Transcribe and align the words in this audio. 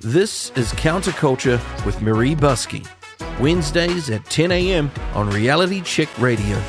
This 0.00 0.52
is 0.52 0.72
Counterculture 0.74 1.58
with 1.84 2.00
Marie 2.00 2.36
Buskey. 2.36 2.88
Wednesdays 3.40 4.08
at 4.10 4.24
10 4.26 4.52
a.m. 4.52 4.92
on 5.12 5.28
Reality 5.30 5.80
Check 5.80 6.08
Radio. 6.20 6.62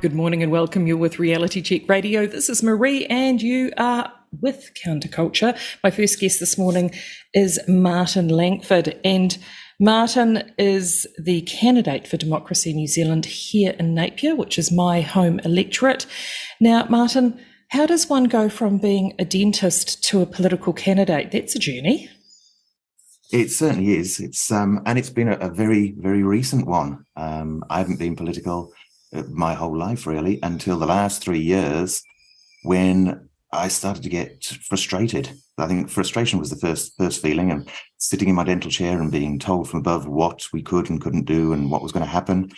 Good 0.00 0.14
morning 0.14 0.44
and 0.44 0.52
welcome. 0.52 0.86
You're 0.86 0.96
with 0.96 1.18
Reality 1.18 1.60
Check 1.60 1.88
Radio. 1.88 2.24
This 2.28 2.48
is 2.48 2.62
Marie, 2.62 3.04
and 3.06 3.42
you 3.42 3.72
are 3.78 4.12
with 4.40 4.70
Counterculture. 4.86 5.58
My 5.82 5.90
first 5.90 6.20
guest 6.20 6.38
this 6.38 6.56
morning 6.56 6.92
is 7.34 7.58
Martin 7.66 8.28
Langford, 8.28 8.96
and 9.04 9.36
Martin 9.80 10.52
is 10.58 11.04
the 11.18 11.40
candidate 11.42 12.06
for 12.06 12.16
Democracy 12.16 12.72
New 12.72 12.86
Zealand 12.86 13.24
here 13.24 13.74
in 13.80 13.92
Napier, 13.92 14.36
which 14.36 14.56
is 14.56 14.70
my 14.70 15.00
home 15.00 15.40
electorate. 15.40 16.06
Now, 16.60 16.86
Martin, 16.88 17.40
how 17.72 17.86
does 17.86 18.06
one 18.06 18.24
go 18.24 18.50
from 18.50 18.76
being 18.76 19.14
a 19.18 19.24
dentist 19.24 20.04
to 20.04 20.20
a 20.20 20.26
political 20.26 20.74
candidate? 20.74 21.32
That's 21.32 21.56
a 21.56 21.58
journey. 21.58 22.10
It 23.32 23.50
certainly 23.50 23.96
is. 23.96 24.20
It's 24.20 24.52
um, 24.52 24.82
and 24.84 24.98
it's 24.98 25.08
been 25.08 25.28
a, 25.28 25.38
a 25.38 25.48
very, 25.48 25.94
very 25.96 26.22
recent 26.22 26.66
one. 26.66 27.06
Um, 27.16 27.64
I 27.70 27.78
haven't 27.78 27.98
been 27.98 28.14
political 28.14 28.74
uh, 29.14 29.22
my 29.30 29.54
whole 29.54 29.76
life 29.76 30.06
really 30.06 30.38
until 30.42 30.78
the 30.78 30.86
last 30.86 31.22
three 31.22 31.40
years, 31.40 32.02
when 32.62 33.30
I 33.52 33.68
started 33.68 34.02
to 34.02 34.10
get 34.10 34.44
frustrated. 34.44 35.30
I 35.56 35.66
think 35.66 35.88
frustration 35.88 36.38
was 36.38 36.50
the 36.50 36.56
first 36.56 36.92
first 36.98 37.22
feeling, 37.22 37.50
and 37.50 37.66
sitting 37.96 38.28
in 38.28 38.34
my 38.34 38.44
dental 38.44 38.70
chair 38.70 39.00
and 39.00 39.10
being 39.10 39.38
told 39.38 39.70
from 39.70 39.80
above 39.80 40.06
what 40.06 40.44
we 40.52 40.60
could 40.62 40.90
and 40.90 41.00
couldn't 41.00 41.24
do 41.24 41.54
and 41.54 41.70
what 41.70 41.82
was 41.82 41.92
going 41.92 42.04
to 42.04 42.10
happen. 42.10 42.52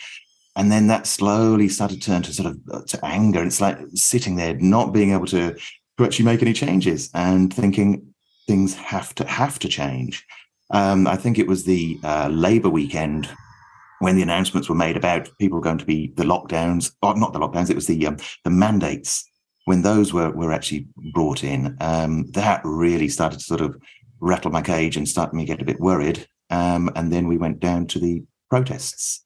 And 0.55 0.71
then 0.71 0.87
that 0.87 1.07
slowly 1.07 1.67
started 1.67 2.01
to 2.01 2.07
turn 2.07 2.21
to 2.23 2.33
sort 2.33 2.47
of 2.47 2.59
uh, 2.71 2.81
to 2.87 3.05
anger. 3.05 3.43
It's 3.43 3.61
like 3.61 3.77
sitting 3.93 4.35
there, 4.35 4.55
not 4.55 4.93
being 4.93 5.11
able 5.11 5.27
to, 5.27 5.53
to 5.97 6.05
actually 6.05 6.25
make 6.25 6.41
any 6.41 6.53
changes 6.53 7.09
and 7.13 7.53
thinking 7.53 8.13
things 8.47 8.75
have 8.75 9.13
to 9.15 9.25
have 9.25 9.59
to 9.59 9.67
change. 9.67 10.25
Um, 10.71 11.07
I 11.07 11.15
think 11.15 11.37
it 11.37 11.47
was 11.47 11.63
the 11.63 11.99
uh, 12.03 12.29
Labour 12.29 12.69
weekend 12.69 13.29
when 13.99 14.15
the 14.15 14.21
announcements 14.21 14.69
were 14.69 14.75
made 14.75 14.97
about 14.97 15.29
people 15.39 15.59
going 15.59 15.77
to 15.77 15.85
be 15.85 16.13
the 16.15 16.23
lockdowns, 16.23 16.91
or 17.01 17.15
not 17.15 17.33
the 17.33 17.39
lockdowns, 17.39 17.69
it 17.69 17.75
was 17.75 17.87
the 17.87 18.07
um, 18.07 18.17
the 18.43 18.49
mandates. 18.49 19.29
When 19.65 19.81
those 19.81 20.13
were 20.13 20.29
were 20.31 20.51
actually 20.53 20.87
brought 21.13 21.43
in, 21.43 21.75
um, 21.81 22.29
that 22.31 22.61
really 22.63 23.09
started 23.09 23.39
to 23.39 23.45
sort 23.45 23.61
of 23.61 23.75
rattle 24.19 24.51
my 24.51 24.61
cage 24.61 24.95
and 24.97 25.07
start 25.07 25.33
me 25.33 25.45
get 25.45 25.61
a 25.61 25.65
bit 25.65 25.79
worried. 25.79 26.27
Um, 26.49 26.91
and 26.95 27.11
then 27.11 27.27
we 27.27 27.37
went 27.37 27.59
down 27.59 27.87
to 27.87 27.99
the 27.99 28.23
protests, 28.49 29.24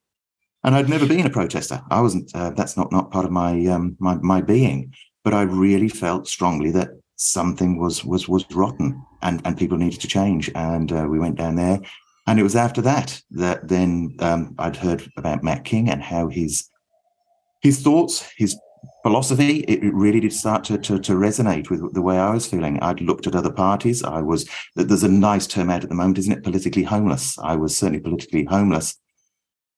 and 0.64 0.76
I'd 0.76 0.90
never 0.90 1.08
been 1.08 1.26
a 1.26 1.30
protester. 1.30 1.82
I 1.90 2.02
wasn't. 2.02 2.32
Uh, 2.34 2.52
that's 2.52 2.76
not 2.76 2.92
not 2.92 3.12
part 3.12 3.26
of 3.26 3.32
my 3.32 3.66
um, 3.68 3.96
my 4.00 4.16
my 4.16 4.42
being. 4.42 4.94
But 5.24 5.34
I 5.34 5.44
really 5.44 5.90
felt 5.90 6.28
strongly 6.28 6.72
that 6.72 6.90
something 7.20 7.80
was 7.80 8.06
was 8.06 8.28
was 8.30 8.46
rotten 8.52 9.04
and 9.22 9.42
and 9.46 9.58
people 9.58 9.78
needed 9.78 10.00
to 10.00 10.08
change 10.08 10.50
and 10.56 10.92
uh, 10.94 11.06
we 11.10 11.20
went 11.20 11.36
down 11.36 11.56
there 11.56 11.80
and 12.28 12.40
it 12.40 12.44
was 12.44 12.56
after 12.56 12.82
that 12.82 13.22
that 13.30 13.68
then 13.68 14.16
um, 14.20 14.56
I'd 14.58 14.78
heard 14.78 15.06
about 15.18 15.44
Matt 15.44 15.66
King 15.66 15.90
and 15.90 16.02
how 16.02 16.30
his 16.30 16.70
his 17.62 17.82
thoughts 17.82 18.32
his 18.38 18.58
philosophy 19.04 19.58
it 19.68 19.94
really 19.94 20.22
did 20.22 20.32
start 20.32 20.64
to, 20.64 20.78
to, 20.78 20.98
to 21.00 21.14
resonate 21.14 21.70
with 21.70 21.94
the 21.94 22.02
way 22.02 22.18
I 22.18 22.34
was 22.34 22.48
feeling 22.48 22.80
I'd 22.80 23.02
looked 23.02 23.28
at 23.28 23.36
other 23.36 23.52
parties 23.52 24.02
I 24.02 24.22
was 24.22 24.48
there's 24.76 25.04
a 25.04 25.10
nice 25.10 25.46
term 25.46 25.70
out 25.70 25.84
at 25.84 25.90
the 25.90 25.96
moment 25.96 26.20
isn't 26.20 26.32
it 26.32 26.44
politically 26.44 26.84
homeless 26.84 27.38
I 27.40 27.58
was 27.58 27.76
certainly 27.76 28.00
politically 28.00 28.46
homeless 28.46 28.98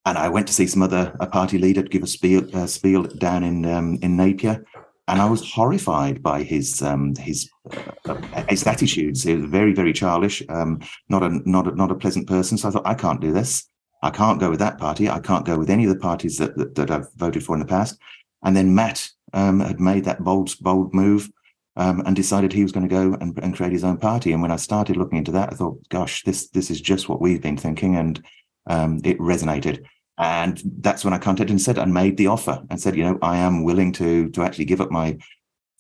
and 0.06 0.18
I 0.18 0.30
went 0.30 0.48
to 0.48 0.54
see 0.54 0.68
some 0.68 0.82
other 0.82 1.16
a 1.20 1.28
party 1.28 1.58
leader 1.58 1.84
give 1.84 2.04
a 2.04 2.08
spiel, 2.08 2.44
uh, 2.56 2.68
spiel 2.68 3.04
down 3.04 3.44
in 3.44 3.66
um, 3.66 3.98
in 4.02 4.18
Napier 4.18 4.66
and 5.12 5.22
I 5.22 5.30
was 5.30 5.52
horrified 5.52 6.24
by 6.24 6.44
his 6.44 6.82
um, 6.82 7.14
his 7.16 7.50
uh, 8.06 8.16
his 8.48 8.66
attitudes. 8.66 9.24
He 9.24 9.36
was 9.36 9.50
very 9.50 9.74
very 9.74 9.92
childish, 9.92 10.42
um, 10.48 10.80
not 11.10 11.22
a 11.22 11.30
not 11.50 11.68
a, 11.68 11.76
not 11.76 11.92
a 11.92 11.96
pleasant 11.96 12.28
person. 12.28 12.58
So 12.58 12.70
I 12.70 12.72
thought 12.72 12.88
I 12.88 12.94
can't 12.94 13.20
do 13.20 13.34
this. 13.34 13.68
I 14.04 14.10
can't 14.10 14.40
go 14.40 14.50
with 14.50 14.60
that 14.60 14.78
party. 14.78 15.10
I 15.10 15.20
can't 15.20 15.46
go 15.46 15.58
with 15.58 15.70
any 15.70 15.84
of 15.84 15.90
the 15.90 16.00
parties 16.00 16.38
that 16.38 16.56
that, 16.58 16.76
that 16.76 16.92
I've 16.92 17.12
voted 17.16 17.44
for 17.44 17.56
in 17.56 17.60
the 17.60 17.66
past. 17.66 18.00
And 18.44 18.56
then 18.56 18.74
Matt 18.74 19.10
um, 19.34 19.60
had 19.60 19.82
made 19.82 20.06
that 20.06 20.24
bold 20.24 20.56
bold 20.62 20.94
move 20.94 21.30
um, 21.76 22.02
and 22.06 22.16
decided 22.16 22.54
he 22.54 22.64
was 22.64 22.72
going 22.72 22.88
to 22.88 22.96
go 22.96 23.18
and, 23.20 23.38
and 23.44 23.56
create 23.56 23.74
his 23.74 23.84
own 23.84 23.98
party. 23.98 24.32
And 24.32 24.42
when 24.42 24.52
I 24.52 24.56
started 24.56 24.96
looking 24.96 25.18
into 25.18 25.34
that, 25.34 25.52
I 25.52 25.56
thought, 25.58 25.78
gosh, 25.90 26.24
this 26.24 26.50
this 26.50 26.72
is 26.72 26.80
just 26.80 27.10
what 27.10 27.20
we've 27.20 27.42
been 27.42 27.58
thinking, 27.58 27.98
and 27.98 28.24
um, 28.68 29.02
it 29.04 29.20
resonated. 29.20 29.84
And 30.18 30.62
that's 30.80 31.04
when 31.04 31.14
I 31.14 31.18
contacted 31.18 31.50
and 31.50 31.62
said 31.62 31.78
and 31.78 31.94
made 31.94 32.18
the 32.18 32.28
offer 32.28 32.64
and 32.70 32.80
said, 32.80 32.96
you 32.96 33.04
know, 33.04 33.18
I 33.22 33.38
am 33.38 33.64
willing 33.64 33.92
to 33.94 34.30
to 34.30 34.44
actually 34.44 34.66
give 34.66 34.82
up 34.82 34.92
my 34.92 35.18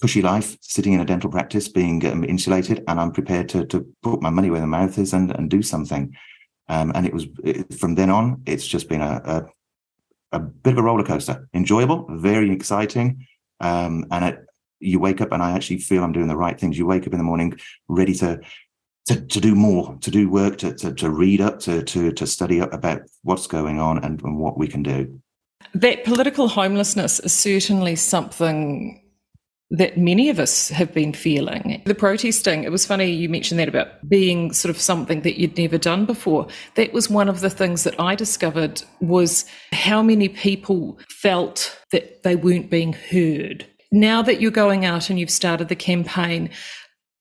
cushy 0.01 0.21
life, 0.21 0.57
sitting 0.61 0.93
in 0.93 0.99
a 0.99 1.05
dental 1.05 1.29
practice, 1.29 1.67
being 1.67 2.03
um, 2.07 2.23
insulated, 2.23 2.83
and 2.87 2.99
I'm 2.99 3.11
prepared 3.11 3.49
to 3.49 3.65
to 3.67 3.85
put 4.01 4.21
my 4.21 4.29
money 4.29 4.49
where 4.49 4.61
the 4.61 4.67
mouth 4.67 4.97
is 4.97 5.13
and 5.13 5.31
and 5.31 5.49
do 5.49 5.61
something. 5.61 6.15
Um, 6.67 6.91
and 6.95 7.05
it 7.05 7.13
was 7.13 7.27
it, 7.43 7.73
from 7.73 7.95
then 7.95 8.09
on, 8.09 8.41
it's 8.45 8.65
just 8.65 8.87
been 8.87 9.01
a, 9.01 9.21
a, 10.31 10.37
a 10.37 10.39
bit 10.39 10.73
of 10.73 10.79
a 10.79 10.83
roller 10.83 11.03
coaster. 11.03 11.49
Enjoyable, 11.53 12.07
very 12.09 12.51
exciting, 12.51 13.27
um, 13.59 14.05
and 14.09 14.25
it, 14.25 14.45
you 14.79 14.99
wake 14.99 15.21
up 15.21 15.31
and 15.31 15.43
I 15.43 15.51
actually 15.51 15.79
feel 15.79 16.03
I'm 16.03 16.13
doing 16.13 16.27
the 16.27 16.37
right 16.37 16.59
things. 16.59 16.77
You 16.77 16.87
wake 16.87 17.05
up 17.05 17.13
in 17.13 17.19
the 17.19 17.23
morning 17.23 17.59
ready 17.87 18.13
to 18.15 18.39
to, 19.07 19.19
to 19.19 19.41
do 19.41 19.55
more, 19.55 19.97
to 20.01 20.11
do 20.11 20.29
work, 20.29 20.57
to, 20.59 20.73
to, 20.75 20.93
to 20.93 21.09
read 21.09 21.41
up, 21.41 21.59
to, 21.61 21.83
to, 21.83 22.11
to 22.11 22.27
study 22.27 22.61
up 22.61 22.73
about 22.73 23.01
what's 23.23 23.47
going 23.47 23.79
on 23.79 24.03
and, 24.03 24.21
and 24.21 24.37
what 24.37 24.57
we 24.57 24.67
can 24.67 24.83
do. 24.83 25.19
That 25.73 26.03
political 26.03 26.47
homelessness 26.47 27.19
is 27.19 27.33
certainly 27.33 27.95
something 27.95 29.01
that 29.71 29.97
many 29.97 30.27
of 30.29 30.37
us 30.37 30.67
have 30.67 30.93
been 30.93 31.13
feeling. 31.13 31.81
The 31.85 31.95
protesting, 31.95 32.65
it 32.65 32.71
was 32.71 32.85
funny 32.85 33.09
you 33.09 33.29
mentioned 33.29 33.57
that 33.59 33.69
about 33.69 33.87
being 34.07 34.51
sort 34.51 34.69
of 34.69 34.81
something 34.81 35.21
that 35.21 35.39
you'd 35.39 35.57
never 35.57 35.77
done 35.77 36.05
before. 36.05 36.47
That 36.75 36.91
was 36.91 37.09
one 37.09 37.29
of 37.29 37.39
the 37.39 37.49
things 37.49 37.85
that 37.85 37.97
I 37.97 38.15
discovered 38.15 38.83
was 38.99 39.45
how 39.71 40.03
many 40.03 40.27
people 40.27 40.99
felt 41.07 41.79
that 41.93 42.23
they 42.23 42.35
weren't 42.35 42.69
being 42.69 42.91
heard. 42.91 43.65
Now 43.93 44.21
that 44.21 44.41
you're 44.41 44.51
going 44.51 44.83
out 44.83 45.09
and 45.09 45.17
you've 45.17 45.29
started 45.29 45.69
the 45.69 45.75
campaign, 45.75 46.49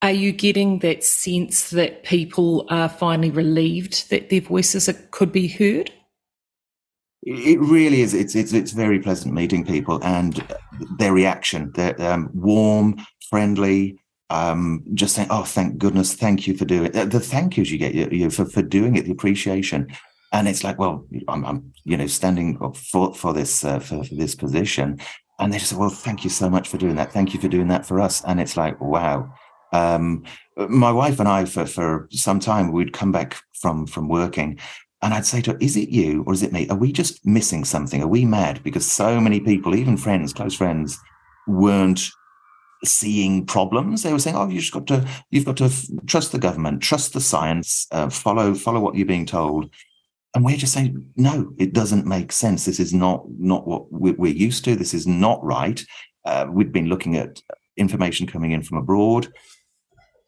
are 0.02 0.12
you 0.12 0.32
getting 0.32 0.78
that 0.78 1.04
sense 1.04 1.70
that 1.70 2.04
people 2.04 2.66
are 2.70 2.88
finally 2.88 3.30
relieved 3.30 4.08
that 4.10 4.30
their 4.30 4.40
voices 4.40 4.88
are, 4.88 4.94
could 5.10 5.30
be 5.30 5.46
heard? 5.46 5.92
It 7.22 7.60
really 7.60 8.00
is. 8.00 8.14
It's 8.14 8.34
it's 8.34 8.54
it's 8.54 8.72
very 8.72 8.98
pleasant 8.98 9.34
meeting 9.34 9.66
people 9.66 10.02
and 10.02 10.42
their 10.98 11.12
reaction. 11.12 11.70
They're 11.74 12.00
um, 12.00 12.30
warm, 12.32 13.04
friendly, 13.28 14.00
um, 14.30 14.82
just 14.94 15.16
saying, 15.16 15.28
"Oh, 15.30 15.44
thank 15.44 15.76
goodness, 15.76 16.14
thank 16.14 16.46
you 16.46 16.56
for 16.56 16.64
doing 16.64 16.86
it." 16.94 17.10
The 17.10 17.20
thank 17.20 17.58
yous 17.58 17.70
you 17.70 17.76
get 17.76 17.94
you, 17.94 18.08
you 18.10 18.30
for 18.30 18.46
for 18.46 18.62
doing 18.62 18.96
it, 18.96 19.04
the 19.04 19.12
appreciation, 19.12 19.88
and 20.32 20.48
it's 20.48 20.64
like, 20.64 20.78
well, 20.78 21.06
I'm, 21.28 21.44
I'm 21.44 21.74
you 21.84 21.98
know 21.98 22.06
standing 22.06 22.58
for 22.72 23.12
for 23.12 23.34
this 23.34 23.66
uh, 23.66 23.80
for, 23.80 24.02
for 24.02 24.14
this 24.14 24.34
position, 24.34 24.98
and 25.38 25.52
they 25.52 25.58
just 25.58 25.72
say, 25.72 25.76
"Well, 25.76 25.90
thank 25.90 26.24
you 26.24 26.30
so 26.30 26.48
much 26.48 26.68
for 26.68 26.78
doing 26.78 26.96
that. 26.96 27.12
Thank 27.12 27.34
you 27.34 27.40
for 27.40 27.48
doing 27.48 27.68
that 27.68 27.84
for 27.84 28.00
us," 28.00 28.24
and 28.24 28.40
it's 28.40 28.56
like, 28.56 28.80
wow 28.80 29.30
um, 29.72 30.25
my 30.56 30.92
wife 30.92 31.20
and 31.20 31.28
I, 31.28 31.44
for 31.44 31.66
for 31.66 32.08
some 32.10 32.41
time, 32.41 32.72
we'd 32.72 32.92
come 32.92 33.12
back 33.12 33.36
from 33.54 33.86
from 33.86 34.08
working, 34.08 34.58
and 35.03 35.14
I'd 35.14 35.26
say 35.26 35.41
to 35.42 35.53
her, 35.53 35.58
"Is 35.60 35.76
it 35.76 35.88
you 35.88 36.25
or 36.26 36.32
is 36.32 36.42
it 36.42 36.53
me? 36.53 36.69
Are 36.69 36.76
we 36.76 36.92
just 36.92 37.25
missing 37.26 37.64
something? 37.64 38.03
Are 38.03 38.09
we 38.09 38.25
mad? 38.25 38.62
Because 38.62 38.86
so 38.86 39.20
many 39.20 39.41
people, 39.41 39.75
even 39.75 39.97
friends, 39.97 40.32
close 40.32 40.54
friends, 40.54 40.98
weren't." 41.47 42.10
seeing 42.82 43.44
problems 43.44 44.03
they 44.03 44.12
were 44.12 44.19
saying 44.19 44.36
oh 44.36 44.48
you 44.48 44.59
just 44.59 44.72
got 44.72 44.86
to 44.86 45.06
you've 45.30 45.44
got 45.44 45.59
to 45.59 45.70
trust 46.06 46.32
the 46.32 46.38
government 46.38 46.80
trust 46.80 47.12
the 47.12 47.20
science 47.20 47.86
uh, 47.91 48.09
follow 48.09 48.54
follow 48.54 48.80
what 48.80 48.94
you're 48.94 49.06
being 49.06 49.26
told 49.26 49.70
and 50.34 50.44
we're 50.44 50.56
just 50.56 50.72
saying 50.72 51.06
no 51.16 51.53
it 51.59 51.72
doesn't 51.72 52.06
make 52.06 52.32
sense 52.32 52.64
this 52.64 52.80
is 52.80 52.94
not 52.94 53.25
not 53.38 53.66
what 53.66 53.91
we're 53.92 54.32
used 54.32 54.64
to 54.64 54.75
this 54.75 54.94
is 54.94 55.06
not 55.06 55.42
right 55.44 55.84
uh, 56.25 56.47
we've 56.50 56.72
been 56.72 56.88
looking 56.88 57.16
at 57.16 57.42
information 57.76 58.26
coming 58.26 58.53
in 58.53 58.62
from 58.62 58.78
abroad 58.78 59.28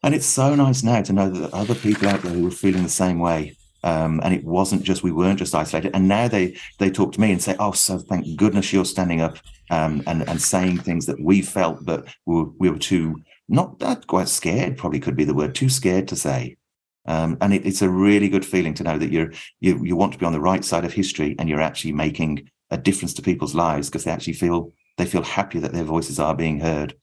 and 0.03 0.13
it's 0.13 0.25
so 0.25 0.53
nice 0.55 0.83
now 0.83 1.01
to 1.01 1.13
know 1.13 1.29
that 1.29 1.53
other 1.53 1.75
people 1.75 2.07
out 2.07 2.21
there 2.21 2.33
who 2.33 2.43
were 2.43 2.51
feeling 2.51 2.83
the 2.83 2.89
same 2.89 3.19
way. 3.19 3.55
Um, 3.85 4.21
and 4.23 4.33
it 4.33 4.45
wasn't 4.45 4.83
just 4.83 5.03
we 5.03 5.11
weren't 5.11 5.39
just 5.39 5.53
isolated. 5.53 5.93
And 5.93 6.07
now 6.07 6.27
they 6.29 6.57
they 6.79 6.89
talk 6.89 7.11
to 7.13 7.21
me 7.21 7.31
and 7.31 7.41
say, 7.41 7.55
"Oh, 7.59 7.73
so 7.73 7.99
thank 7.99 8.37
goodness 8.37 8.71
you're 8.71 8.85
standing 8.85 9.19
up 9.19 9.37
um, 9.69 10.03
and 10.07 10.27
and 10.27 10.41
saying 10.41 10.79
things 10.79 11.05
that 11.07 11.19
we 11.21 11.41
felt 11.41 11.85
that 11.85 12.05
we 12.25 12.35
were, 12.35 12.49
we 12.59 12.69
were 12.69 12.79
too 12.79 13.21
not 13.49 13.79
that 13.79 14.07
quite 14.07 14.29
scared. 14.29 14.77
Probably 14.77 15.01
could 15.01 15.17
be 15.17 15.25
the 15.25 15.33
word 15.33 15.55
too 15.55 15.69
scared 15.69 16.07
to 16.09 16.15
say." 16.15 16.57
Um, 17.05 17.37
and 17.41 17.53
it, 17.53 17.65
it's 17.65 17.81
a 17.81 17.89
really 17.89 18.29
good 18.29 18.45
feeling 18.45 18.73
to 18.75 18.83
know 18.83 18.97
that 18.97 19.11
you're 19.11 19.33
you 19.59 19.83
you 19.83 19.97
want 19.97 20.13
to 20.13 20.19
be 20.19 20.25
on 20.25 20.31
the 20.33 20.39
right 20.39 20.63
side 20.63 20.85
of 20.85 20.93
history 20.93 21.35
and 21.37 21.49
you're 21.49 21.61
actually 21.61 21.91
making 21.91 22.49
a 22.71 22.77
difference 22.77 23.13
to 23.15 23.21
people's 23.21 23.53
lives 23.53 23.89
because 23.89 24.05
they 24.05 24.11
actually 24.11 24.33
feel 24.33 24.71
they 24.97 25.05
feel 25.05 25.23
happy 25.23 25.59
that 25.59 25.73
their 25.73 25.83
voices 25.83 26.19
are 26.19 26.35
being 26.35 26.59
heard. 26.59 26.95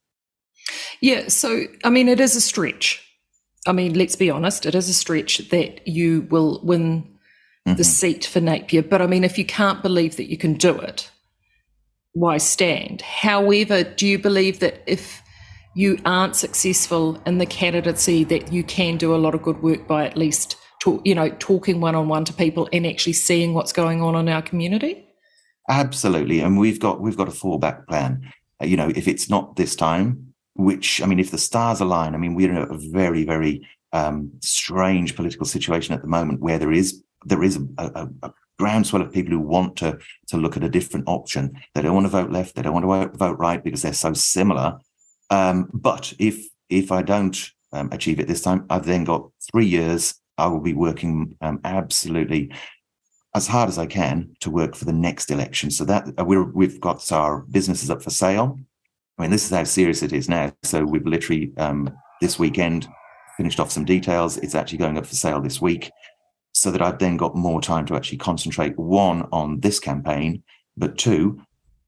Yeah, 1.00 1.28
so 1.28 1.64
I 1.84 1.90
mean, 1.90 2.08
it 2.08 2.20
is 2.20 2.36
a 2.36 2.40
stretch. 2.40 3.06
I 3.66 3.72
mean, 3.72 3.94
let's 3.94 4.16
be 4.16 4.30
honest, 4.30 4.66
it 4.66 4.74
is 4.74 4.88
a 4.88 4.94
stretch 4.94 5.38
that 5.50 5.86
you 5.86 6.26
will 6.30 6.60
win 6.62 7.02
mm-hmm. 7.66 7.74
the 7.74 7.84
seat 7.84 8.24
for 8.24 8.40
Napier. 8.40 8.82
But 8.82 9.02
I 9.02 9.06
mean, 9.06 9.24
if 9.24 9.38
you 9.38 9.44
can't 9.44 9.82
believe 9.82 10.16
that 10.16 10.30
you 10.30 10.38
can 10.38 10.54
do 10.54 10.78
it, 10.78 11.10
why 12.12 12.38
stand? 12.38 13.02
However, 13.02 13.84
do 13.84 14.06
you 14.06 14.18
believe 14.18 14.60
that 14.60 14.82
if 14.86 15.22
you 15.74 15.98
aren't 16.04 16.36
successful 16.36 17.20
in 17.26 17.38
the 17.38 17.46
candidacy 17.46 18.24
that 18.24 18.52
you 18.52 18.64
can 18.64 18.96
do 18.96 19.14
a 19.14 19.18
lot 19.18 19.34
of 19.34 19.42
good 19.42 19.62
work 19.62 19.86
by 19.86 20.04
at 20.04 20.16
least 20.16 20.56
talk, 20.80 21.00
you 21.04 21.14
know 21.14 21.28
talking 21.38 21.80
one 21.80 21.94
on 21.94 22.08
one 22.08 22.24
to 22.24 22.32
people 22.32 22.68
and 22.72 22.86
actually 22.86 23.12
seeing 23.12 23.54
what's 23.54 23.72
going 23.72 24.02
on 24.02 24.16
in 24.16 24.28
our 24.28 24.42
community 24.42 25.06
absolutely 25.68 26.40
and 26.40 26.58
we've 26.58 26.80
got 26.80 27.00
we've 27.00 27.16
got 27.16 27.28
a 27.28 27.32
fallback 27.32 27.86
plan 27.86 28.20
you 28.62 28.76
know 28.76 28.90
if 28.96 29.06
it's 29.06 29.30
not 29.30 29.54
this 29.56 29.76
time 29.76 30.29
which 30.64 31.02
i 31.02 31.06
mean 31.06 31.18
if 31.18 31.30
the 31.30 31.38
stars 31.38 31.80
align 31.80 32.14
i 32.14 32.18
mean 32.18 32.34
we're 32.34 32.50
in 32.50 32.56
a 32.56 32.78
very 32.90 33.24
very 33.24 33.66
um, 33.92 34.30
strange 34.40 35.16
political 35.16 35.44
situation 35.44 35.94
at 35.94 36.00
the 36.00 36.06
moment 36.06 36.40
where 36.40 36.58
there 36.58 36.72
is 36.72 37.02
there 37.24 37.42
is 37.42 37.56
a, 37.56 37.84
a, 37.94 38.08
a 38.22 38.32
groundswell 38.60 39.00
of 39.00 39.10
people 39.12 39.32
who 39.32 39.40
want 39.40 39.76
to 39.76 39.98
to 40.28 40.36
look 40.36 40.56
at 40.56 40.62
a 40.64 40.68
different 40.68 41.08
option. 41.08 41.58
They 41.74 41.82
don't 41.82 41.94
want 41.94 42.04
to 42.04 42.10
vote 42.10 42.30
left. 42.30 42.54
They 42.54 42.62
don't 42.62 42.74
want 42.74 43.12
to 43.12 43.18
vote 43.18 43.38
right 43.38 43.64
because 43.64 43.82
they're 43.82 43.92
so 43.94 44.12
similar. 44.12 44.78
Um, 45.30 45.70
but 45.72 46.12
if 46.18 46.46
if 46.68 46.92
I 46.92 47.02
don't 47.02 47.38
um, 47.72 47.88
achieve 47.90 48.20
it 48.20 48.28
this 48.28 48.42
time, 48.42 48.66
I've 48.70 48.86
then 48.86 49.04
got 49.04 49.30
three 49.50 49.66
years. 49.66 50.14
I 50.36 50.46
will 50.46 50.60
be 50.60 50.74
working 50.74 51.36
um, 51.40 51.60
absolutely 51.64 52.52
as 53.34 53.46
hard 53.46 53.68
as 53.68 53.78
I 53.78 53.86
can 53.86 54.34
to 54.40 54.50
work 54.50 54.74
for 54.74 54.84
the 54.84 54.92
next 54.92 55.30
election. 55.30 55.70
So 55.70 55.84
that 55.84 56.04
we're, 56.26 56.44
we've 56.44 56.80
got 56.80 57.10
our 57.12 57.42
businesses 57.50 57.90
up 57.90 58.02
for 58.02 58.10
sale. 58.10 58.58
I 59.20 59.24
mean, 59.24 59.32
this 59.32 59.44
is 59.44 59.50
how 59.50 59.64
serious 59.64 60.02
it 60.02 60.14
is 60.14 60.30
now. 60.30 60.50
So 60.62 60.82
we've 60.82 61.04
literally 61.04 61.52
um, 61.58 61.90
this 62.22 62.38
weekend 62.38 62.88
finished 63.36 63.60
off 63.60 63.70
some 63.70 63.84
details. 63.84 64.38
It's 64.38 64.54
actually 64.54 64.78
going 64.78 64.96
up 64.96 65.04
for 65.04 65.14
sale 65.14 65.42
this 65.42 65.60
week 65.60 65.90
so 66.52 66.70
that 66.70 66.80
I've 66.80 66.98
then 66.98 67.18
got 67.18 67.36
more 67.36 67.60
time 67.60 67.84
to 67.86 67.96
actually 67.96 68.16
concentrate 68.16 68.78
one 68.78 69.28
on 69.30 69.60
this 69.60 69.78
campaign, 69.78 70.42
but 70.74 70.96
two, 70.96 71.38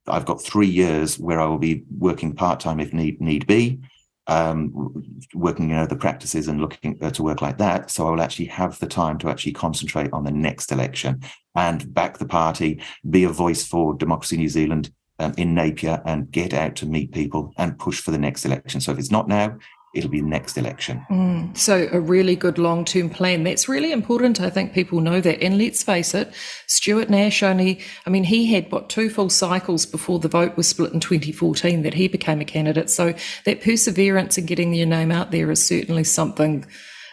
I've 0.07 0.27
got 0.27 0.43
three 0.43 0.67
years 0.67 1.19
where 1.19 1.41
I 1.41 1.47
will 1.47 1.57
be 1.59 1.85
working 1.97 2.35
part 2.35 2.61
time 2.61 2.81
if 2.81 2.93
need 2.93 3.19
need 3.23 3.47
be, 3.47 3.81
um, 4.27 5.03
working 5.33 5.71
in 5.71 5.77
other 5.77 5.97
practices 5.97 6.49
and 6.49 6.61
looking 6.61 6.99
uh, 7.01 7.13
to 7.13 7.23
work 7.23 7.41
like 7.41 7.57
that. 7.57 7.91
So 7.91 8.07
I 8.07 8.11
will 8.11 8.21
actually 8.21 8.47
have 8.47 8.79
the 8.79 8.87
time 8.87 9.17
to 9.21 9.31
actually 9.31 9.53
concentrate 9.53 10.13
on 10.13 10.25
the 10.25 10.33
next 10.33 10.71
election 10.71 11.23
and 11.57 11.95
back 11.95 12.19
the 12.19 12.27
party, 12.27 12.83
be 13.09 13.25
a 13.25 13.31
voice 13.31 13.67
for 13.67 13.95
Democracy 13.95 14.37
New 14.37 14.51
Zealand 14.51 14.93
um, 15.23 15.35
in 15.37 15.55
Napier, 15.55 16.03
and 16.05 16.31
get 16.31 16.53
out 16.53 16.77
to 16.77 16.87
meet 16.87 17.13
people 17.13 17.53
and 17.57 17.79
push 17.79 18.01
for 18.01 18.11
the 18.11 18.19
next 18.19 18.45
election. 18.45 18.81
So 18.81 18.93
if 18.93 18.99
it's 18.99 19.11
not 19.11 19.29
now, 19.29 19.57
it'll 19.95 20.11
be 20.11 20.23
next 20.23 20.57
election. 20.57 21.05
Mm, 21.11 21.57
so 21.57 21.89
a 21.93 22.01
really 22.01 22.35
good 22.35 22.59
long 22.59 22.85
term 22.85 23.11
plan. 23.11 23.45
That's 23.45 23.69
really 23.69 23.93
important. 23.93 24.41
I 24.41 24.51
think 24.51 24.73
people 24.73 25.01
know 25.01 25.21
that. 25.21 25.43
And 25.43 25.59
let's 25.59 25.83
face 25.83 26.15
it, 26.15 26.33
Stuart 26.67 27.11
Nash 27.11 27.43
only, 27.43 27.81
I 28.07 28.11
mean, 28.11 28.25
he 28.25 28.47
had 28.53 28.71
what 28.73 28.89
two 28.89 29.11
full 29.11 29.31
cycles 29.31 29.87
before 29.87 30.19
the 30.19 30.29
vote 30.29 30.57
was 30.57 30.69
split 30.69 30.93
in 30.93 31.01
2014 31.01 31.83
that 31.83 31.95
he 31.95 32.09
became 32.09 32.41
a 32.41 32.45
candidate. 32.45 32.91
So 32.91 33.15
that 33.45 33.63
perseverance 33.63 34.39
in 34.39 34.47
getting 34.47 34.75
your 34.75 34.87
name 34.87 35.11
out 35.11 35.31
there 35.31 35.51
is 35.51 35.65
certainly 35.65 36.05
something 36.05 36.67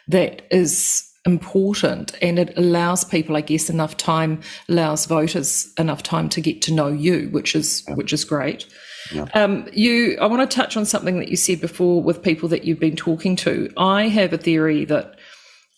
that 0.08 0.42
is 0.50 1.09
important 1.26 2.16
and 2.22 2.40
it 2.40 2.58
allows 2.58 3.04
people 3.04 3.36
i 3.36 3.42
guess 3.42 3.70
enough 3.70 3.98
time 3.98 4.40
allows 4.70 5.06
voters 5.06 5.72
enough 5.78 6.02
time 6.02 6.30
to 6.30 6.40
get 6.40 6.62
to 6.62 6.74
know 6.74 6.88
you 6.88 7.28
which 7.32 7.56
is 7.56 7.84
which 7.90 8.14
is 8.14 8.24
great 8.24 8.66
yeah. 9.12 9.26
Um, 9.34 9.68
you, 9.74 10.18
I 10.20 10.28
want 10.28 10.48
to 10.48 10.56
touch 10.56 10.78
on 10.78 10.86
something 10.86 11.20
that 11.20 11.30
you 11.30 11.38
said 11.38 11.62
before 11.62 12.04
with 12.04 12.22
people 12.22 12.50
that 12.50 12.66
you've 12.66 12.80
been 12.80 12.96
talking 12.96 13.36
to. 13.38 13.72
I 13.78 14.08
have 14.08 14.34
a 14.34 14.38
theory 14.38 14.86
that 14.86 15.18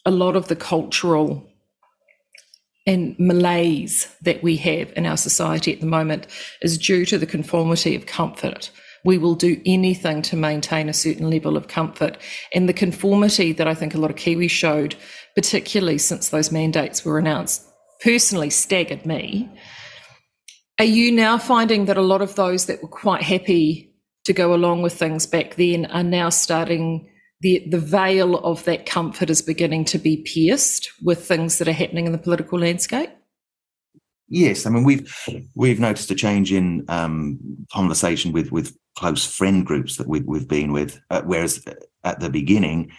a 0.06 0.12
lot 0.12 0.36
of 0.36 0.48
the 0.48 0.56
cultural 0.56 1.48
and 2.88 3.16
malaise 3.20 4.14
that 4.22 4.42
we 4.42 4.58
have 4.58 4.92
in 4.96 5.06
our 5.06 5.18
society 5.18 5.72
at 5.72 5.80
the 5.80 5.86
moment 5.86 6.28
is 6.62 6.78
due 6.78 7.06
to 7.06 7.18
the 7.18 7.28
conformity 7.28 7.96
of 7.96 8.08
comfort. 8.08 8.72
We 9.04 9.18
will 9.18 9.36
do 9.36 9.62
anything 9.66 10.22
to 10.24 10.36
maintain 10.36 10.90
a 10.90 10.94
certain 10.94 11.30
level 11.30 11.58
of 11.58 11.68
comfort. 11.68 12.18
And 12.54 12.68
the 12.68 12.74
conformity 12.74 13.52
that 13.54 13.68
I 13.68 13.74
think 13.74 13.94
a 13.94 13.98
lot 13.98 14.12
of 14.12 14.18
Kiwis 14.18 14.50
showed, 14.50 14.96
particularly 15.36 15.98
since 15.98 16.30
those 16.30 16.52
mandates 16.52 17.04
were 17.06 17.20
announced, 17.20 17.66
personally 18.02 18.50
staggered 18.50 19.06
me 19.06 19.50
are 20.82 20.86
you 20.86 21.12
now 21.12 21.38
finding 21.38 21.86
that 21.86 21.98
a 21.98 22.02
lot 22.02 22.24
of 22.24 22.34
those 22.34 22.66
that 22.66 22.82
were 22.82 22.90
quite 22.90 23.22
happy 23.22 23.94
to 24.26 24.34
go 24.34 24.52
along 24.52 24.82
with 24.82 24.94
things 24.94 25.28
back 25.28 25.54
then 25.54 25.86
are 25.86 26.02
now 26.02 26.30
starting 26.30 27.08
the 27.42 27.64
the 27.70 27.80
veil 27.80 28.38
of 28.38 28.64
that 28.66 28.88
comfort 28.88 29.30
is 29.30 29.44
beginning 29.44 29.86
to 29.86 30.00
be 30.00 30.18
pierced 30.26 30.92
with 31.04 31.24
things 31.24 31.60
that 31.60 31.68
are 31.68 31.72
happening 31.74 32.08
in 32.08 32.12
the 32.12 32.18
political 32.18 32.58
landscape? 32.58 33.12
Yes, 34.28 34.66
I 34.66 34.72
mean 34.72 34.84
we've 34.84 35.16
we've 35.54 35.80
noticed 35.80 36.10
a 36.10 36.16
change 36.16 36.52
in 36.52 36.84
um, 36.88 37.40
conversation 37.72 38.32
with 38.32 38.52
with 38.52 38.76
close 38.98 39.24
friend 39.24 39.64
groups 39.64 39.98
that 39.98 40.08
we've 40.08 40.26
we've 40.26 40.48
been 40.48 40.72
with, 40.72 41.00
uh, 41.12 41.22
whereas 41.26 41.64
at 42.04 42.20
the 42.20 42.30
beginning 42.32 42.92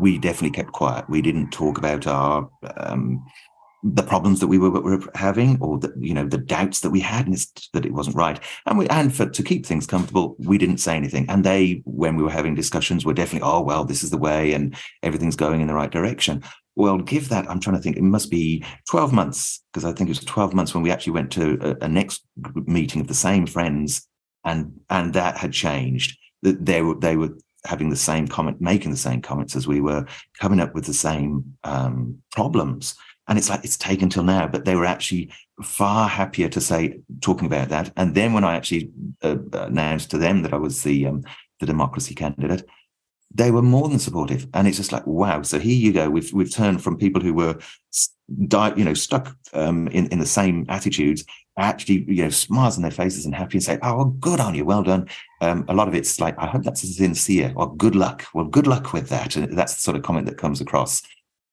we 0.00 0.18
definitely 0.18 0.50
kept 0.50 0.72
quiet. 0.72 1.08
We 1.08 1.22
didn't 1.22 1.50
talk 1.50 1.78
about 1.78 2.06
our 2.06 2.48
um, 2.76 3.24
the 3.84 4.02
problems 4.02 4.40
that 4.40 4.48
we 4.48 4.58
were, 4.58 4.70
were, 4.70 5.00
having 5.14 5.56
or 5.60 5.78
the, 5.78 5.94
you 5.96 6.12
know 6.12 6.26
the 6.26 6.38
doubts 6.38 6.80
that 6.80 6.90
we 6.90 7.00
had 7.00 7.26
and 7.26 7.36
that 7.72 7.86
it 7.86 7.92
wasn't 7.92 8.16
right. 8.16 8.40
And 8.66 8.78
we 8.78 8.88
and 8.88 9.14
for 9.14 9.26
to 9.28 9.42
keep 9.42 9.66
things 9.66 9.86
comfortable 9.86 10.36
we 10.38 10.58
didn't 10.58 10.78
say 10.78 10.96
anything. 10.96 11.26
And 11.28 11.44
they 11.44 11.82
when 11.84 12.16
we 12.16 12.22
were 12.22 12.30
having 12.30 12.54
discussions 12.54 13.04
were 13.04 13.14
definitely 13.14 13.48
oh 13.48 13.60
well 13.60 13.84
this 13.84 14.02
is 14.02 14.10
the 14.10 14.18
way 14.18 14.52
and 14.52 14.76
everything's 15.02 15.36
going 15.36 15.60
in 15.60 15.68
the 15.68 15.74
right 15.74 15.90
direction. 15.90 16.42
Well 16.74 16.98
give 16.98 17.28
that 17.30 17.50
i'm 17.50 17.60
trying 17.60 17.76
to 17.76 17.82
think 17.82 17.96
it 17.96 18.02
must 18.02 18.30
be 18.30 18.64
12 18.88 19.12
months 19.12 19.64
because 19.72 19.84
i 19.84 19.92
think 19.92 20.08
it 20.08 20.12
was 20.12 20.24
12 20.24 20.54
months 20.54 20.74
when 20.74 20.84
we 20.84 20.92
actually 20.92 21.12
went 21.12 21.32
to 21.32 21.58
a, 21.60 21.84
a 21.86 21.88
next 21.88 22.24
meeting 22.66 23.00
of 23.00 23.08
the 23.08 23.14
same 23.14 23.46
friends 23.46 24.08
and 24.44 24.80
and 24.90 25.14
that 25.14 25.36
had 25.36 25.52
changed. 25.52 26.18
That 26.42 26.64
they 26.64 26.82
were 26.82 26.94
they 26.94 27.16
were 27.16 27.36
having 27.64 27.90
the 27.90 27.96
same 27.96 28.28
comment 28.28 28.60
making 28.60 28.90
the 28.90 28.96
same 28.96 29.20
comments 29.20 29.56
as 29.56 29.66
we 29.66 29.80
were 29.80 30.06
coming 30.38 30.60
up 30.60 30.74
with 30.74 30.84
the 30.84 30.94
same 30.94 31.56
um, 31.64 32.18
problems 32.32 32.94
and 33.28 33.36
it's 33.36 33.50
like 33.50 33.62
it's 33.62 33.76
taken 33.76 34.08
till 34.08 34.22
now, 34.24 34.48
but 34.48 34.64
they 34.64 34.74
were 34.74 34.86
actually 34.86 35.30
far 35.62 36.08
happier 36.08 36.48
to 36.48 36.60
say 36.60 37.00
talking 37.20 37.46
about 37.46 37.68
that. 37.68 37.92
And 37.96 38.14
then 38.14 38.32
when 38.32 38.42
I 38.42 38.56
actually 38.56 38.90
uh, 39.22 39.36
announced 39.52 40.10
to 40.10 40.18
them 40.18 40.42
that 40.42 40.54
I 40.54 40.56
was 40.56 40.82
the 40.82 41.06
um, 41.06 41.22
the 41.60 41.66
democracy 41.66 42.14
candidate, 42.14 42.64
they 43.34 43.50
were 43.50 43.62
more 43.62 43.88
than 43.88 43.98
supportive. 43.98 44.46
And 44.54 44.66
it's 44.66 44.78
just 44.78 44.92
like, 44.92 45.06
wow. 45.06 45.42
So 45.42 45.58
here 45.58 45.76
you 45.76 45.92
go. 45.92 46.08
We've 46.08 46.32
we've 46.32 46.52
turned 46.52 46.82
from 46.82 46.96
people 46.96 47.20
who 47.20 47.34
were, 47.34 47.58
you 48.28 48.84
know, 48.84 48.94
stuck 48.94 49.36
um, 49.52 49.88
in 49.88 50.06
in 50.06 50.20
the 50.20 50.26
same 50.26 50.64
attitudes, 50.70 51.24
actually, 51.58 52.04
you 52.08 52.22
know, 52.22 52.30
smiles 52.30 52.76
on 52.76 52.82
their 52.82 52.90
faces 52.90 53.24
and 53.24 53.34
happy 53.34 53.58
and 53.58 53.64
say, 53.64 53.78
"Oh, 53.82 53.96
well, 53.96 54.04
good 54.06 54.40
on 54.40 54.54
you, 54.54 54.64
well 54.64 54.82
done." 54.82 55.08
Um, 55.40 55.64
a 55.68 55.74
lot 55.74 55.88
of 55.88 55.94
it's 55.94 56.20
like, 56.20 56.38
"I 56.38 56.46
hope 56.46 56.62
that's 56.62 56.80
sincere," 56.96 57.52
or 57.56 57.74
"Good 57.76 57.94
luck." 57.94 58.24
Well, 58.34 58.44
good 58.44 58.66
luck 58.66 58.92
with 58.92 59.08
that. 59.08 59.36
And 59.36 59.56
that's 59.56 59.74
the 59.74 59.80
sort 59.80 59.96
of 59.96 60.02
comment 60.02 60.26
that 60.26 60.38
comes 60.38 60.60
across. 60.60 61.02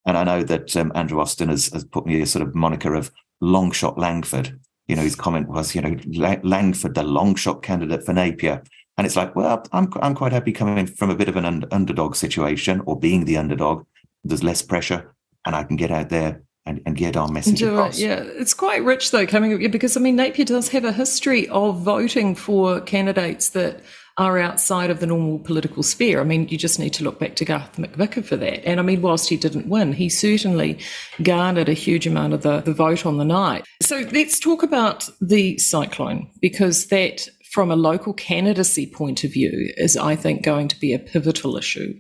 And 0.05 0.17
I 0.17 0.24
know 0.24 0.43
that 0.43 0.75
um, 0.77 0.91
Andrew 0.95 1.19
Austin 1.19 1.50
has, 1.50 1.67
has, 1.74 1.83
put 1.83 2.05
me 2.05 2.21
a 2.21 2.25
sort 2.25 2.47
of 2.47 2.53
moniker 2.53 2.93
of 2.93 3.12
long 3.41 3.71
shot 3.71 3.97
Langford. 3.97 4.59
You 4.88 4.95
know, 4.95 5.01
his 5.01 5.15
comment 5.15 5.50
was, 5.50 5.74
you 5.74 5.81
know, 5.81 5.97
Langford, 6.43 6.93
the 6.93 7.03
long 7.03 7.33
shot 7.35 7.63
candidate 7.63 8.05
for 8.05 8.13
Napier. 8.13 8.62
And 8.97 9.07
it's 9.07 9.15
like, 9.15 9.35
well, 9.35 9.63
I'm, 9.71 9.91
I'm 10.01 10.15
quite 10.15 10.31
happy 10.31 10.51
coming 10.51 10.85
from 10.85 11.09
a 11.09 11.15
bit 11.15 11.27
of 11.27 11.35
an 11.35 11.45
un- 11.45 11.65
underdog 11.71 12.15
situation 12.15 12.81
or 12.85 12.97
being 12.97 13.25
the 13.25 13.38
underdog. 13.38 13.85
There's 14.24 14.43
less 14.43 14.62
pressure 14.62 15.15
and 15.45 15.55
I 15.55 15.63
can 15.63 15.75
get 15.75 15.91
out 15.91 16.09
there 16.09 16.41
and, 16.65 16.81
and 16.86 16.95
get 16.95 17.15
our 17.15 17.27
message 17.27 17.60
Do 17.60 17.74
across. 17.74 18.00
It, 18.00 18.05
yeah, 18.05 18.24
it's 18.24 18.53
quite 18.53 18.84
rich 18.84 19.12
though 19.12 19.27
coming 19.27 19.69
because 19.69 19.95
I 19.95 20.00
mean 20.00 20.15
Napier 20.15 20.45
does 20.45 20.69
have 20.69 20.84
a 20.84 20.91
history 20.91 21.48
of 21.50 21.81
voting 21.81 22.36
for 22.36 22.81
candidates 22.81 23.50
that 23.50 23.81
are 24.17 24.39
outside 24.39 24.89
of 24.89 25.01
the 25.01 25.05
normal 25.05 25.39
political 25.39 25.84
sphere. 25.84 26.22
I 26.22 26.24
mean, 26.24 26.48
you 26.48 26.57
just 26.57 26.79
need 26.79 26.93
to 26.93 27.03
look 27.03 27.19
back 27.19 27.36
to 27.36 27.45
Garth 27.45 27.75
McVicar 27.75 28.24
for 28.24 28.38
that. 28.38 28.65
And 28.65 28.79
I 28.79 28.84
mean, 28.84 29.01
whilst 29.01 29.27
he 29.27 29.36
didn't 29.36 29.67
win, 29.67 29.91
he 29.91 30.07
certainly 30.07 30.79
garnered 31.22 31.67
a 31.67 31.74
huge 31.74 32.07
amount 32.07 32.34
of 32.34 32.41
the, 32.41 32.62
the 32.62 32.74
vote 32.74 33.05
on 33.05 33.17
the 33.17 33.25
night. 33.25 33.65
So 33.81 34.07
let's 34.13 34.39
talk 34.39 34.63
about 34.63 35.10
the 35.19 35.57
cyclone 35.57 36.29
because 36.39 36.88
that, 36.88 37.27
from 37.51 37.72
a 37.72 37.75
local 37.75 38.13
candidacy 38.13 38.88
point 38.88 39.25
of 39.25 39.34
view, 39.34 39.74
is, 39.75 39.98
I 39.98 40.15
think, 40.15 40.43
going 40.43 40.69
to 40.69 40.79
be 40.79 40.93
a 40.93 41.00
pivotal 41.00 41.57
issue. 41.57 42.00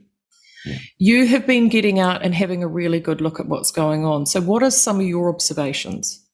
Yeah. 0.65 0.77
You 0.97 1.27
have 1.27 1.45
been 1.45 1.69
getting 1.69 1.99
out 1.99 2.23
and 2.23 2.33
having 2.33 2.63
a 2.63 2.67
really 2.67 2.99
good 2.99 3.21
look 3.21 3.39
at 3.39 3.47
what's 3.47 3.71
going 3.71 4.05
on. 4.05 4.25
So, 4.25 4.41
what 4.41 4.63
are 4.63 4.71
some 4.71 4.99
of 4.99 5.05
your 5.05 5.29
observations? 5.29 6.25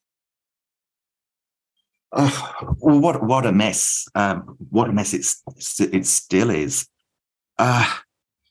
Oh, 2.14 2.76
well, 2.80 3.00
what 3.00 3.24
what 3.24 3.46
a 3.46 3.52
mess! 3.52 4.08
Um, 4.16 4.58
what 4.70 4.90
a 4.90 4.94
mess 4.94 5.14
it's 5.14 5.42
it 5.80 6.06
still 6.06 6.50
is. 6.50 6.88
Uh, 7.58 7.90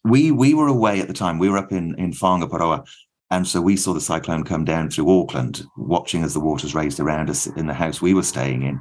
we 0.05 0.31
we 0.31 0.55
were 0.55 0.69
away 0.69 1.01
at 1.01 1.09
the 1.09 1.15
time. 1.15 1.39
We 1.39 1.49
were 1.49 1.59
up 1.59 1.73
in 1.73 1.95
in 1.99 2.13
Whangaparoa, 2.13 2.87
and 3.31 3.47
so 3.47 3.61
we 3.61 3.77
saw 3.77 3.93
the 3.93 4.01
cyclone 4.01 4.45
come 4.45 4.65
down 4.65 4.91
through 4.91 5.11
Auckland, 5.11 5.63
watching 5.77 6.23
as 6.23 6.33
the 6.33 6.41
waters 6.41 6.75
raised 6.75 7.01
around 7.01 7.29
us 7.29 7.47
in 7.47 7.67
the 7.67 7.75
house 7.75 8.01
we 8.01 8.15
were 8.15 8.23
staying 8.23 8.63
in. 8.63 8.81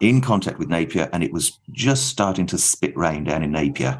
In 0.00 0.20
contact 0.20 0.58
with 0.58 0.68
Napier, 0.68 1.08
and 1.12 1.24
it 1.24 1.32
was 1.32 1.58
just 1.72 2.06
starting 2.06 2.46
to 2.46 2.58
spit 2.58 2.96
rain 2.96 3.24
down 3.24 3.42
in 3.42 3.52
Napier. 3.52 3.98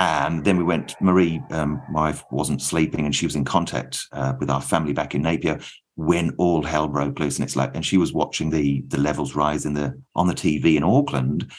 And 0.00 0.44
then 0.44 0.56
we 0.56 0.64
went. 0.64 0.96
Marie, 1.00 1.40
um, 1.50 1.80
my 1.90 2.08
wife, 2.08 2.24
wasn't 2.32 2.62
sleeping, 2.62 3.04
and 3.04 3.14
she 3.14 3.26
was 3.26 3.36
in 3.36 3.44
contact 3.44 4.06
uh, 4.12 4.32
with 4.40 4.50
our 4.50 4.60
family 4.60 4.92
back 4.92 5.14
in 5.14 5.22
Napier 5.22 5.60
when 5.96 6.34
all 6.38 6.62
hell 6.62 6.88
broke 6.88 7.18
loose 7.18 7.36
and 7.36 7.44
it's 7.44 7.56
like 7.56 7.74
and 7.74 7.84
she 7.84 7.98
was 7.98 8.10
watching 8.14 8.48
the 8.48 8.82
the 8.88 8.96
levels 8.96 9.34
rise 9.34 9.66
in 9.66 9.74
the 9.74 10.00
on 10.14 10.28
the 10.28 10.34
tv 10.34 10.76
in 10.76 10.82
auckland 10.82 11.50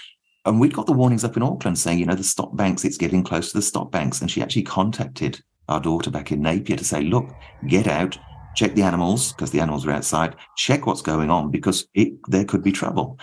and 0.46 0.60
we'd 0.60 0.74
got 0.74 0.88
the 0.88 0.94
warnings 0.94 1.24
up 1.24 1.38
in 1.38 1.44
Auckland 1.44 1.78
saying, 1.78 2.00
you 2.00 2.06
know, 2.06 2.16
the 2.16 2.24
stop 2.24 2.56
banks, 2.56 2.84
it's 2.84 2.98
getting 2.98 3.24
close 3.24 3.52
to 3.52 3.58
the 3.58 3.62
stop 3.62 3.92
banks. 3.92 4.22
And 4.22 4.32
she 4.32 4.42
actually 4.42 4.64
contacted 4.64 5.42
our 5.70 5.80
daughter 5.80 6.10
back 6.10 6.32
in 6.32 6.42
Napier 6.42 6.78
to 6.78 6.84
say, 6.84 7.04
look, 7.04 7.30
get 7.68 7.88
out, 7.88 8.18
check 8.56 8.74
the 8.74 8.82
animals 8.82 9.34
because 9.34 9.52
the 9.52 9.60
animals 9.60 9.86
are 9.86 9.92
outside, 9.92 10.36
check 10.58 10.86
what's 10.86 11.02
going 11.02 11.30
on 11.30 11.52
because 11.52 11.88
it, 11.94 12.14
there 12.28 12.46
could 12.46 12.64
be 12.64 12.72
trouble. 12.72 13.20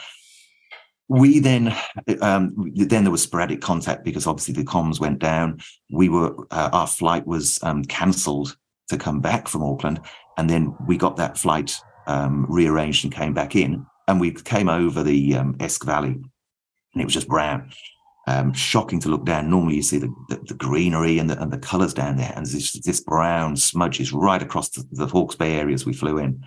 We 1.08 1.38
then, 1.38 1.74
um, 2.20 2.72
then 2.74 3.04
there 3.04 3.10
was 3.10 3.22
sporadic 3.22 3.60
contact 3.62 4.04
because 4.04 4.26
obviously 4.26 4.54
the 4.54 4.64
comms 4.64 5.00
went 5.00 5.18
down. 5.18 5.60
We 5.90 6.08
were, 6.08 6.34
uh, 6.50 6.70
our 6.72 6.86
flight 6.86 7.26
was 7.26 7.58
um, 7.62 7.84
cancelled 7.84 8.56
to 8.88 8.98
come 8.98 9.20
back 9.20 9.48
from 9.48 9.62
Auckland. 9.62 10.00
And 10.36 10.50
then 10.50 10.74
we 10.86 10.96
got 10.96 11.16
that 11.16 11.38
flight 11.38 11.74
um, 12.06 12.46
rearranged 12.48 13.04
and 13.04 13.14
came 13.14 13.32
back 13.32 13.56
in. 13.56 13.86
And 14.06 14.20
we 14.20 14.32
came 14.32 14.68
over 14.68 15.02
the 15.02 15.36
um, 15.36 15.56
Esk 15.60 15.84
Valley 15.84 16.16
and 16.98 17.02
it 17.02 17.04
was 17.04 17.14
just 17.14 17.28
brown. 17.28 17.70
Um, 18.26 18.52
shocking 18.52 19.00
to 19.00 19.08
look 19.08 19.24
down. 19.24 19.48
Normally, 19.48 19.76
you 19.76 19.82
see 19.82 19.96
the, 19.96 20.14
the, 20.28 20.36
the 20.48 20.54
greenery 20.54 21.18
and 21.18 21.30
the, 21.30 21.40
and 21.40 21.50
the 21.50 21.56
colours 21.58 21.94
down 21.94 22.18
there, 22.18 22.34
and 22.36 22.44
this, 22.44 22.72
this 22.80 23.00
brown 23.00 23.56
smudges 23.56 24.12
right 24.12 24.42
across 24.42 24.68
the, 24.68 24.86
the 24.90 25.06
Hawke's 25.06 25.34
Bay 25.34 25.54
areas 25.54 25.86
we 25.86 25.94
flew 25.94 26.18
in. 26.18 26.44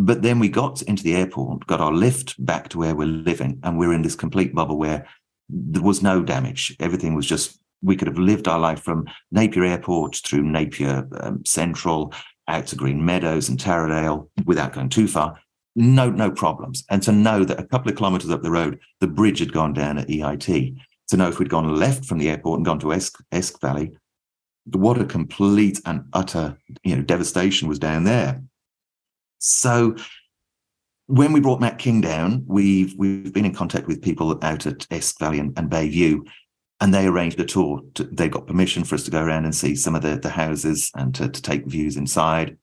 But 0.00 0.22
then 0.22 0.38
we 0.38 0.48
got 0.48 0.80
into 0.82 1.02
the 1.02 1.16
airport, 1.16 1.66
got 1.66 1.80
our 1.80 1.92
lift 1.92 2.34
back 2.44 2.68
to 2.68 2.78
where 2.78 2.94
we're 2.94 3.06
living, 3.06 3.58
and 3.62 3.78
we're 3.78 3.92
in 3.92 4.02
this 4.02 4.14
complete 4.14 4.54
bubble 4.54 4.78
where 4.78 5.06
there 5.48 5.82
was 5.82 6.02
no 6.02 6.22
damage. 6.22 6.76
Everything 6.78 7.14
was 7.14 7.26
just 7.26 7.58
we 7.82 7.96
could 7.96 8.08
have 8.08 8.18
lived 8.18 8.48
our 8.48 8.58
life 8.58 8.80
from 8.80 9.06
Napier 9.30 9.64
Airport 9.64 10.16
through 10.16 10.42
Napier 10.42 11.08
um, 11.20 11.44
Central 11.44 12.12
out 12.48 12.66
to 12.68 12.76
Green 12.76 13.04
Meadows 13.04 13.48
and 13.48 13.58
Taradale 13.58 14.28
without 14.46 14.72
going 14.72 14.88
too 14.88 15.06
far 15.06 15.38
no 15.78 16.10
no 16.10 16.30
problems. 16.30 16.84
And 16.90 17.02
to 17.04 17.12
know 17.12 17.44
that 17.44 17.60
a 17.60 17.64
couple 17.64 17.90
of 17.90 17.96
kilometres 17.96 18.30
up 18.30 18.42
the 18.42 18.50
road, 18.50 18.80
the 19.00 19.06
bridge 19.06 19.38
had 19.38 19.52
gone 19.52 19.72
down 19.72 19.98
at 19.98 20.08
EIT. 20.08 20.76
To 21.08 21.16
know 21.16 21.28
if 21.28 21.38
we'd 21.38 21.48
gone 21.48 21.76
left 21.76 22.04
from 22.04 22.18
the 22.18 22.28
airport 22.28 22.58
and 22.58 22.66
gone 22.66 22.80
to 22.80 22.92
Esk, 22.92 23.18
Esk 23.32 23.60
Valley, 23.60 23.92
what 24.66 25.00
a 25.00 25.04
complete 25.04 25.80
and 25.86 26.04
utter 26.12 26.58
you 26.82 26.96
know 26.96 27.02
devastation 27.02 27.68
was 27.68 27.78
down 27.78 28.04
there. 28.04 28.42
So 29.38 29.96
when 31.06 31.32
we 31.32 31.40
brought 31.40 31.60
Matt 31.60 31.78
King 31.78 32.00
down, 32.00 32.44
we've 32.46 32.94
we've 32.96 33.32
been 33.32 33.46
in 33.46 33.54
contact 33.54 33.86
with 33.86 34.02
people 34.02 34.38
out 34.42 34.66
at 34.66 34.86
Esk 34.90 35.18
Valley 35.18 35.38
and, 35.38 35.58
and 35.58 35.70
Bayview, 35.70 36.26
and 36.80 36.92
they 36.92 37.06
arranged 37.06 37.40
a 37.40 37.44
tour. 37.44 37.80
To, 37.94 38.04
they 38.04 38.28
got 38.28 38.46
permission 38.46 38.84
for 38.84 38.94
us 38.94 39.04
to 39.04 39.10
go 39.10 39.22
around 39.22 39.44
and 39.44 39.54
see 39.54 39.74
some 39.74 39.94
of 39.94 40.02
the, 40.02 40.16
the 40.16 40.30
houses 40.30 40.90
and 40.94 41.14
to, 41.14 41.28
to 41.28 41.42
take 41.42 41.66
views 41.66 41.96
inside 41.96 42.58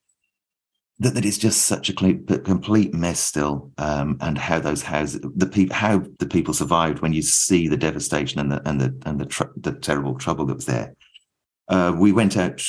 that, 1.00 1.14
that 1.14 1.26
it's 1.26 1.38
just 1.38 1.64
such 1.64 1.90
a 1.90 1.94
complete 1.94 2.94
mess 2.94 3.20
still, 3.20 3.72
um, 3.78 4.18
and 4.22 4.38
how 4.38 4.60
those 4.60 4.82
houses, 4.82 5.22
the 5.36 5.48
people, 5.48 5.76
how 5.76 6.04
the 6.20 6.28
people 6.28 6.54
survived 6.54 7.00
when 7.00 7.14
you 7.14 7.22
see 7.22 7.68
the 7.68 7.78
devastation 7.78 8.40
and 8.40 8.52
the 8.52 8.68
and 8.68 8.80
the 8.80 8.96
and 9.06 9.20
the, 9.20 9.26
tr- 9.26 9.44
the 9.58 9.74
terrible 9.74 10.16
trouble 10.16 10.46
that 10.46 10.56
was 10.56 10.66
there. 10.66 10.96
Uh, 11.68 11.94
we 11.98 12.12
went 12.12 12.38
out 12.38 12.64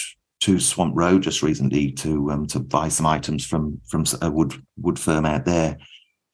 to 0.47 0.61
Swamp 0.61 0.95
Road 0.97 1.25
just 1.25 1.43
recently 1.43 1.91
to 1.91 2.31
um, 2.31 2.47
to 2.47 2.61
buy 2.61 2.89
some 2.89 3.05
items 3.07 3.45
from 3.45 3.81
from 3.89 4.05
a 4.23 4.31
wood 4.31 4.55
wood 4.77 4.99
firm 4.99 5.27
out 5.27 5.45
there, 5.45 5.77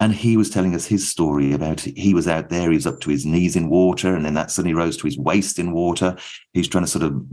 and 0.00 0.14
he 0.14 0.37
was 0.37 0.50
telling 0.50 0.75
us 0.75 0.87
his 0.87 1.09
story 1.09 1.52
about 1.54 1.81
he 1.81 2.12
was 2.12 2.28
out 2.28 2.50
there, 2.50 2.71
he 2.71 2.76
was 2.76 2.87
up 2.87 3.00
to 3.00 3.11
his 3.11 3.25
knees 3.25 3.57
in 3.57 3.71
water, 3.71 4.14
and 4.14 4.25
then 4.25 4.35
that 4.35 4.50
suddenly 4.50 4.75
rose 4.75 4.99
to 4.99 5.07
his 5.07 5.19
waist 5.19 5.59
in 5.59 5.73
water. 5.73 6.14
He's 6.52 6.69
trying 6.69 6.85
to 6.85 6.90
sort 6.90 7.04
of 7.04 7.25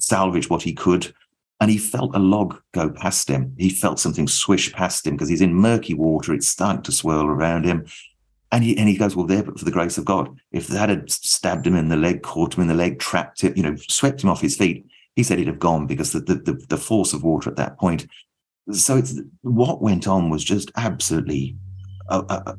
salvage 0.00 0.48
what 0.48 0.62
he 0.62 0.72
could 0.72 1.12
and 1.60 1.70
he 1.70 1.78
felt 1.78 2.14
a 2.16 2.18
log 2.18 2.58
go 2.72 2.90
past 2.90 3.28
him. 3.28 3.54
He 3.56 3.70
felt 3.70 4.00
something 4.00 4.26
swish 4.26 4.72
past 4.72 5.06
him 5.06 5.14
because 5.14 5.28
he's 5.28 5.40
in 5.40 5.54
murky 5.54 5.94
water. 5.94 6.34
It's 6.34 6.48
starting 6.48 6.82
to 6.82 6.92
swirl 6.92 7.26
around 7.26 7.64
him. 7.64 7.86
And 8.50 8.64
he, 8.64 8.76
and 8.76 8.88
he 8.88 8.96
goes, 8.96 9.16
well, 9.16 9.26
there, 9.26 9.42
but 9.42 9.58
for 9.58 9.64
the 9.64 9.70
grace 9.70 9.96
of 9.96 10.04
God, 10.04 10.36
if 10.52 10.66
that 10.68 10.88
had 10.88 11.10
stabbed 11.10 11.66
him 11.66 11.76
in 11.76 11.88
the 11.88 11.96
leg, 11.96 12.22
caught 12.22 12.54
him 12.54 12.62
in 12.62 12.68
the 12.68 12.74
leg, 12.74 12.98
trapped 12.98 13.42
him, 13.42 13.54
you 13.56 13.62
know, 13.62 13.76
swept 13.76 14.22
him 14.22 14.30
off 14.30 14.40
his 14.40 14.56
feet, 14.56 14.86
he 15.16 15.22
said 15.22 15.38
he'd 15.38 15.46
have 15.46 15.58
gone 15.58 15.86
because 15.86 16.12
the, 16.12 16.20
the, 16.20 16.60
the, 16.68 16.76
force 16.76 17.12
of 17.12 17.22
water 17.22 17.50
at 17.50 17.56
that 17.56 17.78
point. 17.78 18.06
So 18.72 18.96
it's 18.96 19.20
what 19.42 19.82
went 19.82 20.08
on 20.08 20.30
was 20.30 20.42
just 20.42 20.70
absolutely 20.76 21.56
uh, 22.08 22.22
uh, 22.28 22.54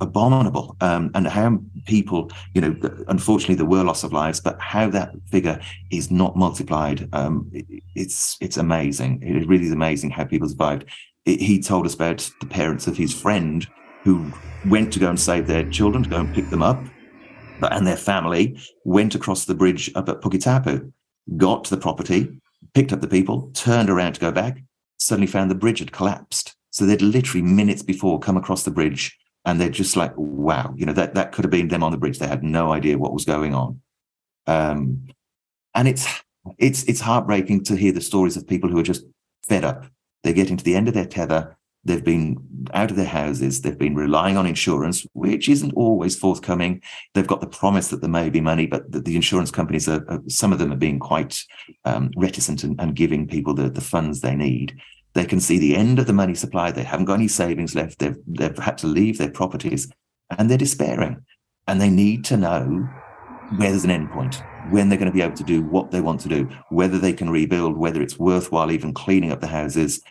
abominable. 0.00 0.76
Um, 0.80 1.10
and 1.14 1.26
how 1.26 1.58
people 1.86 2.30
you 2.54 2.60
know 2.60 2.76
unfortunately 3.08 3.54
there 3.54 3.66
were 3.66 3.82
loss 3.84 4.04
of 4.04 4.12
lives 4.12 4.40
but 4.40 4.60
how 4.60 4.90
that 4.90 5.12
figure 5.30 5.60
is 5.90 6.10
not 6.10 6.36
multiplied 6.36 7.08
um, 7.12 7.50
it, 7.52 7.66
it's 7.94 8.36
it's 8.40 8.56
amazing. 8.56 9.22
It 9.22 9.48
really 9.48 9.66
is 9.66 9.72
amazing 9.72 10.10
how 10.10 10.24
people 10.24 10.48
survived. 10.48 10.84
It, 11.24 11.40
he 11.40 11.60
told 11.60 11.86
us 11.86 11.94
about 11.94 12.30
the 12.40 12.46
parents 12.46 12.86
of 12.86 12.96
his 12.96 13.14
friend 13.14 13.66
who 14.04 14.30
went 14.66 14.92
to 14.92 14.98
go 14.98 15.08
and 15.08 15.18
save 15.18 15.46
their 15.46 15.68
children 15.70 16.02
to 16.04 16.10
go 16.10 16.16
and 16.16 16.34
pick 16.34 16.50
them 16.50 16.62
up 16.62 16.82
and 17.60 17.86
their 17.86 17.96
family 17.96 18.58
went 18.84 19.14
across 19.14 19.44
the 19.44 19.54
bridge 19.54 19.90
up 19.94 20.08
at 20.08 20.20
Puketapu 20.20 20.92
got 21.36 21.64
to 21.64 21.74
the 21.74 21.80
property 21.80 22.40
picked 22.74 22.92
up 22.92 23.00
the 23.00 23.08
people 23.08 23.50
turned 23.54 23.90
around 23.90 24.14
to 24.14 24.20
go 24.20 24.32
back 24.32 24.62
suddenly 24.98 25.26
found 25.26 25.50
the 25.50 25.54
bridge 25.54 25.78
had 25.78 25.92
collapsed 25.92 26.56
so 26.70 26.86
they'd 26.86 27.02
literally 27.02 27.42
minutes 27.42 27.82
before 27.82 28.18
come 28.18 28.36
across 28.36 28.62
the 28.62 28.70
bridge 28.70 29.18
and 29.44 29.60
they're 29.60 29.68
just 29.68 29.96
like, 29.96 30.12
wow, 30.16 30.74
you 30.76 30.84
know, 30.84 30.92
that 30.92 31.14
that 31.14 31.32
could 31.32 31.44
have 31.44 31.50
been 31.50 31.68
them 31.68 31.82
on 31.82 31.90
the 31.90 31.98
bridge. 31.98 32.18
They 32.18 32.26
had 32.26 32.44
no 32.44 32.72
idea 32.72 32.98
what 32.98 33.12
was 33.12 33.24
going 33.24 33.54
on. 33.54 33.80
Um, 34.46 35.08
and 35.74 35.88
it's 35.88 36.06
it's 36.58 36.84
it's 36.84 37.00
heartbreaking 37.00 37.64
to 37.64 37.76
hear 37.76 37.92
the 37.92 38.00
stories 38.00 38.36
of 38.36 38.46
people 38.46 38.70
who 38.70 38.78
are 38.78 38.84
just 38.84 39.04
fed 39.48 39.64
up. 39.64 39.86
They're 40.22 40.32
getting 40.32 40.56
to 40.56 40.64
the 40.64 40.76
end 40.76 40.88
of 40.88 40.94
their 40.94 41.06
tether. 41.06 41.56
They've 41.84 42.04
been 42.04 42.36
out 42.74 42.90
of 42.90 42.96
their 42.96 43.06
houses. 43.06 43.62
They've 43.62 43.78
been 43.78 43.94
relying 43.94 44.36
on 44.36 44.46
insurance, 44.46 45.06
which 45.12 45.48
isn't 45.48 45.72
always 45.72 46.16
forthcoming. 46.16 46.82
They've 47.14 47.26
got 47.26 47.40
the 47.40 47.46
promise 47.46 47.88
that 47.88 48.00
there 48.00 48.10
may 48.10 48.30
be 48.30 48.40
money, 48.40 48.66
but 48.66 48.90
the, 48.90 49.00
the 49.00 49.16
insurance 49.16 49.50
companies 49.50 49.88
are, 49.88 50.04
are, 50.08 50.20
some 50.28 50.52
of 50.52 50.58
them 50.58 50.72
are 50.72 50.76
being 50.76 50.98
quite 50.98 51.40
um, 51.84 52.10
reticent 52.16 52.64
and, 52.64 52.78
and, 52.80 52.94
giving 52.94 53.26
people 53.26 53.54
the, 53.54 53.70
the 53.70 53.80
funds 53.80 54.20
they 54.20 54.34
need. 54.34 54.78
They 55.14 55.24
can 55.24 55.40
see 55.40 55.58
the 55.58 55.76
end 55.76 55.98
of 55.98 56.06
the 56.06 56.12
money 56.12 56.34
supply. 56.34 56.70
They 56.70 56.82
haven't 56.82 57.06
got 57.06 57.14
any 57.14 57.28
savings 57.28 57.74
left. 57.74 57.98
They've, 57.98 58.16
they've 58.26 58.58
had 58.58 58.78
to 58.78 58.86
leave 58.86 59.18
their 59.18 59.30
properties 59.30 59.90
and 60.36 60.50
they're 60.50 60.58
despairing. 60.58 61.24
And 61.66 61.80
they 61.80 61.90
need 61.90 62.24
to 62.26 62.36
know 62.36 62.88
where 63.56 63.70
there's 63.70 63.84
an 63.84 63.90
end 63.90 64.10
point, 64.10 64.42
when 64.70 64.88
they're 64.88 64.98
going 64.98 65.10
to 65.10 65.14
be 65.14 65.22
able 65.22 65.36
to 65.36 65.44
do 65.44 65.62
what 65.62 65.90
they 65.90 66.00
want 66.00 66.20
to 66.20 66.28
do, 66.28 66.48
whether 66.70 66.98
they 66.98 67.12
can 67.12 67.30
rebuild, 67.30 67.76
whether 67.76 68.02
it's 68.02 68.18
worthwhile 68.18 68.70
even 68.70 68.92
cleaning 68.92 69.32
up 69.32 69.40
the 69.40 69.46
houses. 69.46 70.02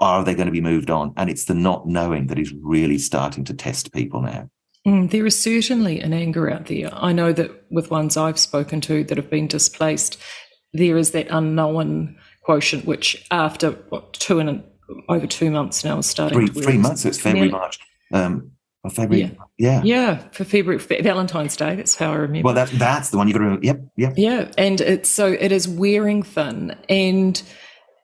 Are 0.00 0.24
they 0.24 0.34
going 0.34 0.46
to 0.46 0.52
be 0.52 0.60
moved 0.60 0.90
on? 0.90 1.12
And 1.16 1.28
it's 1.28 1.46
the 1.46 1.54
not 1.54 1.86
knowing 1.86 2.28
that 2.28 2.38
is 2.38 2.52
really 2.62 2.98
starting 2.98 3.44
to 3.44 3.54
test 3.54 3.92
people 3.92 4.22
now. 4.22 4.48
Mm, 4.86 5.10
there 5.10 5.26
is 5.26 5.40
certainly 5.40 6.00
an 6.00 6.12
anger 6.12 6.50
out 6.50 6.66
there. 6.66 6.90
I 6.92 7.12
know 7.12 7.32
that 7.32 7.50
with 7.70 7.90
ones 7.90 8.16
I've 8.16 8.38
spoken 8.38 8.80
to 8.82 9.04
that 9.04 9.16
have 9.16 9.28
been 9.28 9.48
displaced, 9.48 10.18
there 10.72 10.96
is 10.96 11.10
that 11.10 11.26
unknown 11.30 12.16
quotient, 12.44 12.84
which 12.84 13.26
after 13.30 13.72
what, 13.90 14.12
two 14.14 14.38
and 14.38 14.62
over 15.08 15.26
two 15.26 15.50
months 15.50 15.84
now 15.84 15.98
is 15.98 16.06
starting. 16.06 16.46
Three, 16.46 16.62
three 16.62 16.78
months. 16.78 17.04
It's 17.04 17.18
February, 17.18 17.48
nearly, 17.48 17.60
March. 17.60 17.78
Um, 18.12 18.52
February. 18.90 19.36
Yeah. 19.58 19.82
yeah. 19.82 19.82
Yeah. 19.84 20.28
For 20.30 20.44
February, 20.44 20.78
Valentine's 20.78 21.56
Day. 21.56 21.74
That's 21.74 21.94
how 21.94 22.12
I 22.12 22.16
remember. 22.16 22.46
Well, 22.46 22.54
that, 22.54 22.70
that's 22.70 23.10
the 23.10 23.18
one 23.18 23.28
you 23.28 23.34
got 23.34 23.40
to 23.40 23.44
remember. 23.44 23.66
Yep. 23.66 23.80
Yep. 23.96 24.14
Yeah. 24.16 24.50
And 24.56 24.80
it's 24.80 25.10
so 25.10 25.26
it 25.26 25.52
is 25.52 25.68
wearing 25.68 26.22
thin. 26.22 26.74
And 26.88 27.42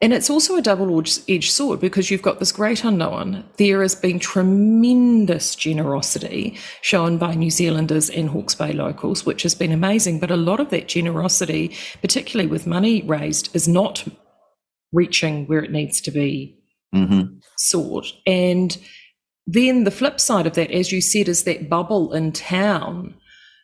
and 0.00 0.12
it's 0.12 0.28
also 0.28 0.56
a 0.56 0.62
double 0.62 0.98
edged 1.00 1.50
sword 1.50 1.80
because 1.80 2.10
you've 2.10 2.22
got 2.22 2.38
this 2.38 2.52
great 2.52 2.84
unknown. 2.84 3.44
There 3.56 3.80
has 3.82 3.94
been 3.94 4.18
tremendous 4.18 5.54
generosity 5.54 6.58
shown 6.82 7.16
by 7.16 7.34
New 7.34 7.50
Zealanders 7.50 8.10
and 8.10 8.28
Hawke's 8.28 8.54
Bay 8.54 8.72
locals, 8.72 9.24
which 9.24 9.42
has 9.44 9.54
been 9.54 9.72
amazing. 9.72 10.20
But 10.20 10.30
a 10.30 10.36
lot 10.36 10.60
of 10.60 10.70
that 10.70 10.88
generosity, 10.88 11.76
particularly 12.00 12.50
with 12.50 12.66
money 12.66 13.02
raised, 13.02 13.54
is 13.54 13.66
not 13.66 14.04
reaching 14.92 15.46
where 15.46 15.62
it 15.62 15.72
needs 15.72 16.00
to 16.02 16.10
be 16.10 16.58
mm-hmm. 16.94 17.36
sought. 17.56 18.06
And 18.26 18.76
then 19.46 19.84
the 19.84 19.90
flip 19.90 20.20
side 20.20 20.46
of 20.46 20.54
that, 20.54 20.70
as 20.70 20.92
you 20.92 21.00
said, 21.00 21.28
is 21.28 21.44
that 21.44 21.68
bubble 21.68 22.12
in 22.12 22.32
town 22.32 23.14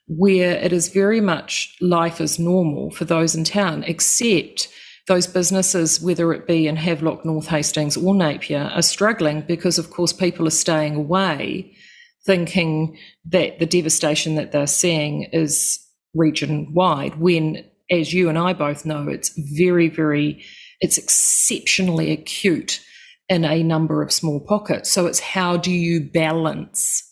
where 0.07 0.53
it 0.57 0.73
is 0.73 0.89
very 0.89 1.21
much 1.21 1.77
life 1.81 2.21
as 2.21 2.39
normal 2.39 2.91
for 2.91 3.05
those 3.05 3.35
in 3.35 3.45
town, 3.45 3.85
except 3.85 4.69
those 5.07 5.27
businesses, 5.27 6.01
whether 6.01 6.33
it 6.33 6.47
be 6.47 6.67
in 6.67 6.77
Havelock, 6.77 7.25
North 7.25 7.49
Hastings, 7.49 7.97
or 7.97 8.15
Napier, 8.15 8.71
are 8.75 8.83
struggling 8.83 9.43
because, 9.43 9.79
of 9.79 9.91
course, 9.91 10.13
people 10.13 10.47
are 10.47 10.51
staying 10.51 10.95
away, 10.95 11.75
thinking 12.27 12.99
that 13.25 13.59
the 13.59 13.67
devastation 13.67 14.35
that 14.37 14.53
they're 14.53 14.67
seeing 14.67 15.25
is 15.33 15.79
region 16.15 16.73
wide, 16.73 17.17
when, 17.17 17.65
as 17.91 18.13
you 18.13 18.29
and 18.29 18.39
I 18.39 18.53
both 18.53 18.85
know, 18.85 19.09
it's 19.09 19.33
very, 19.37 19.89
very 19.89 20.45
it's 20.81 20.97
exceptionally 20.97 22.11
acute 22.11 22.81
in 23.29 23.45
a 23.45 23.63
number 23.63 24.03
of 24.03 24.13
small 24.13 24.41
pockets. 24.41 24.91
So 24.91 25.07
it's 25.07 25.21
how 25.21 25.57
do 25.57 25.71
you 25.71 26.01
balance 26.01 27.07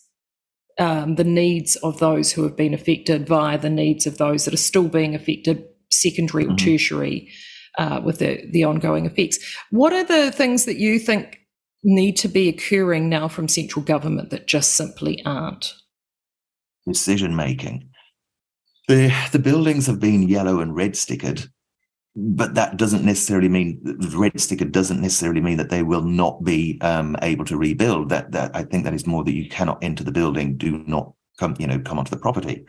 um, 0.79 1.15
the 1.15 1.23
needs 1.23 1.75
of 1.77 1.99
those 1.99 2.31
who 2.31 2.43
have 2.43 2.57
been 2.57 2.73
affected 2.73 3.27
via 3.27 3.57
the 3.57 3.69
needs 3.69 4.07
of 4.07 4.17
those 4.17 4.45
that 4.45 4.53
are 4.53 4.57
still 4.57 4.87
being 4.87 5.13
affected, 5.13 5.63
secondary 5.91 6.45
mm-hmm. 6.45 6.53
or 6.53 6.57
tertiary, 6.57 7.29
uh, 7.77 8.01
with 8.03 8.19
the, 8.19 8.45
the 8.51 8.63
ongoing 8.63 9.05
effects. 9.05 9.39
What 9.71 9.93
are 9.93 10.03
the 10.03 10.31
things 10.31 10.65
that 10.65 10.77
you 10.77 10.99
think 10.99 11.39
need 11.83 12.17
to 12.17 12.27
be 12.27 12.49
occurring 12.49 13.09
now 13.09 13.27
from 13.27 13.47
central 13.47 13.83
government 13.83 14.31
that 14.31 14.47
just 14.47 14.75
simply 14.75 15.23
aren't? 15.25 15.73
decision 16.89 17.35
making. 17.35 17.89
The, 18.87 19.13
the 19.31 19.39
buildings 19.39 19.85
have 19.87 19.99
been 19.99 20.27
yellow 20.27 20.59
and 20.59 20.75
red 20.75 20.93
stickered, 20.93 21.47
but 22.15 22.55
that 22.55 22.77
doesn't 22.77 23.05
necessarily 23.05 23.47
mean 23.47 23.79
the 23.83 24.17
red 24.17 24.39
sticker 24.39 24.65
doesn't 24.65 25.01
necessarily 25.01 25.41
mean 25.41 25.57
that 25.57 25.69
they 25.69 25.83
will 25.83 26.01
not 26.01 26.43
be 26.43 26.79
um, 26.81 27.15
able 27.21 27.45
to 27.45 27.57
rebuild. 27.57 28.09
That 28.09 28.31
that 28.31 28.55
I 28.55 28.63
think 28.63 28.83
that 28.83 28.95
is 28.95 29.05
more 29.05 29.23
that 29.23 29.33
you 29.33 29.47
cannot 29.47 29.83
enter 29.83 30.03
the 30.03 30.11
building, 30.11 30.57
do 30.57 30.83
not 30.87 31.13
come, 31.37 31.55
you 31.59 31.67
know, 31.67 31.79
come 31.79 31.99
onto 31.99 32.09
the 32.09 32.17
property. 32.17 32.65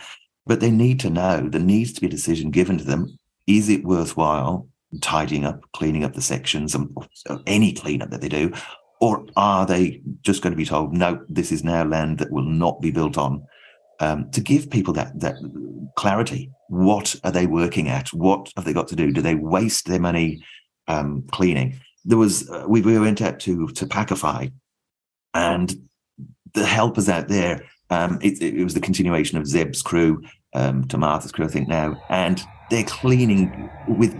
But 0.46 0.60
they 0.60 0.70
need 0.70 1.00
to 1.00 1.10
know 1.10 1.48
there 1.48 1.60
needs 1.60 1.92
to 1.94 2.00
be 2.00 2.06
a 2.06 2.10
decision 2.10 2.50
given 2.50 2.78
to 2.78 2.84
them. 2.84 3.18
Is 3.46 3.68
it 3.68 3.84
worthwhile 3.84 4.68
tidying 5.00 5.44
up, 5.44 5.60
cleaning 5.72 6.04
up 6.04 6.14
the 6.14 6.22
sections, 6.22 6.74
and 6.74 6.90
any 7.46 7.72
cleanup 7.72 8.10
that 8.10 8.20
they 8.20 8.28
do, 8.28 8.52
or 9.00 9.24
are 9.36 9.66
they 9.66 10.02
just 10.22 10.42
going 10.42 10.52
to 10.52 10.56
be 10.56 10.64
told, 10.64 10.92
no, 10.92 11.24
this 11.28 11.52
is 11.52 11.64
now 11.64 11.84
land 11.84 12.18
that 12.18 12.30
will 12.30 12.44
not 12.44 12.80
be 12.80 12.90
built 12.90 13.16
on? 13.16 13.44
Um, 14.00 14.30
to 14.30 14.40
give 14.40 14.70
people 14.70 14.94
that 14.94 15.18
that 15.20 15.36
clarity. 15.96 16.50
What 16.68 17.16
are 17.24 17.32
they 17.32 17.46
working 17.46 17.88
at? 17.88 18.08
What 18.08 18.52
have 18.56 18.64
they 18.64 18.72
got 18.72 18.88
to 18.88 18.96
do? 18.96 19.12
Do 19.12 19.20
they 19.20 19.34
waste 19.34 19.86
their 19.86 20.00
money 20.00 20.42
um, 20.88 21.24
cleaning? 21.30 21.80
There 22.04 22.16
was 22.16 22.48
uh, 22.48 22.64
we, 22.66 22.80
we 22.80 22.98
went 22.98 23.20
out 23.20 23.40
to 23.40 23.68
to 23.68 23.86
Pakowhai, 23.86 24.52
and 25.34 25.74
the 26.54 26.64
helpers 26.64 27.08
out 27.08 27.28
there. 27.28 27.64
Um, 27.90 28.18
it, 28.22 28.40
it, 28.40 28.62
was 28.62 28.74
the 28.74 28.80
continuation 28.80 29.36
of 29.36 29.48
Zeb's 29.48 29.82
crew 29.82 30.22
um, 30.54 30.86
to 30.88 30.96
Martha's 30.96 31.32
crew, 31.32 31.44
I 31.44 31.48
think 31.48 31.66
now, 31.66 32.00
and 32.08 32.40
they're 32.70 32.84
cleaning 32.84 33.68
with 33.88 34.14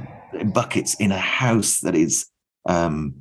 buckets 0.53 0.95
in 0.95 1.13
a 1.13 1.19
house 1.19 1.81
that 1.81 1.95
is 1.95 2.27
um, 2.67 3.15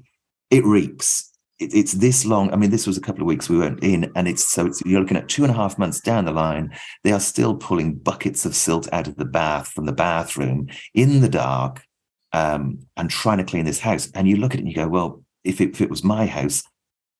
it 0.49 0.65
reeks 0.65 1.29
it, 1.59 1.73
it's 1.73 1.93
this 1.93 2.25
long. 2.25 2.51
I 2.51 2.55
mean, 2.55 2.71
this 2.71 2.87
was 2.87 2.97
a 2.97 3.01
couple 3.01 3.21
of 3.21 3.27
weeks 3.27 3.49
we 3.49 3.57
weren't 3.57 3.83
in, 3.83 4.11
and 4.15 4.27
it's 4.27 4.47
so 4.47 4.65
it's, 4.65 4.81
you're 4.85 5.01
looking 5.01 5.17
at 5.17 5.29
two 5.29 5.43
and 5.43 5.51
a 5.51 5.55
half 5.55 5.77
months 5.77 5.99
down 5.99 6.25
the 6.25 6.31
line. 6.31 6.73
They 7.03 7.11
are 7.11 7.19
still 7.19 7.55
pulling 7.55 7.95
buckets 7.95 8.45
of 8.45 8.55
silt 8.55 8.91
out 8.91 9.07
of 9.07 9.17
the 9.17 9.25
bath 9.25 9.67
from 9.67 9.85
the 9.85 9.93
bathroom 9.93 10.67
in 10.93 11.21
the 11.21 11.29
dark, 11.29 11.83
um, 12.33 12.79
and 12.97 13.09
trying 13.09 13.37
to 13.37 13.43
clean 13.43 13.65
this 13.65 13.79
house. 13.79 14.09
And 14.15 14.27
you 14.27 14.37
look 14.37 14.53
at 14.53 14.59
it 14.59 14.63
and 14.63 14.69
you 14.69 14.75
go, 14.75 14.87
well, 14.87 15.23
if 15.43 15.61
it, 15.61 15.71
if 15.71 15.81
it 15.81 15.89
was 15.89 16.03
my 16.03 16.25
house, 16.25 16.63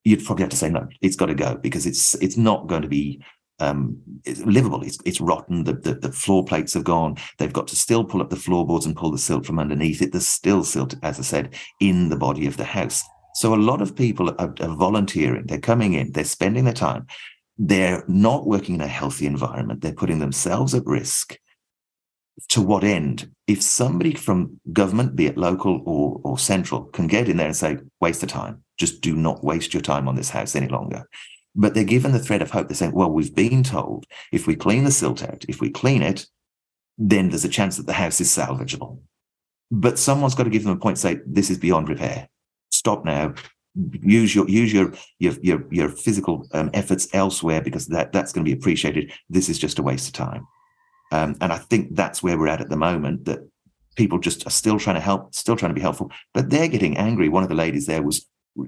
you'd 0.03 0.25
probably 0.25 0.43
have 0.43 0.51
to 0.51 0.57
say 0.57 0.69
no, 0.69 0.87
it's 1.01 1.15
got 1.15 1.27
to 1.27 1.35
go 1.35 1.55
because 1.55 1.85
it's 1.85 2.15
it's 2.15 2.37
not 2.37 2.67
going 2.67 2.81
to 2.81 2.87
be 2.87 3.21
um, 3.59 3.97
it's 4.25 4.41
livable. 4.41 4.83
It's, 4.83 4.97
it's 5.05 5.21
rotten. 5.21 5.63
The, 5.63 5.73
the, 5.73 5.95
the 5.95 6.11
floor 6.11 6.43
plates 6.45 6.73
have 6.73 6.83
gone. 6.83 7.17
They've 7.37 7.53
got 7.53 7.67
to 7.69 7.75
still 7.75 8.03
pull 8.03 8.21
up 8.21 8.29
the 8.29 8.35
floorboards 8.35 8.85
and 8.85 8.95
pull 8.95 9.11
the 9.11 9.17
silt 9.17 9.45
from 9.45 9.59
underneath 9.59 10.01
it. 10.01 10.11
There's 10.11 10.27
still 10.27 10.63
silt, 10.63 10.95
as 11.03 11.19
I 11.19 11.23
said, 11.23 11.55
in 11.79 12.09
the 12.09 12.17
body 12.17 12.47
of 12.47 12.57
the 12.57 12.63
house. 12.63 13.03
So 13.35 13.53
a 13.53 13.55
lot 13.55 13.81
of 13.81 13.95
people 13.95 14.29
are, 14.29 14.53
are 14.59 14.75
volunteering. 14.75 15.45
They're 15.45 15.59
coming 15.59 15.93
in. 15.93 16.11
They're 16.11 16.23
spending 16.23 16.65
their 16.65 16.73
time. 16.73 17.07
They're 17.57 18.03
not 18.07 18.47
working 18.47 18.75
in 18.75 18.81
a 18.81 18.87
healthy 18.87 19.25
environment. 19.25 19.81
They're 19.81 19.93
putting 19.93 20.19
themselves 20.19 20.73
at 20.73 20.85
risk. 20.85 21.37
To 22.49 22.61
what 22.61 22.85
end? 22.85 23.29
If 23.47 23.61
somebody 23.61 24.13
from 24.13 24.59
government, 24.71 25.15
be 25.15 25.25
it 25.25 25.37
local 25.37 25.81
or, 25.85 26.21
or 26.23 26.39
central, 26.39 26.85
can 26.85 27.07
get 27.07 27.27
in 27.27 27.35
there 27.35 27.47
and 27.47 27.55
say, 27.55 27.77
waste 27.99 28.21
the 28.21 28.27
time, 28.27 28.63
just 28.77 29.01
do 29.01 29.15
not 29.15 29.43
waste 29.43 29.73
your 29.73 29.81
time 29.81 30.07
on 30.07 30.15
this 30.15 30.29
house 30.29 30.55
any 30.55 30.69
longer. 30.69 31.03
But 31.55 31.73
they're 31.73 31.83
given 31.83 32.11
the 32.11 32.19
thread 32.19 32.41
of 32.41 32.51
hope. 32.51 32.67
They're 32.67 32.75
saying, 32.75 32.93
well, 32.93 33.11
we've 33.11 33.35
been 33.35 33.63
told 33.63 34.05
if 34.31 34.47
we 34.47 34.55
clean 34.55 34.83
the 34.83 34.91
silt 34.91 35.23
out, 35.23 35.45
if 35.47 35.59
we 35.59 35.69
clean 35.69 36.01
it, 36.01 36.27
then 36.97 37.29
there's 37.29 37.45
a 37.45 37.49
chance 37.49 37.77
that 37.77 37.85
the 37.85 37.93
house 37.93 38.21
is 38.21 38.29
salvageable. 38.29 38.99
But 39.71 39.99
someone's 39.99 40.35
got 40.35 40.43
to 40.43 40.49
give 40.49 40.63
them 40.63 40.73
a 40.73 40.79
point, 40.79 40.97
say, 40.97 41.19
this 41.25 41.49
is 41.49 41.57
beyond 41.57 41.89
repair. 41.89 42.27
Stop 42.71 43.05
now. 43.05 43.33
Use 43.75 44.33
your 44.33 44.49
use 44.49 44.73
your 44.73 44.93
your 45.19 45.33
your, 45.41 45.63
your 45.71 45.89
physical 45.89 46.47
um, 46.53 46.69
efforts 46.73 47.07
elsewhere 47.13 47.61
because 47.61 47.87
that 47.87 48.11
that's 48.11 48.33
going 48.33 48.43
to 48.43 48.51
be 48.51 48.57
appreciated. 48.57 49.13
This 49.29 49.47
is 49.47 49.59
just 49.59 49.79
a 49.79 49.83
waste 49.83 50.07
of 50.07 50.13
time. 50.13 50.47
Um, 51.11 51.35
and 51.41 51.51
i 51.51 51.57
think 51.57 51.95
that's 51.95 52.21
where 52.21 52.37
we're 52.37 52.47
at 52.47 52.61
at 52.61 52.69
the 52.69 52.77
moment 52.77 53.25
that 53.25 53.39
people 53.95 54.19
just 54.19 54.45
are 54.45 54.51
still 54.51 54.77
trying 54.77 54.95
to 54.95 55.01
help 55.01 55.33
still 55.33 55.55
trying 55.55 55.71
to 55.71 55.75
be 55.75 55.81
helpful. 55.81 56.11
But 56.33 56.49
they're 56.49 56.67
getting 56.67 56.97
angry. 56.97 57.29
One 57.29 57.43
of 57.43 57.49
the 57.49 57.55
ladies 57.55 57.85
there 57.85 58.01
was 58.01 58.25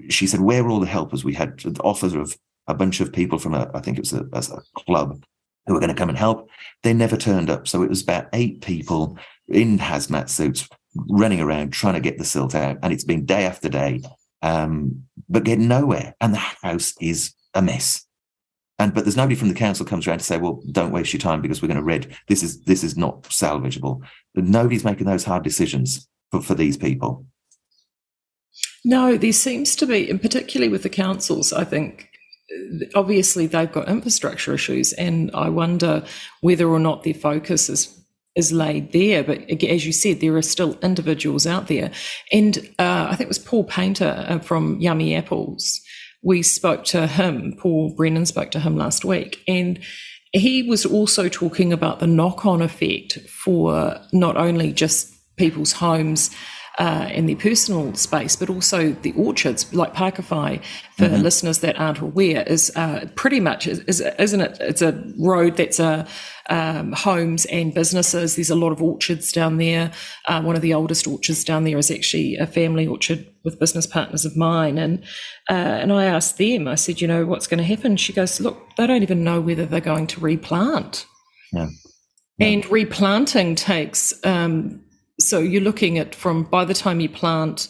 she 0.08 0.26
said 0.26 0.40
where 0.40 0.64
are 0.64 0.68
all 0.68 0.80
the 0.80 0.86
helpers? 0.86 1.24
We 1.24 1.34
had 1.34 1.58
The 1.58 1.82
offers 1.82 2.14
of 2.14 2.36
a 2.66 2.74
bunch 2.74 3.00
of 3.00 3.12
people 3.12 3.38
from 3.38 3.54
a 3.54 3.70
i 3.74 3.80
think 3.80 3.98
it 3.98 4.02
was 4.02 4.12
a, 4.12 4.24
a 4.32 4.80
club 4.84 5.22
who 5.66 5.74
were 5.74 5.80
going 5.80 5.88
to 5.88 5.96
come 5.96 6.08
and 6.08 6.18
help 6.18 6.48
they 6.82 6.92
never 6.92 7.16
turned 7.16 7.50
up 7.50 7.68
so 7.68 7.82
it 7.82 7.88
was 7.88 8.02
about 8.02 8.28
eight 8.32 8.60
people 8.60 9.18
in 9.48 9.78
hazmat 9.78 10.28
suits 10.28 10.68
running 10.94 11.40
around 11.40 11.72
trying 11.72 11.94
to 11.94 12.00
get 12.00 12.18
the 12.18 12.24
silt 12.24 12.54
out, 12.54 12.78
and 12.82 12.92
it's 12.92 13.04
been 13.04 13.24
day 13.24 13.44
after 13.44 13.68
day, 13.68 14.02
um, 14.42 15.04
but 15.28 15.44
getting 15.44 15.68
nowhere. 15.68 16.14
And 16.20 16.34
the 16.34 16.38
house 16.38 16.94
is 17.00 17.34
a 17.54 17.62
mess. 17.62 18.04
And 18.78 18.94
but 18.94 19.04
there's 19.04 19.16
nobody 19.16 19.34
from 19.34 19.48
the 19.48 19.54
council 19.54 19.86
comes 19.86 20.06
around 20.06 20.18
to 20.18 20.24
say, 20.24 20.38
well, 20.38 20.62
don't 20.72 20.92
waste 20.92 21.12
your 21.12 21.20
time 21.20 21.40
because 21.40 21.62
we're 21.62 21.68
going 21.68 21.78
to 21.78 21.84
red. 21.84 22.16
This 22.28 22.42
is 22.42 22.62
this 22.64 22.82
is 22.82 22.96
not 22.96 23.22
salvageable. 23.24 24.00
Nobody's 24.34 24.84
making 24.84 25.06
those 25.06 25.24
hard 25.24 25.44
decisions 25.44 26.08
for, 26.30 26.40
for 26.40 26.54
these 26.54 26.76
people. 26.76 27.26
No, 28.84 29.16
there 29.16 29.32
seems 29.32 29.76
to 29.76 29.86
be, 29.86 30.10
and 30.10 30.20
particularly 30.20 30.70
with 30.70 30.82
the 30.82 30.88
councils, 30.88 31.52
I 31.52 31.64
think 31.64 32.08
obviously 32.94 33.46
they've 33.46 33.70
got 33.70 33.88
infrastructure 33.88 34.54
issues, 34.54 34.92
and 34.94 35.30
I 35.34 35.48
wonder 35.48 36.04
whether 36.40 36.68
or 36.68 36.78
not 36.78 37.02
their 37.02 37.14
focus 37.14 37.68
is 37.68 37.98
is 38.34 38.52
laid 38.52 38.92
there. 38.92 39.22
But 39.22 39.50
as 39.62 39.84
you 39.84 39.92
said, 39.92 40.20
there 40.20 40.36
are 40.36 40.42
still 40.42 40.78
individuals 40.82 41.46
out 41.46 41.68
there. 41.68 41.90
And 42.32 42.58
uh, 42.78 43.08
I 43.10 43.16
think 43.16 43.22
it 43.22 43.28
was 43.28 43.38
Paul 43.38 43.64
Paynter 43.64 44.24
uh, 44.26 44.38
from 44.38 44.80
Yummy 44.80 45.14
Apples. 45.14 45.80
We 46.22 46.42
spoke 46.42 46.84
to 46.84 47.06
him, 47.06 47.54
Paul 47.58 47.94
Brennan 47.94 48.26
spoke 48.26 48.50
to 48.52 48.60
him 48.60 48.76
last 48.76 49.04
week. 49.04 49.42
And 49.46 49.80
he 50.32 50.62
was 50.62 50.86
also 50.86 51.28
talking 51.28 51.72
about 51.72 52.00
the 52.00 52.06
knock 52.06 52.46
on 52.46 52.62
effect 52.62 53.18
for 53.28 54.00
not 54.12 54.36
only 54.36 54.72
just 54.72 55.12
people's 55.36 55.72
homes 55.72 56.30
uh, 56.78 57.08
in 57.12 57.26
their 57.26 57.36
personal 57.36 57.94
space, 57.94 58.36
but 58.36 58.48
also 58.48 58.92
the 58.92 59.12
orchards, 59.12 59.72
like 59.74 59.94
Pakowhai, 59.94 60.62
for 60.96 61.04
mm-hmm. 61.04 61.22
listeners 61.22 61.58
that 61.58 61.78
aren't 61.78 61.98
aware, 61.98 62.42
is 62.44 62.72
uh, 62.76 63.06
pretty 63.14 63.40
much, 63.40 63.66
is, 63.66 64.00
isn't 64.00 64.40
it? 64.40 64.56
It's 64.60 64.82
a 64.82 65.02
road 65.18 65.56
that's 65.56 65.78
a 65.78 66.06
um, 66.50 66.92
homes 66.92 67.44
and 67.46 67.72
businesses. 67.72 68.36
There's 68.36 68.50
a 68.50 68.54
lot 68.54 68.72
of 68.72 68.82
orchards 68.82 69.32
down 69.32 69.58
there. 69.58 69.92
Uh, 70.26 70.42
one 70.42 70.56
of 70.56 70.62
the 70.62 70.74
oldest 70.74 71.06
orchards 71.06 71.44
down 71.44 71.64
there 71.64 71.78
is 71.78 71.90
actually 71.90 72.36
a 72.36 72.46
family 72.46 72.86
orchard 72.86 73.26
with 73.44 73.58
business 73.58 73.86
partners 73.86 74.24
of 74.24 74.36
mine. 74.36 74.78
And 74.78 75.02
uh, 75.50 75.80
and 75.80 75.92
I 75.92 76.06
asked 76.06 76.38
them, 76.38 76.68
I 76.68 76.74
said, 76.74 77.00
you 77.00 77.08
know, 77.08 77.26
what's 77.26 77.46
going 77.46 77.58
to 77.58 77.64
happen? 77.64 77.96
She 77.96 78.12
goes, 78.12 78.40
look, 78.40 78.76
they 78.76 78.86
don't 78.86 79.02
even 79.02 79.24
know 79.24 79.40
whether 79.40 79.66
they're 79.66 79.80
going 79.80 80.06
to 80.08 80.20
replant. 80.20 81.06
Yeah. 81.52 81.68
And 82.40 82.64
replanting 82.70 83.54
takes 83.54 84.14
um, 84.24 84.82
so 85.22 85.38
you're 85.38 85.62
looking 85.62 85.98
at 85.98 86.14
from 86.14 86.44
by 86.44 86.64
the 86.64 86.74
time 86.74 87.00
you 87.00 87.08
plant 87.08 87.68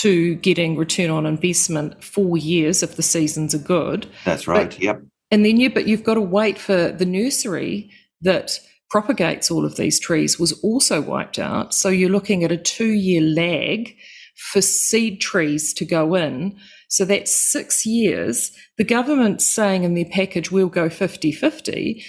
to 0.00 0.36
getting 0.36 0.76
return 0.76 1.10
on 1.10 1.26
investment 1.26 2.02
four 2.02 2.36
years 2.36 2.82
if 2.82 2.96
the 2.96 3.02
seasons 3.02 3.54
are 3.54 3.58
good. 3.58 4.06
That's 4.24 4.46
right. 4.46 4.70
But, 4.70 4.80
yep. 4.80 5.02
And 5.30 5.44
then 5.44 5.58
you, 5.58 5.72
but 5.72 5.86
you've 5.86 6.04
got 6.04 6.14
to 6.14 6.20
wait 6.20 6.58
for 6.58 6.90
the 6.90 7.06
nursery 7.06 7.90
that 8.22 8.58
propagates 8.90 9.50
all 9.50 9.64
of 9.64 9.76
these 9.76 10.00
trees 10.00 10.38
was 10.38 10.52
also 10.62 11.00
wiped 11.00 11.38
out. 11.38 11.74
So 11.74 11.88
you're 11.88 12.10
looking 12.10 12.44
at 12.44 12.52
a 12.52 12.56
two 12.56 12.92
year 12.92 13.20
lag 13.20 13.94
for 14.36 14.62
seed 14.62 15.20
trees 15.20 15.74
to 15.74 15.84
go 15.84 16.14
in. 16.14 16.56
So 16.88 17.04
that's 17.04 17.36
six 17.36 17.84
years. 17.84 18.52
The 18.78 18.84
government's 18.84 19.44
saying 19.44 19.84
in 19.84 19.94
their 19.94 20.06
package, 20.10 20.50
we'll 20.50 20.68
go 20.68 20.88
50 20.88 21.32
50, 21.32 22.02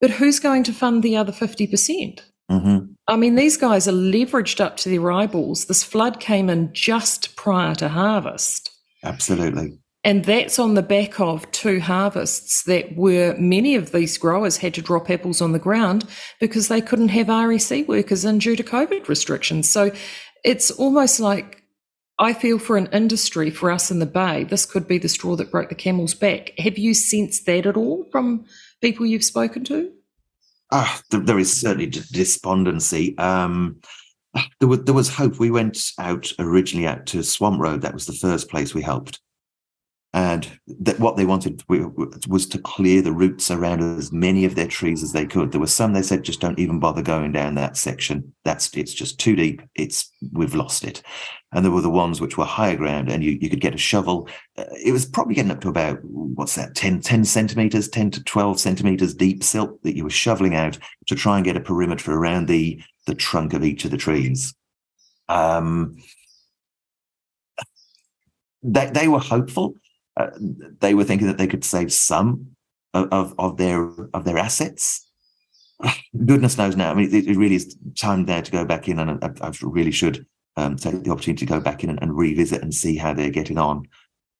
but 0.00 0.10
who's 0.10 0.40
going 0.40 0.64
to 0.64 0.72
fund 0.72 1.02
the 1.02 1.16
other 1.16 1.32
50%? 1.32 2.20
Mm-hmm. 2.50 2.92
I 3.08 3.16
mean, 3.16 3.34
these 3.34 3.56
guys 3.56 3.88
are 3.88 3.92
leveraged 3.92 4.60
up 4.60 4.76
to 4.78 4.88
their 4.88 5.10
eyeballs. 5.10 5.64
This 5.64 5.82
flood 5.82 6.20
came 6.20 6.48
in 6.48 6.72
just 6.72 7.36
prior 7.36 7.74
to 7.76 7.88
harvest. 7.88 8.70
Absolutely. 9.02 9.78
And 10.04 10.24
that's 10.24 10.60
on 10.60 10.74
the 10.74 10.82
back 10.82 11.18
of 11.18 11.50
two 11.50 11.80
harvests 11.80 12.62
that 12.64 12.94
were 12.94 13.34
many 13.38 13.74
of 13.74 13.90
these 13.90 14.16
growers 14.18 14.56
had 14.56 14.72
to 14.74 14.82
drop 14.82 15.10
apples 15.10 15.40
on 15.40 15.50
the 15.50 15.58
ground 15.58 16.04
because 16.38 16.68
they 16.68 16.80
couldn't 16.80 17.08
have 17.08 17.26
RSE 17.26 17.88
workers 17.88 18.24
in 18.24 18.38
due 18.38 18.54
to 18.54 18.62
COVID 18.62 19.08
restrictions. 19.08 19.68
So 19.68 19.90
it's 20.44 20.70
almost 20.70 21.18
like 21.18 21.64
I 22.20 22.32
feel 22.32 22.60
for 22.60 22.76
an 22.76 22.88
industry, 22.92 23.50
for 23.50 23.70
us 23.70 23.90
in 23.90 23.98
the 23.98 24.06
Bay, 24.06 24.44
this 24.44 24.64
could 24.64 24.86
be 24.86 24.98
the 24.98 25.08
straw 25.08 25.34
that 25.36 25.50
broke 25.50 25.70
the 25.70 25.74
camel's 25.74 26.14
back. 26.14 26.52
Have 26.58 26.78
you 26.78 26.94
sensed 26.94 27.44
that 27.46 27.66
at 27.66 27.76
all 27.76 28.06
from 28.12 28.46
people 28.80 29.06
you've 29.06 29.24
spoken 29.24 29.64
to? 29.64 29.90
Ah, 30.72 31.00
there, 31.10 31.38
is 31.38 31.60
certainly 31.60 31.86
despondency. 31.86 33.16
Um, 33.18 33.80
there 34.60 34.68
was, 34.68 34.84
there 34.84 34.94
was 34.94 35.08
hope. 35.08 35.38
We 35.38 35.50
went 35.50 35.78
out 35.98 36.32
originally 36.38 36.86
out 36.86 37.06
to 37.06 37.22
Swamp 37.22 37.60
Road. 37.60 37.82
That 37.82 37.94
was 37.94 38.06
the 38.06 38.12
first 38.12 38.50
place 38.50 38.74
we 38.74 38.82
helped. 38.82 39.20
And 40.16 40.58
that 40.66 40.98
what 40.98 41.18
they 41.18 41.26
wanted 41.26 41.62
was 41.68 42.46
to 42.46 42.58
clear 42.58 43.02
the 43.02 43.12
roots 43.12 43.50
around 43.50 43.82
as 43.82 44.10
many 44.10 44.46
of 44.46 44.54
their 44.54 44.66
trees 44.66 45.02
as 45.02 45.12
they 45.12 45.26
could. 45.26 45.52
There 45.52 45.60
were 45.60 45.66
some 45.66 45.92
they 45.92 46.00
said 46.00 46.22
just 46.22 46.40
don't 46.40 46.58
even 46.58 46.80
bother 46.80 47.02
going 47.02 47.32
down 47.32 47.54
that 47.56 47.76
section. 47.76 48.32
That's 48.42 48.74
it's 48.74 48.94
just 48.94 49.20
too 49.20 49.36
deep. 49.36 49.60
It's 49.74 50.10
we've 50.32 50.54
lost 50.54 50.84
it. 50.84 51.02
And 51.52 51.62
there 51.62 51.70
were 51.70 51.82
the 51.82 51.90
ones 51.90 52.18
which 52.18 52.38
were 52.38 52.46
higher 52.46 52.76
ground, 52.76 53.10
and 53.10 53.22
you, 53.22 53.36
you 53.42 53.50
could 53.50 53.60
get 53.60 53.74
a 53.74 53.78
shovel. 53.78 54.26
Uh, 54.56 54.64
it 54.82 54.92
was 54.92 55.04
probably 55.04 55.34
getting 55.34 55.50
up 55.50 55.60
to 55.60 55.68
about 55.68 56.02
what's 56.02 56.54
that 56.54 56.74
10, 56.74 57.02
10 57.02 57.26
centimeters, 57.26 57.86
ten 57.86 58.10
to 58.12 58.24
twelve 58.24 58.58
centimeters 58.58 59.12
deep 59.12 59.44
silt 59.44 59.82
that 59.82 59.96
you 59.96 60.04
were 60.04 60.08
shoveling 60.08 60.54
out 60.54 60.78
to 61.08 61.14
try 61.14 61.36
and 61.36 61.44
get 61.44 61.58
a 61.58 61.60
perimeter 61.60 62.14
around 62.14 62.48
the 62.48 62.82
the 63.06 63.14
trunk 63.14 63.52
of 63.52 63.62
each 63.62 63.84
of 63.84 63.90
the 63.90 63.98
trees. 63.98 64.54
Um, 65.28 65.98
they, 68.62 68.86
they 68.86 69.08
were 69.08 69.20
hopeful 69.20 69.74
uh, 70.16 70.30
they 70.80 70.94
were 70.94 71.04
thinking 71.04 71.26
that 71.26 71.38
they 71.38 71.46
could 71.46 71.64
save 71.64 71.92
some 71.92 72.56
of, 72.94 73.08
of, 73.12 73.34
of 73.38 73.56
their 73.56 73.90
of 74.14 74.24
their 74.24 74.38
assets. 74.38 75.06
Goodness 76.24 76.56
knows 76.56 76.76
now. 76.76 76.90
I 76.90 76.94
mean, 76.94 77.14
it, 77.14 77.28
it, 77.28 77.36
really 77.36 77.56
is 77.56 77.76
time 77.96 78.24
there 78.24 78.42
to 78.42 78.50
go 78.50 78.64
back 78.64 78.88
in, 78.88 78.98
and 78.98 79.22
I, 79.22 79.30
I 79.40 79.52
really 79.62 79.90
should 79.90 80.26
um, 80.56 80.76
take 80.76 81.02
the 81.02 81.10
opportunity 81.10 81.44
to 81.44 81.52
go 81.52 81.60
back 81.60 81.84
in 81.84 81.90
and, 81.90 82.00
and, 82.00 82.16
revisit 82.16 82.62
and 82.62 82.74
see 82.74 82.96
how 82.96 83.12
they're 83.12 83.28
getting 83.28 83.58
on 83.58 83.86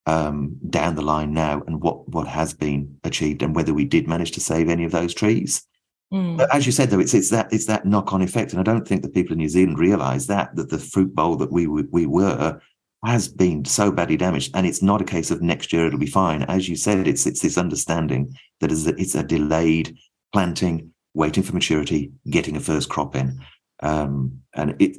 um, 0.07 0.57
down 0.71 0.95
the 0.95 1.03
line 1.03 1.35
now, 1.35 1.63
and 1.67 1.83
what 1.83 2.09
what 2.09 2.27
has 2.27 2.55
been 2.55 2.99
achieved, 3.05 3.43
and 3.43 3.55
whether 3.55 3.75
we 3.75 3.85
did 3.85 4.09
manage 4.09 4.33
to 4.33 4.41
save 4.41 4.71
any 4.71 4.85
of 4.85 4.93
those 4.93 5.13
trees. 5.13 5.67
Mm. 6.13 6.39
But 6.39 6.55
as 6.55 6.65
you 6.65 6.73
said, 6.73 6.89
though, 6.89 7.01
it's 7.01 7.13
it's 7.13 7.31
that 7.31 7.53
it's 7.53 7.67
that 7.67 7.85
knock 7.85 8.15
on 8.15 8.23
effect, 8.23 8.53
and 8.53 8.61
I 8.61 8.63
don't 8.63 8.89
think 8.89 9.03
the 9.03 9.11
people 9.11 9.33
in 9.33 9.39
New 9.39 9.49
Zealand 9.51 9.79
realise 9.79 10.27
that 10.27 10.57
that 10.57 10.71
the 10.71 10.79
fruit 10.79 11.15
bowl 11.15 11.37
that 11.37 11.53
we 11.53 11.67
we 11.67 12.07
were 12.07 12.61
has 13.07 13.29
been 13.29 13.65
so 13.65 13.91
badly 13.93 14.17
damaged, 14.17 14.51
and 14.55 14.67
it's 14.67 14.83
not 14.83 15.01
a 15.01 15.05
case 15.05 15.31
of 15.31 15.41
next 15.41 15.73
year 15.73 15.87
it'll 15.87 15.99
be 15.99 16.07
fine. 16.07 16.43
As 16.43 16.69
you 16.69 16.77
said, 16.77 17.07
it's 17.07 17.27
it's 17.27 17.41
this 17.41 17.59
understanding 17.59 18.35
that 18.61 18.73
is 18.73 18.87
it's 18.87 19.15
a 19.15 19.23
delayed 19.23 19.97
planting, 20.33 20.93
waiting 21.15 21.43
for 21.43 21.55
maturity, 21.55 22.13
getting 22.29 22.57
a 22.57 22.61
first 22.61 22.89
crop 22.89 23.15
in, 23.15 23.41
um, 23.83 24.41
and 24.55 24.75
it. 24.81 24.97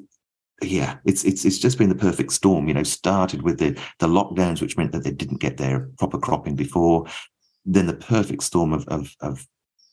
Yeah, 0.63 0.98
it's 1.06 1.24
it's 1.24 1.46
it's 1.46 1.60
just 1.60 1.78
been 1.78 1.89
the 1.89 1.96
perfect 1.96 2.32
storm. 2.32 2.67
You 2.67 2.74
know, 2.74 2.84
started 2.84 3.43
with 3.43 3.60
the 3.60 3.80
the 4.00 4.08
lockdowns, 4.08 4.60
which 4.60 4.76
meant 4.76 4.91
that 4.93 5.04
they 5.04 5.12
didn't 5.12 5.39
get 5.39 5.58
their 5.58 5.89
proper 6.00 6.17
cropping 6.17 6.56
before. 6.56 7.06
Then 7.63 7.86
the 7.86 7.93
perfect 7.93 8.41
storm 8.41 8.74
of 8.74 8.88
of, 8.88 9.15
of 9.20 9.46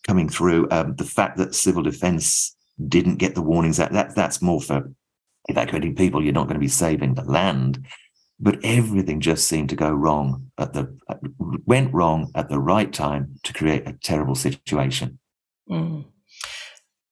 coming 0.07 0.29
through. 0.29 0.69
Um, 0.71 0.95
the 0.97 1.05
fact 1.05 1.37
that 1.37 1.55
civil 1.55 1.83
defence 1.83 2.57
didn't 2.89 3.17
get 3.17 3.35
the 3.35 3.43
warnings 3.43 3.77
that 3.77 3.93
that 3.93 4.15
that's 4.15 4.41
more 4.41 4.61
for 4.61 4.91
evacuating 5.49 5.95
people. 5.95 6.23
You're 6.23 6.33
not 6.33 6.45
going 6.45 6.55
to 6.55 6.61
be 6.61 6.69
saving 6.69 7.15
the 7.15 7.25
land 7.25 7.87
but 8.41 8.59
everything 8.65 9.21
just 9.21 9.47
seemed 9.47 9.69
to 9.71 9.77
go 9.77 9.91
wrong 9.91 10.51
at 10.59 10.73
the 10.73 10.97
went 11.67 11.93
wrong 11.95 12.31
at 12.35 12.49
the 12.49 12.59
right 12.59 12.93
time 12.93 13.37
to 13.43 13.53
create 13.53 13.87
a 13.87 13.97
terrible 14.03 14.35
situation. 14.35 15.19
Mm. 15.71 16.05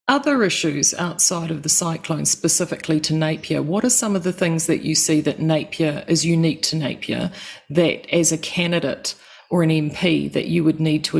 Other 0.08 0.42
issues 0.42 0.92
outside 0.94 1.50
of 1.50 1.62
the 1.62 1.68
cyclone, 1.68 2.26
specifically 2.26 3.00
to 3.00 3.14
Napier, 3.14 3.62
what 3.62 3.84
are 3.84 3.90
some 3.90 4.16
of 4.16 4.24
the 4.24 4.32
things 4.32 4.66
that 4.66 4.82
you 4.82 4.94
see 4.94 5.20
that 5.20 5.40
Napier 5.40 6.04
is 6.08 6.26
unique 6.26 6.60
to 6.62 6.76
Napier 6.76 7.30
that, 7.70 8.12
as 8.12 8.32
a 8.32 8.38
candidate, 8.38 9.14
or 9.52 9.62
an 9.62 9.68
MP 9.68 10.32
that 10.32 10.46
you 10.46 10.64
would 10.64 10.80
need 10.80 11.04
to, 11.04 11.18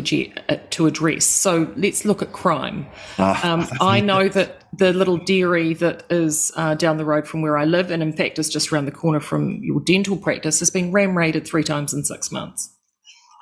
uh, 0.49 0.57
to 0.71 0.87
address. 0.87 1.27
So 1.27 1.71
let's 1.77 2.07
look 2.07 2.23
at 2.23 2.33
crime. 2.33 2.87
Uh, 3.18 3.38
um, 3.42 3.68
I 3.79 4.01
know 4.01 4.27
that 4.31 4.64
the 4.73 4.95
little 4.95 5.18
dairy 5.18 5.75
that 5.75 6.05
is 6.09 6.51
uh, 6.57 6.75
down 6.75 6.97
the 6.97 7.05
road 7.05 7.29
from 7.29 7.42
where 7.42 7.59
I 7.59 7.66
live, 7.66 7.90
and 7.90 8.03
in 8.03 8.14
fact 8.14 8.38
is 8.38 8.49
just 8.49 8.73
around 8.73 8.87
the 8.87 8.90
corner 8.90 9.21
from 9.21 9.62
your 9.62 9.81
dental 9.81 10.16
practice, 10.16 10.61
has 10.61 10.71
been 10.71 10.92
ram 10.92 11.16
raided 11.16 11.47
three 11.47 11.62
times 11.62 11.92
in 11.92 12.05
six 12.05 12.33
months. 12.33 12.75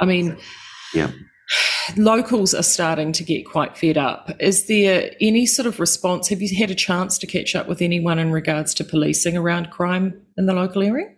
I 0.00 0.06
mean, 0.06 0.36
yeah. 0.92 1.12
Locals 1.96 2.52
are 2.52 2.64
starting 2.64 3.12
to 3.12 3.22
get 3.22 3.46
quite 3.46 3.78
fed 3.78 3.96
up. 3.96 4.32
Is 4.40 4.66
there 4.66 5.12
any 5.20 5.46
sort 5.46 5.66
of 5.66 5.78
response? 5.78 6.28
Have 6.30 6.42
you 6.42 6.56
had 6.58 6.72
a 6.72 6.74
chance 6.74 7.16
to 7.18 7.28
catch 7.28 7.54
up 7.54 7.68
with 7.68 7.80
anyone 7.80 8.18
in 8.18 8.32
regards 8.32 8.74
to 8.74 8.84
policing 8.84 9.36
around 9.36 9.70
crime 9.70 10.20
in 10.36 10.46
the 10.46 10.52
local 10.52 10.82
area? 10.82 11.14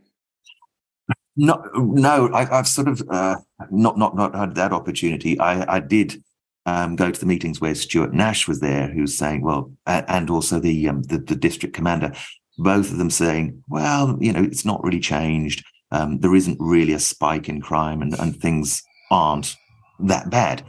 No, 1.37 1.63
no, 1.75 2.31
I, 2.35 2.45
have 2.45 2.69
sort 2.69 2.89
of 2.89 3.03
uh, 3.09 3.37
not 3.71 3.97
not 3.97 4.15
not 4.15 4.35
had 4.35 4.55
that 4.57 4.73
opportunity. 4.73 5.39
I, 5.41 5.77
I 5.77 5.81
did 5.81 6.23
um, 6.67 6.95
go 6.95 7.11
to 7.11 7.19
the 7.19 7.27
meetings 7.27 7.61
where 7.61 7.75
Stuart 7.75 8.13
Nash 8.13 8.47
was 8.47 8.61
there, 8.61 8.89
who's 8.89 9.17
saying, 9.17 9.43
well, 9.43 9.73
and 9.87 10.31
also 10.31 10.61
the, 10.61 10.89
um, 10.89 11.03
the, 11.03 11.19
the 11.19 11.35
district 11.35 11.75
commander, 11.75 12.13
both 12.59 12.91
of 12.91 12.99
them 12.99 13.11
saying, 13.11 13.63
well, 13.69 14.17
you 14.21 14.33
know, 14.33 14.43
it's 14.43 14.65
not 14.65 14.83
really 14.85 15.01
changed. 15.01 15.65
Um, 15.91 16.21
there 16.21 16.35
isn't 16.35 16.59
really 16.61 16.93
a 16.93 16.99
spike 16.99 17.49
in 17.49 17.61
crime, 17.61 18.03
and, 18.03 18.15
and 18.19 18.37
things 18.37 18.83
aren't 19.11 19.57
that 20.01 20.31
bad. 20.31 20.65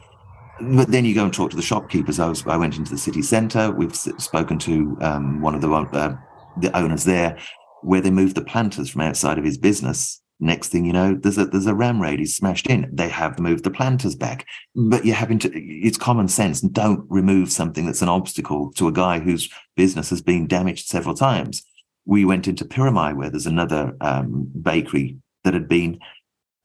But 0.61 0.89
then 0.89 1.03
you 1.03 1.13
go 1.13 1.25
and 1.25 1.33
talk 1.33 1.49
to 1.51 1.55
the 1.55 1.61
shopkeepers. 1.61 2.19
I 2.19 2.27
was 2.27 2.45
I 2.47 2.57
went 2.57 2.77
into 2.77 2.91
the 2.91 2.97
city 2.97 3.21
centre. 3.21 3.71
We've 3.71 3.95
spoken 3.95 4.59
to 4.59 4.97
um, 5.01 5.41
one 5.41 5.55
of 5.55 5.61
the 5.61 5.71
uh, 5.71 6.15
the 6.57 6.75
owners 6.77 7.03
there, 7.03 7.37
where 7.81 8.01
they 8.01 8.11
moved 8.11 8.35
the 8.35 8.43
planters 8.43 8.89
from 8.89 9.01
outside 9.01 9.37
of 9.37 9.43
his 9.43 9.57
business 9.57 10.22
Next 10.43 10.69
thing 10.69 10.83
you 10.83 10.91
know, 10.91 11.15
there's 11.15 11.37
a 11.37 11.45
there's 11.45 11.67
a 11.67 11.73
ram 11.73 12.01
raid. 12.01 12.19
He's 12.19 12.35
smashed 12.35 12.67
in. 12.67 12.89
They 12.91 13.07
have 13.07 13.39
moved 13.39 13.63
the 13.63 13.71
planters 13.71 14.13
back, 14.13 14.45
but 14.75 15.05
you're 15.05 15.15
having 15.15 15.39
to. 15.39 15.49
It's 15.53 15.97
common 15.97 16.27
sense. 16.27 16.59
Don't 16.59 17.05
remove 17.09 17.49
something 17.49 17.85
that's 17.85 18.01
an 18.01 18.09
obstacle 18.09 18.73
to 18.73 18.89
a 18.89 18.91
guy 18.91 19.19
whose 19.19 19.49
business 19.77 20.09
has 20.09 20.21
been 20.21 20.45
damaged 20.45 20.87
several 20.87 21.15
times. 21.15 21.63
We 22.05 22.25
went 22.25 22.49
into 22.49 22.65
Pirimai, 22.65 23.15
where 23.15 23.29
there's 23.29 23.45
another 23.45 23.95
um, 24.01 24.51
bakery 24.61 25.17
that 25.45 25.53
had 25.53 25.69
been 25.69 25.99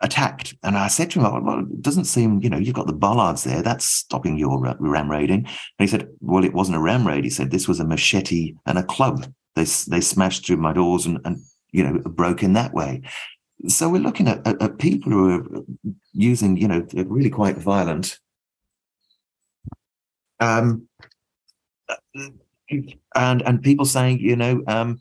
attacked. 0.01 0.55
And 0.65 0.77
I 0.77 0.89
said 0.89 1.13
to 1.13 1.21
him, 1.21 1.45
well, 1.45 1.61
it 1.61 1.81
doesn't 1.81 2.07
seem, 2.07 2.41
you 2.43 2.51
know, 2.51 2.59
you've 2.59 2.75
got 2.75 2.89
the 2.89 2.93
bollards 2.93 3.45
there. 3.45 3.63
That's 3.63 3.85
stopping 3.85 4.39
your 4.39 4.61
ram 4.61 5.11
raiding. 5.11 5.45
And 5.47 5.49
he 5.79 5.87
said, 5.87 6.09
well, 6.21 6.45
it 6.45 6.53
wasn't 6.53 6.79
a 6.79 6.81
ram 6.81 7.07
raid. 7.07 7.23
He 7.23 7.31
said, 7.31 7.51
this 7.51 7.69
was 7.69 7.79
a 7.79 7.87
machete 7.87 8.55
and 8.67 8.79
a 8.79 8.83
club. 8.83 9.33
They, 9.55 9.65
they 9.89 10.01
smashed 10.01 10.47
through 10.47 10.59
my 10.59 10.73
doors 10.73 11.07
and, 11.07 11.21
and, 11.25 11.39
you 11.71 11.85
know, 11.85 11.99
broke 12.01 12.43
in 12.43 12.55
that 12.55 12.75
way. 12.75 13.03
So 13.67 13.89
we're 13.89 14.01
looking 14.01 14.29
at, 14.29 14.47
at, 14.47 14.63
at 14.63 14.79
people 14.79 15.11
who 15.11 15.31
are 15.31 15.63
using, 16.13 16.57
you 16.57 16.69
know, 16.69 16.87
really 16.95 17.31
quite 17.31 17.57
violent. 17.57 18.19
Um, 20.41 20.89
and 23.15 23.43
and 23.43 23.63
people 23.63 23.85
saying, 23.85 24.21
you 24.21 24.37
know, 24.37 24.63
um, 24.69 25.01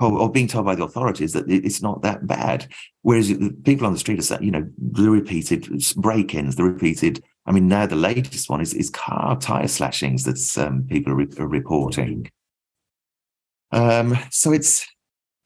or, 0.00 0.12
or, 0.12 0.30
being 0.30 0.48
told 0.48 0.66
by 0.66 0.74
the 0.74 0.84
authorities 0.84 1.32
that 1.32 1.48
it's 1.48 1.82
not 1.82 2.02
that 2.02 2.26
bad. 2.26 2.66
Whereas 3.02 3.32
people 3.64 3.86
on 3.86 3.92
the 3.92 3.98
street 3.98 4.18
are 4.18 4.22
saying, 4.22 4.42
you 4.42 4.50
know, 4.50 4.68
the 4.78 5.10
repeated 5.10 5.68
break-ins, 5.96 6.56
the 6.56 6.64
repeated. 6.64 7.22
I 7.46 7.52
mean, 7.52 7.68
now 7.68 7.86
the 7.86 7.96
latest 7.96 8.48
one 8.48 8.60
is 8.60 8.74
is 8.74 8.90
car 8.90 9.38
tire 9.38 9.68
slashings 9.68 10.24
that 10.24 10.64
um, 10.64 10.86
people 10.88 11.12
are, 11.12 11.16
re- 11.16 11.36
are 11.38 11.48
reporting. 11.48 12.30
Um, 13.72 14.18
so 14.30 14.52
it's 14.52 14.86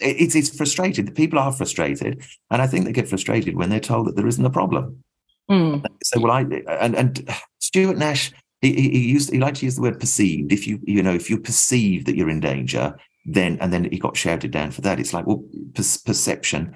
it's, 0.01 0.35
it's 0.35 0.55
frustrated. 0.57 1.07
The 1.07 1.13
people 1.13 1.39
are 1.39 1.53
frustrated, 1.53 2.23
and 2.51 2.63
I 2.63 2.67
think 2.67 2.85
they 2.85 2.93
get 2.93 3.09
frustrated 3.09 3.57
when 3.57 3.71
they're 3.71 3.81
told 3.81 4.07
that 4.07 4.17
there 4.17 4.27
isn't 4.27 4.45
a 4.45 4.51
problem. 4.51 5.03
Mm. 5.51 5.85
So, 6.03 6.21
well, 6.21 6.33
I 6.33 6.43
and 6.81 6.97
and 6.97 7.31
Stuart 7.59 7.97
Nash, 7.97 8.33
he, 8.61 8.75
he 8.75 9.09
used 9.09 9.31
he 9.31 9.39
liked 9.39 9.59
to 9.59 9.65
use 9.65 9.77
the 9.77 9.83
word 9.83 10.01
perceived. 10.01 10.53
If 10.53 10.67
you 10.67 10.81
you 10.83 11.03
know 11.03 11.15
if 11.15 11.31
you 11.31 11.39
perceive 11.39 12.05
that 12.05 12.17
you're 12.17 12.31
in 12.31 12.41
danger, 12.41 12.97
then 13.25 13.59
and 13.61 13.73
then 13.73 13.85
he 13.91 13.99
got 13.99 14.17
shouted 14.17 14.51
down 14.51 14.71
for 14.71 14.81
that. 14.83 15.01
It's 15.01 15.15
like 15.15 15.27
well, 15.27 15.45
per- 15.75 15.83
perception. 16.05 16.75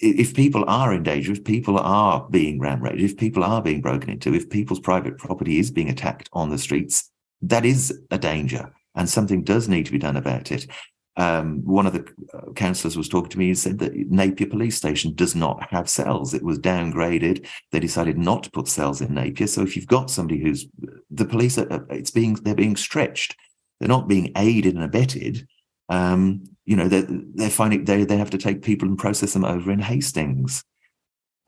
If 0.00 0.34
people 0.34 0.64
are 0.68 0.94
in 0.94 1.02
danger, 1.02 1.32
if 1.32 1.42
people 1.42 1.76
are 1.76 2.24
being 2.30 2.60
ram 2.60 2.80
raided, 2.80 3.02
if 3.02 3.16
people 3.16 3.42
are 3.42 3.60
being 3.60 3.80
broken 3.80 4.10
into, 4.10 4.32
if 4.32 4.48
people's 4.48 4.78
private 4.78 5.18
property 5.18 5.58
is 5.58 5.72
being 5.72 5.88
attacked 5.88 6.30
on 6.32 6.50
the 6.50 6.58
streets, 6.58 7.10
that 7.42 7.64
is 7.64 7.98
a 8.12 8.18
danger, 8.18 8.72
and 8.94 9.08
something 9.08 9.42
does 9.42 9.68
need 9.68 9.86
to 9.86 9.92
be 9.92 9.98
done 9.98 10.16
about 10.16 10.52
it. 10.52 10.68
Um, 11.18 11.64
one 11.64 11.84
of 11.84 11.92
the 11.92 12.06
uh, 12.32 12.52
councillors 12.52 12.96
was 12.96 13.08
talking 13.08 13.30
to 13.30 13.38
me 13.38 13.48
and 13.48 13.58
said 13.58 13.80
that 13.80 13.92
Napier 14.08 14.46
Police 14.46 14.76
Station 14.76 15.14
does 15.14 15.34
not 15.34 15.68
have 15.70 15.88
cells. 15.88 16.32
It 16.32 16.44
was 16.44 16.60
downgraded. 16.60 17.44
They 17.72 17.80
decided 17.80 18.16
not 18.16 18.44
to 18.44 18.50
put 18.52 18.68
cells 18.68 19.00
in 19.00 19.14
Napier. 19.14 19.48
So 19.48 19.62
if 19.62 19.74
you've 19.74 19.88
got 19.88 20.12
somebody 20.12 20.40
who's 20.40 20.66
the 21.10 21.24
police, 21.24 21.58
are, 21.58 21.84
it's 21.90 22.12
being 22.12 22.34
they're 22.34 22.54
being 22.54 22.76
stretched. 22.76 23.36
They're 23.80 23.88
not 23.88 24.06
being 24.06 24.30
aided 24.36 24.76
and 24.76 24.84
abetted. 24.84 25.48
Um, 25.88 26.44
you 26.66 26.76
know, 26.76 26.86
they're, 26.86 27.06
they're 27.08 27.50
finding 27.50 27.84
they 27.84 28.04
they 28.04 28.16
have 28.16 28.30
to 28.30 28.38
take 28.38 28.62
people 28.62 28.86
and 28.86 28.96
process 28.96 29.32
them 29.32 29.44
over 29.44 29.72
in 29.72 29.80
Hastings. 29.80 30.62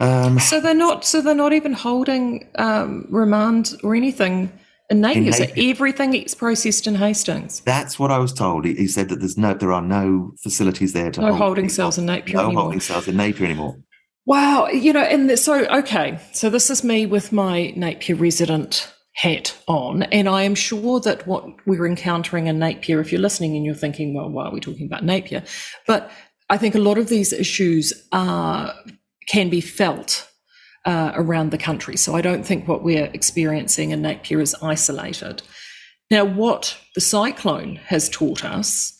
Um, 0.00 0.40
so 0.40 0.60
they're 0.60 0.74
not. 0.74 1.04
So 1.04 1.20
they're 1.20 1.32
not 1.32 1.52
even 1.52 1.74
holding 1.74 2.48
um, 2.56 3.06
remand 3.08 3.74
or 3.84 3.94
anything 3.94 4.50
in 4.90 5.00
Napier, 5.00 5.32
so 5.32 5.46
everything 5.56 6.10
gets 6.10 6.34
processed 6.34 6.86
in 6.86 6.96
Hastings. 6.96 7.60
That's 7.60 7.98
what 7.98 8.10
I 8.10 8.18
was 8.18 8.32
told. 8.32 8.64
He, 8.64 8.74
he, 8.74 8.88
said 8.88 9.08
that 9.08 9.20
there's 9.20 9.38
no, 9.38 9.54
there 9.54 9.72
are 9.72 9.80
no 9.80 10.32
facilities 10.42 10.92
there 10.92 11.12
to 11.12 11.20
no 11.20 11.26
hold 11.28 11.38
holding 11.38 11.68
cells 11.68 11.96
in 11.96 12.06
Napier 12.06 12.36
no 12.36 12.46
anymore. 12.46 12.62
holding 12.64 12.80
cells 12.80 13.06
in 13.06 13.16
Napier 13.16 13.46
anymore. 13.46 13.76
Wow, 14.26 14.66
you 14.66 14.92
know, 14.92 15.02
and 15.02 15.30
the, 15.30 15.36
so 15.36 15.64
okay, 15.66 16.18
so 16.32 16.50
this 16.50 16.70
is 16.70 16.84
me 16.84 17.06
with 17.06 17.32
my 17.32 17.72
Napier 17.76 18.16
resident 18.16 18.92
hat 19.14 19.56
on, 19.68 20.02
and 20.04 20.28
I 20.28 20.42
am 20.42 20.54
sure 20.56 21.00
that 21.00 21.26
what 21.26 21.44
we're 21.66 21.86
encountering 21.86 22.48
in 22.48 22.58
Napier, 22.58 23.00
if 23.00 23.12
you're 23.12 23.20
listening 23.20 23.56
and 23.56 23.64
you're 23.64 23.74
thinking, 23.74 24.14
well, 24.14 24.28
why 24.28 24.46
are 24.46 24.52
we 24.52 24.60
talking 24.60 24.86
about 24.86 25.04
Napier? 25.04 25.44
But 25.86 26.10
I 26.48 26.58
think 26.58 26.74
a 26.74 26.80
lot 26.80 26.98
of 26.98 27.08
these 27.08 27.32
issues 27.32 27.92
are 28.12 28.74
can 29.28 29.50
be 29.50 29.60
felt 29.60 30.29
uh, 30.84 31.12
around 31.14 31.50
the 31.50 31.58
country. 31.58 31.96
So 31.96 32.14
I 32.14 32.20
don't 32.20 32.44
think 32.44 32.66
what 32.66 32.82
we're 32.82 33.10
experiencing 33.12 33.90
in 33.90 34.02
Napier 34.02 34.40
is 34.40 34.54
isolated. 34.62 35.42
Now, 36.10 36.24
what 36.24 36.76
the 36.94 37.00
cyclone 37.00 37.76
has 37.76 38.08
taught 38.08 38.44
us 38.44 38.96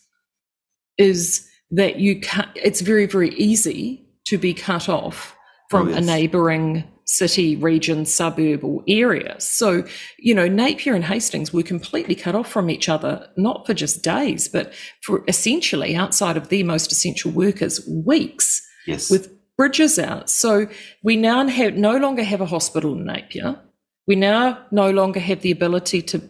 is 0.99 1.47
that 1.71 1.99
you 1.99 2.21
can 2.21 2.49
it's 2.55 2.81
very, 2.81 3.07
very 3.07 3.31
easy 3.31 4.07
to 4.27 4.38
be 4.38 4.55
cut 4.55 4.88
off 4.88 5.35
from 5.71 5.88
oh, 5.88 5.90
yes. 5.90 5.99
a 5.99 6.01
neighbouring 6.03 6.85
city, 7.07 7.57
region, 7.57 8.05
suburb, 8.05 8.62
or 8.62 8.83
area. 8.87 9.35
So, 9.40 9.85
you 10.19 10.35
know, 10.35 10.47
Napier 10.47 10.95
and 10.95 11.05
Hastings 11.05 11.53
were 11.53 11.62
completely 11.62 12.14
cut 12.14 12.35
off 12.35 12.49
from 12.49 12.71
each 12.71 12.88
other, 12.88 13.27
not 13.37 13.66
for 13.66 13.75
just 13.75 14.03
days, 14.03 14.49
but 14.49 14.73
for 15.03 15.25
essentially 15.27 15.97
outside 15.97 16.37
of 16.37 16.49
the 16.49 16.62
most 16.62 16.93
essential 16.93 17.33
workers, 17.33 17.87
weeks. 17.88 18.64
Yes. 18.87 19.11
With 19.11 19.33
bridges 19.61 19.99
out. 19.99 20.31
So 20.31 20.68
we 21.03 21.16
now 21.16 21.46
have 21.46 21.75
no 21.75 21.99
longer 21.99 22.23
have 22.23 22.40
a 22.40 22.46
hospital 22.46 22.94
in 22.94 23.05
Napier. 23.05 23.61
We 24.07 24.16
now 24.16 24.59
no 24.70 24.90
longer 24.90 25.20
have 25.20 25.42
the 25.42 25.51
ability 25.51 26.01
to 26.01 26.23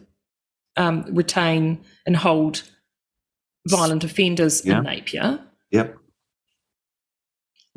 um, 0.75 1.05
retain 1.07 1.79
and 2.05 2.17
hold 2.17 2.63
violent 3.69 4.03
offenders 4.03 4.65
yeah. 4.65 4.79
in 4.79 4.83
Napier. 4.83 5.39
Yep. 5.71 5.95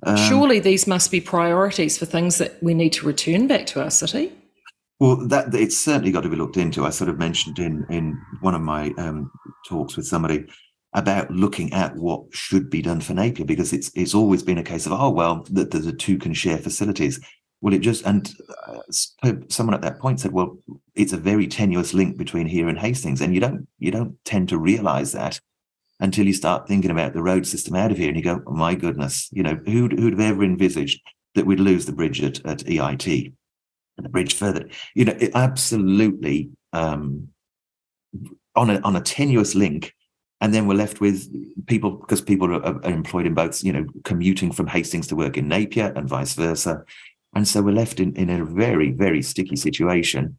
Um, 0.03 0.17
Surely 0.17 0.59
these 0.59 0.89
must 0.89 1.13
be 1.13 1.21
priorities 1.21 1.97
for 1.99 2.05
things 2.05 2.39
that 2.39 2.61
we 2.61 2.75
need 2.75 2.93
to 2.95 3.07
return 3.07 3.47
back 3.47 3.67
to 3.67 3.81
our 3.81 3.93
city. 3.93 4.33
Well, 4.99 5.25
that 5.29 5.55
it's 5.55 5.79
certainly 5.79 6.11
got 6.11 6.23
to 6.23 6.29
be 6.29 6.35
looked 6.35 6.57
into. 6.57 6.85
I 6.85 6.91
sort 6.91 7.11
of 7.11 7.17
mentioned 7.17 7.61
in 7.61 7.87
in 7.91 8.21
one 8.41 8.57
of 8.57 8.61
my 8.61 8.91
um, 8.99 9.31
talks 9.69 9.97
with 9.97 10.07
somebody 10.07 10.47
about 10.95 11.31
looking 11.31 11.73
at 11.73 11.97
what 11.97 12.23
should 12.33 12.71
be 12.71 12.81
done 12.81 13.01
for 13.01 13.15
Napier 13.15 13.45
because 13.45 13.73
it's 13.73 13.91
it's 13.95 14.15
always 14.15 14.43
been 14.43 14.59
a 14.59 14.63
case 14.63 14.87
of 14.87 14.93
oh 14.93 15.11
well 15.11 15.45
the, 15.51 15.65
the, 15.65 15.79
the 15.79 15.93
two 15.93 16.19
can 16.19 16.33
share 16.33 16.59
facilities. 16.59 17.21
Well, 17.61 17.75
it 17.75 17.81
just 17.81 18.05
and 18.05 18.33
uh, 18.67 19.33
someone 19.49 19.75
at 19.75 19.83
that 19.83 19.99
point 19.99 20.21
said, 20.21 20.33
well, 20.33 20.59
it's 20.95 21.15
a 21.15 21.17
very 21.17 21.47
tenuous 21.47 21.95
link 21.95 22.19
between 22.19 22.47
here 22.47 22.69
and 22.69 22.79
Hastings, 22.79 23.21
and 23.21 23.35
you 23.35 23.41
don't 23.41 23.67
you 23.79 23.91
don't 23.91 24.17
tend 24.25 24.51
to 24.51 24.59
realise 24.59 25.13
that 25.13 25.41
until 26.01 26.27
you 26.27 26.33
start 26.33 26.69
thinking 26.69 26.91
about 26.91 27.13
the 27.13 27.23
road 27.23 27.47
system 27.47 27.75
out 27.75 27.91
of 27.91 27.97
here 27.97 28.09
and 28.09 28.17
you 28.17 28.23
go, 28.23 28.43
oh, 28.47 28.53
my 28.53 28.75
goodness, 28.75 29.29
you 29.33 29.43
know, 29.43 29.59
who'd, 29.65 29.93
who'd 29.93 30.13
have 30.13 30.21
ever 30.21 30.43
envisaged 30.43 31.01
that 31.35 31.47
we'd 31.47 31.61
lose 31.61 31.87
the 31.87 31.93
bridge 31.93 32.23
at, 32.23 32.45
at 32.45 32.59
EIT 32.59 33.33
and 33.97 34.05
the 34.05 34.11
bridge 34.11 34.35
further? 34.35 34.69
You 34.95 35.07
know, 35.07 35.17
absolutely 35.35 36.51
um, 36.73 37.29
on 38.57 38.71
a 38.71 38.81
on 38.81 38.97
a 38.97 39.01
tenuous 39.01 39.55
link. 39.55 39.95
And 40.41 40.53
then 40.53 40.67
we're 40.67 40.75
left 40.75 41.01
with 41.01 41.29
people 41.67 41.93
because 41.93 42.21
people 42.21 42.55
are, 42.55 42.63
are 42.63 42.91
employed 42.91 43.27
in 43.27 43.35
both, 43.35 43.65
you 43.65 43.73
know, 43.73 43.87
commuting 44.05 44.53
from 44.53 44.67
Hastings 44.67 45.07
to 45.09 45.17
work 45.17 45.37
in 45.37 45.49
Napier 45.49 45.93
and 45.97 46.09
vice 46.09 46.35
versa. 46.35 46.85
And 47.35 47.49
so 47.49 47.63
we're 47.63 47.73
left 47.73 48.01
in, 48.01 48.15
in 48.15 48.31
a 48.31 48.45
very, 48.45 48.91
very 48.91 49.23
sticky 49.23 49.57
situation 49.57 50.37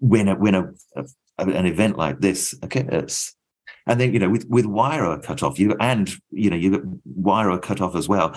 when 0.00 0.28
a, 0.28 0.34
when 0.34 0.54
a, 0.54 0.70
a 0.96 1.04
an 1.38 1.66
event 1.66 1.96
like 1.96 2.20
this 2.20 2.54
occurs. 2.62 3.34
And 3.86 4.00
then, 4.00 4.12
you 4.12 4.18
know, 4.18 4.30
with, 4.30 4.46
with 4.48 4.64
Wairoa 4.64 5.22
cut 5.22 5.42
off, 5.42 5.58
you 5.58 5.76
and, 5.80 6.10
you 6.30 6.48
know, 6.48 6.56
you 6.56 6.70
got 6.70 6.82
Wairoa 7.20 7.60
cut 7.60 7.80
off 7.80 7.94
as 7.96 8.08
well. 8.08 8.34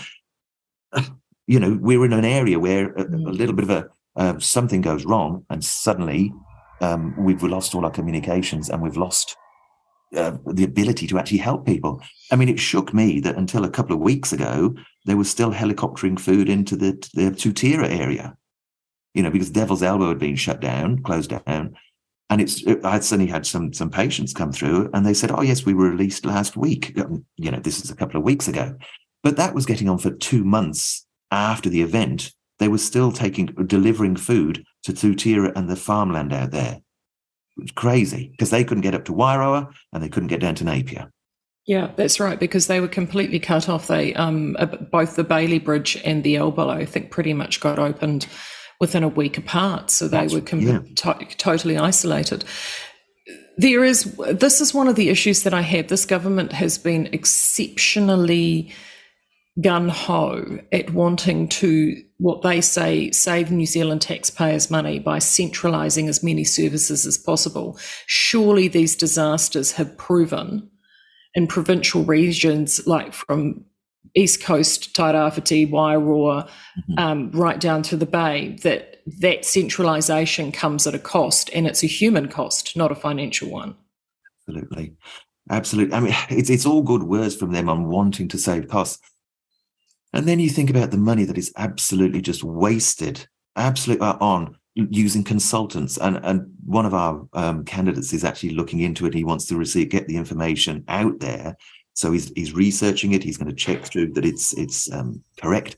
You 1.50 1.62
know, 1.62 1.78
we're 1.80 2.04
in 2.04 2.12
an 2.12 2.26
area 2.26 2.60
where 2.60 2.92
a, 2.92 3.04
a 3.04 3.06
mm. 3.06 3.38
little 3.38 3.56
bit 3.56 3.64
of 3.64 3.70
a 3.70 3.90
uh, 4.18 4.38
something 4.38 4.82
goes 4.82 5.06
wrong, 5.06 5.46
and 5.50 5.64
suddenly 5.64 6.34
um, 6.82 7.16
we've 7.18 7.42
lost 7.42 7.74
all 7.74 7.86
our 7.86 7.92
communications 7.92 8.70
and 8.70 8.82
we've 8.82 8.98
lost 8.98 9.38
uh, 10.16 10.38
the 10.46 10.64
ability 10.64 11.08
to 11.08 11.20
actually 11.20 11.40
help 11.40 11.66
people. 11.66 12.02
I 12.32 12.36
mean, 12.36 12.50
it 12.50 12.60
shook 12.60 12.94
me 12.94 13.20
that 13.22 13.36
until 13.36 13.66
a 13.66 13.70
couple 13.70 13.94
of 13.94 14.02
weeks 14.02 14.32
ago, 14.32 14.76
there 15.06 15.18
was 15.18 15.30
still 15.30 15.52
helicoptering 15.52 16.20
food 16.20 16.50
into 16.50 16.76
the, 16.76 16.92
the 17.14 17.32
Tutira 17.32 17.90
area, 17.90 18.38
you 19.14 19.24
know, 19.24 19.32
because 19.32 19.50
Devil's 19.50 19.84
Elbow 19.84 20.10
had 20.10 20.20
been 20.20 20.36
shut 20.36 20.62
down, 20.62 21.04
closed 21.04 21.34
down. 21.46 21.76
And 22.30 22.42
it's 22.42 22.66
I'd 22.84 23.06
suddenly 23.06 23.32
had 23.32 23.46
some 23.46 23.72
some 23.72 23.90
patients 23.90 24.34
come 24.34 24.52
through, 24.52 24.90
and 24.94 25.06
they 25.06 25.14
said, 25.14 25.32
"Oh 25.32 25.42
yes, 25.42 25.66
we 25.66 25.74
were 25.74 25.90
released 25.90 26.26
last 26.26 26.58
week. 26.58 26.98
Um, 27.00 27.24
you 27.38 27.50
know, 27.50 27.60
this 27.60 27.82
is 27.82 27.90
a 27.90 27.96
couple 27.96 28.18
of 28.18 28.26
weeks 28.26 28.50
ago." 28.50 28.76
But 29.24 29.38
that 29.38 29.54
was 29.54 29.66
getting 29.66 29.88
on 29.88 29.98
for 29.98 30.12
two 30.12 30.44
months 30.44 31.06
after 31.32 31.70
the 31.70 31.82
event. 31.82 32.34
They 32.60 32.68
were 32.68 32.80
still 32.80 33.14
taking 33.14 33.46
delivering 33.46 34.18
food 34.18 34.66
to 34.84 34.92
Tutira 34.92 35.54
and 35.56 35.70
the 35.70 35.78
farmland 35.78 36.34
out 36.34 36.52
there. 36.52 36.82
Crazy 37.76 38.30
because 38.32 38.50
they 38.50 38.64
couldn't 38.64 38.84
get 38.84 38.96
up 38.96 39.06
to 39.06 39.14
Wairoa 39.14 39.72
and 39.94 40.04
they 40.04 40.10
couldn't 40.10 40.28
get 40.28 40.42
down 40.42 40.56
to 40.56 40.64
Napier. 40.64 41.12
Yeah, 41.66 41.92
that's 41.96 42.20
right. 42.20 42.40
Because 42.40 42.68
they 42.68 42.80
were 42.80 42.88
completely 42.88 43.40
cut 43.40 43.68
off. 43.68 43.88
They 43.88 44.14
um, 44.14 44.56
both 44.92 45.16
the 45.16 45.24
Bailey 45.24 45.60
Bridge 45.60 46.02
and 46.06 46.24
the 46.24 46.38
Elbow, 46.38 46.70
I 46.70 46.86
think, 46.86 47.12
pretty 47.12 47.34
much 47.34 47.60
got 47.60 47.78
opened 47.78 48.28
within 48.80 49.04
a 49.04 49.10
week 49.10 49.38
apart. 49.38 49.90
So 49.90 50.08
they 50.08 50.18
That's, 50.18 50.34
were 50.34 50.42
com- 50.42 50.62
yeah. 50.62 50.80
to- 50.96 51.26
totally 51.38 51.78
isolated. 51.78 52.46
There 53.58 53.84
is, 53.84 54.04
this 54.32 54.62
is 54.62 54.74
one 54.74 54.88
of 54.88 54.96
the 54.96 55.10
issues 55.10 55.44
that 55.44 55.54
I 55.54 55.62
have. 55.62 55.88
This 55.88 56.06
government 56.06 56.54
has 56.54 56.78
been 56.78 57.08
exceptionally 57.08 58.72
gun 59.62 59.90
ho 59.90 60.60
at 60.72 60.92
wanting 60.92 61.48
to, 61.48 62.02
what 62.18 62.42
they 62.42 62.62
say, 62.62 63.12
save 63.12 63.52
New 63.52 63.66
Zealand 63.66 64.02
taxpayers' 64.02 64.70
money 64.70 65.00
by 65.00 65.20
centralising 65.20 66.08
as 66.08 66.24
many 66.24 66.44
services 66.44 67.06
as 67.06 67.18
possible. 67.18 67.80
Surely 68.06 68.68
these 68.68 68.96
disasters 68.96 69.72
have 69.74 69.98
proven 69.98 70.70
in 71.34 71.48
provincial 71.48 72.04
regions 72.04 72.86
like 72.88 73.14
from 73.14 73.66
East 74.16 74.42
Coast, 74.42 74.96
Tairāwhiti, 74.96 75.70
Wairoa, 75.70 76.48
mm-hmm. 76.48 77.00
um, 77.00 77.32
right 77.32 77.60
down 77.60 77.84
to 77.84 77.98
the 77.98 78.06
Bay, 78.06 78.58
that 78.64 79.02
that 79.20 79.46
centralisation 79.46 80.52
comes 80.52 80.86
at 80.86 80.96
a 80.96 81.00
cost, 81.00 81.50
and 81.54 81.68
it's 81.68 81.84
a 81.84 81.88
human 81.88 82.28
cost, 82.28 82.76
not 82.76 82.92
a 82.92 82.96
financial 82.96 83.50
one. 83.50 83.76
Absolutely, 84.48 84.96
absolutely. 85.50 85.94
I 85.94 86.00
mean, 86.00 86.16
it's 86.30 86.50
it's 86.50 86.66
all 86.66 86.82
good 86.82 87.04
words 87.04 87.36
from 87.36 87.52
them 87.52 87.70
on 87.70 87.88
wanting 87.88 88.28
to 88.30 88.38
save 88.38 88.68
costs, 88.68 89.00
and 90.14 90.28
then 90.28 90.40
you 90.40 90.50
think 90.50 90.70
about 90.70 90.92
the 90.92 90.98
money 90.98 91.26
that 91.26 91.38
is 91.38 91.52
absolutely 91.58 92.22
just 92.22 92.44
wasted, 92.44 93.28
absolutely 93.56 94.06
uh, 94.06 94.18
on 94.20 94.58
using 94.76 95.24
consultants 95.24 95.98
and 95.98 96.20
and 96.24 96.46
one 96.64 96.86
of 96.86 96.94
our 96.94 97.28
um, 97.34 97.66
candidates 97.66 98.14
is 98.14 98.24
actually 98.24 98.52
looking 98.52 98.82
into 98.82 99.08
it 99.08 99.14
he 99.16 99.24
wants 99.24 99.48
to 99.48 99.58
receive 99.58 99.90
get 99.90 100.08
the 100.08 100.16
information 100.16 100.84
out 100.88 101.20
there 101.20 101.58
so 101.98 102.12
he's 102.12 102.32
he's 102.36 102.54
researching 102.54 103.14
it. 103.14 103.24
He's 103.24 103.38
going 103.38 103.50
to 103.50 103.56
check 103.56 103.84
through 103.84 104.14
that 104.14 104.24
it's 104.24 104.54
it's 104.54 104.92
um, 104.94 105.24
correct. 105.42 105.78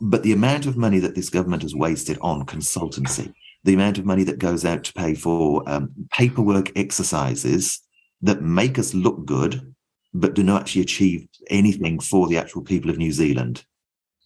But 0.00 0.22
the 0.22 0.32
amount 0.32 0.66
of 0.66 0.76
money 0.76 1.00
that 1.00 1.16
this 1.16 1.28
government 1.28 1.62
has 1.62 1.74
wasted 1.74 2.18
on 2.20 2.46
consultancy, 2.46 3.32
the 3.64 3.74
amount 3.74 3.98
of 3.98 4.04
money 4.04 4.22
that 4.24 4.38
goes 4.38 4.64
out 4.64 4.84
to 4.84 4.92
pay 4.92 5.14
for 5.14 5.68
um, 5.68 5.90
paperwork 6.12 6.70
exercises 6.78 7.80
that 8.22 8.42
make 8.42 8.78
us 8.78 8.94
look 8.94 9.26
good, 9.26 9.74
but 10.20 10.34
do 10.34 10.42
not 10.42 10.62
actually 10.62 10.82
achieve 10.82 11.26
anything 11.48 12.00
for 12.00 12.28
the 12.28 12.38
actual 12.38 12.62
people 12.62 12.90
of 12.90 12.98
New 12.98 13.12
Zealand, 13.12 13.64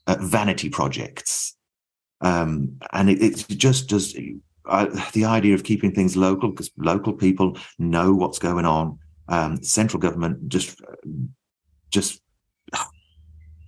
uh, 0.07 0.17
vanity 0.21 0.69
projects, 0.69 1.57
um, 2.21 2.79
and 2.93 3.11
it, 3.11 3.23
it's 3.23 3.45
just 3.45 3.89
does 3.89 4.17
uh, 4.67 4.87
the 5.13 5.25
idea 5.25 5.55
of 5.55 5.65
keeping 5.65 5.93
things 5.93 6.17
local 6.17 6.51
because 6.51 6.71
local 6.77 7.13
people 7.13 7.57
know 7.79 8.15
what's 8.15 8.39
going 8.39 8.67
on 8.67 8.99
um, 9.31 9.63
central 9.63 10.01
government 10.01 10.49
just 10.49 10.81
just 11.91 12.21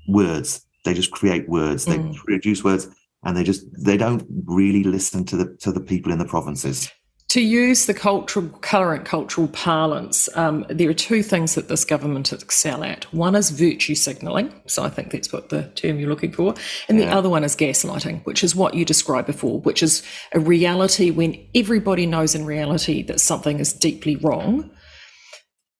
words. 0.09 0.67
They 0.85 0.95
just 0.95 1.13
create 1.13 1.49
words. 1.49 1.85
They 1.85 1.99
mm. 1.99 2.15
produce 2.17 2.65
words, 2.65 2.89
and 3.23 3.37
they 3.37 3.45
just 3.45 3.65
they 3.83 3.97
don't 3.97 4.27
really 4.45 4.83
listen 4.83 5.25
to 5.27 5.37
the 5.37 5.57
to 5.61 5.73
the 5.73 5.81
people 5.81 6.13
in 6.13 6.19
the 6.19 6.25
provinces. 6.25 6.91
To 7.33 7.40
use 7.40 7.87
the 7.87 7.95
cultural 7.95 8.51
current 8.61 9.07
cultural 9.07 9.49
parlance, 9.49 10.29
um, 10.37 10.66
there 10.68 10.90
are 10.90 10.92
two 10.92 11.23
things 11.23 11.55
that 11.55 11.68
this 11.68 11.83
government 11.83 12.31
excel 12.31 12.85
at. 12.85 13.05
One 13.14 13.35
is 13.35 13.49
virtue 13.49 13.95
signalling, 13.95 14.53
so 14.66 14.83
I 14.83 14.90
think 14.90 15.12
that's 15.12 15.33
what 15.33 15.49
the 15.49 15.62
term 15.75 15.99
you're 15.99 16.11
looking 16.11 16.33
for, 16.33 16.55
and 16.90 16.99
yeah. 16.99 17.07
the 17.07 17.16
other 17.16 17.31
one 17.31 17.42
is 17.42 17.57
gaslighting, 17.57 18.23
which 18.27 18.45
is 18.45 18.55
what 18.55 18.75
you 18.75 18.85
described 18.85 19.29
before, 19.29 19.61
which 19.61 19.83
is 19.83 20.03
a 20.33 20.40
reality 20.40 21.11
when 21.11 21.42
everybody 21.55 22.05
knows 22.05 22.35
in 22.35 22.45
reality 22.45 23.03
that 23.05 23.18
something 23.18 23.61
is 23.61 23.73
deeply 23.73 24.16
wrong, 24.16 24.71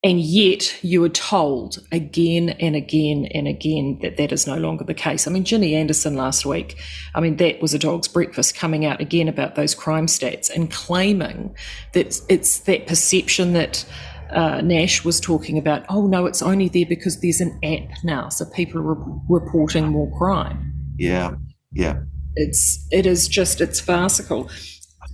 and 0.03 0.19
yet 0.19 0.83
you 0.83 1.01
are 1.03 1.09
told 1.09 1.77
again 1.93 2.49
and 2.49 2.75
again 2.75 3.25
and 3.33 3.47
again 3.47 3.99
that 4.01 4.17
that 4.17 4.33
is 4.33 4.45
no 4.45 4.57
longer 4.57 4.83
the 4.83 4.93
case. 4.93 5.27
I 5.27 5.31
mean, 5.31 5.45
Ginny 5.45 5.75
Anderson 5.75 6.15
last 6.15 6.45
week, 6.45 6.77
I 7.15 7.21
mean, 7.21 7.37
that 7.37 7.61
was 7.61 7.73
a 7.73 7.79
dog's 7.79 8.09
breakfast 8.09 8.53
coming 8.53 8.85
out 8.85 8.99
again 8.99 9.29
about 9.29 9.55
those 9.55 9.73
crime 9.73 10.07
stats 10.07 10.53
and 10.53 10.69
claiming 10.69 11.55
that 11.93 12.19
it's 12.27 12.59
that 12.59 12.85
perception 12.85 13.53
that 13.53 13.85
uh, 14.31 14.59
Nash 14.61 15.05
was 15.05 15.21
talking 15.21 15.57
about, 15.57 15.85
oh 15.87 16.07
no, 16.07 16.25
it's 16.25 16.41
only 16.41 16.67
there 16.67 16.85
because 16.85 17.21
there's 17.21 17.39
an 17.39 17.57
app 17.63 18.03
now. 18.03 18.27
So 18.27 18.45
people 18.45 18.81
are 18.81 18.95
re- 18.95 19.19
reporting 19.29 19.87
more 19.87 20.11
crime. 20.17 20.73
Yeah, 20.97 21.35
yeah. 21.71 21.99
It's, 22.35 22.87
it 22.91 23.05
is 23.05 23.27
just, 23.27 23.61
it's 23.61 23.79
farcical. 23.79 24.49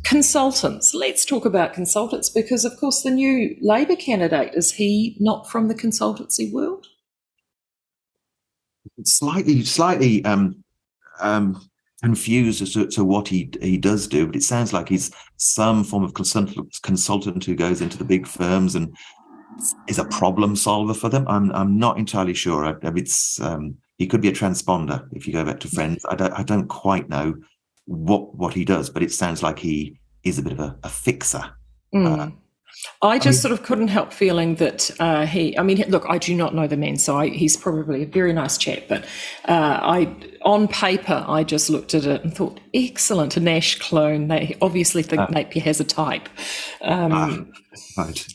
Consultants. 0.03 0.93
Let's 0.93 1.25
talk 1.25 1.45
about 1.45 1.73
consultants 1.73 2.29
because, 2.29 2.65
of 2.65 2.77
course, 2.77 3.03
the 3.03 3.11
new 3.11 3.55
Labour 3.61 3.95
candidate 3.95 4.53
is 4.53 4.71
he 4.71 5.15
not 5.19 5.49
from 5.49 5.67
the 5.67 5.75
consultancy 5.75 6.51
world? 6.51 6.87
Slightly, 9.03 9.63
slightly 9.63 10.23
um, 10.25 10.63
um, 11.21 11.61
confused 12.01 12.61
as 12.61 12.73
to, 12.73 12.87
to, 12.87 13.03
what 13.03 13.27
he 13.27 13.51
he 13.61 13.77
does 13.77 14.07
do, 14.07 14.25
but 14.25 14.35
it 14.35 14.43
sounds 14.43 14.73
like 14.73 14.89
he's 14.89 15.11
some 15.37 15.83
form 15.83 16.03
of 16.03 16.13
consultant 16.13 16.77
consultant 16.81 17.43
who 17.45 17.55
goes 17.55 17.81
into 17.81 17.97
the 17.97 18.03
big 18.03 18.25
firms 18.25 18.75
and 18.75 18.95
is 19.87 19.99
a 19.99 20.05
problem 20.05 20.55
solver 20.55 20.93
for 20.93 21.09
them. 21.09 21.27
I'm 21.27 21.51
I'm 21.51 21.77
not 21.77 21.97
entirely 21.97 22.33
sure. 22.33 22.65
I, 22.65 22.75
I 22.85 22.91
mean, 22.91 23.03
it's 23.03 23.39
um, 23.41 23.75
he 23.97 24.07
could 24.07 24.21
be 24.21 24.29
a 24.29 24.33
transponder 24.33 25.07
if 25.11 25.27
you 25.27 25.33
go 25.33 25.45
back 25.45 25.59
to 25.61 25.67
Friends. 25.67 26.05
I 26.09 26.15
don't 26.15 26.33
I 26.33 26.43
don't 26.43 26.67
quite 26.67 27.09
know 27.09 27.35
what 27.89 28.35
what 28.35 28.53
he 28.53 28.63
does, 28.63 28.89
but 28.89 29.01
it 29.01 29.11
sounds 29.11 29.41
like 29.41 29.59
he 29.59 29.99
is 30.23 30.37
a 30.37 30.43
bit 30.43 30.53
of 30.53 30.59
a, 30.59 30.77
a 30.83 30.89
fixer. 30.89 31.43
Mm. 31.93 32.19
Uh, 32.19 32.31
I 33.01 33.17
just 33.17 33.41
sort 33.41 33.51
of 33.51 33.63
couldn't 33.63 33.87
help 33.87 34.13
feeling 34.13 34.55
that 34.55 34.91
uh, 34.99 35.25
he. 35.25 35.57
I 35.57 35.63
mean, 35.63 35.83
look, 35.89 36.05
I 36.07 36.17
do 36.17 36.35
not 36.35 36.53
know 36.53 36.67
the 36.67 36.77
man, 36.77 36.97
so 36.97 37.17
I, 37.17 37.29
he's 37.29 37.57
probably 37.57 38.03
a 38.03 38.05
very 38.05 38.31
nice 38.31 38.57
chap. 38.57 38.83
But 38.87 39.03
uh, 39.45 39.79
I, 39.81 40.15
on 40.43 40.67
paper, 40.67 41.25
I 41.27 41.43
just 41.43 41.69
looked 41.69 41.93
at 41.93 42.05
it 42.05 42.23
and 42.23 42.33
thought, 42.33 42.59
excellent, 42.73 43.35
a 43.35 43.39
Nash 43.39 43.79
clone. 43.79 44.27
They 44.27 44.55
obviously 44.61 45.01
think 45.01 45.21
uh, 45.21 45.27
Napier 45.29 45.63
has 45.63 45.79
a 45.79 45.83
type. 45.83 46.29
Um, 46.81 47.11
ah, 47.11 48.03
right. 48.03 48.27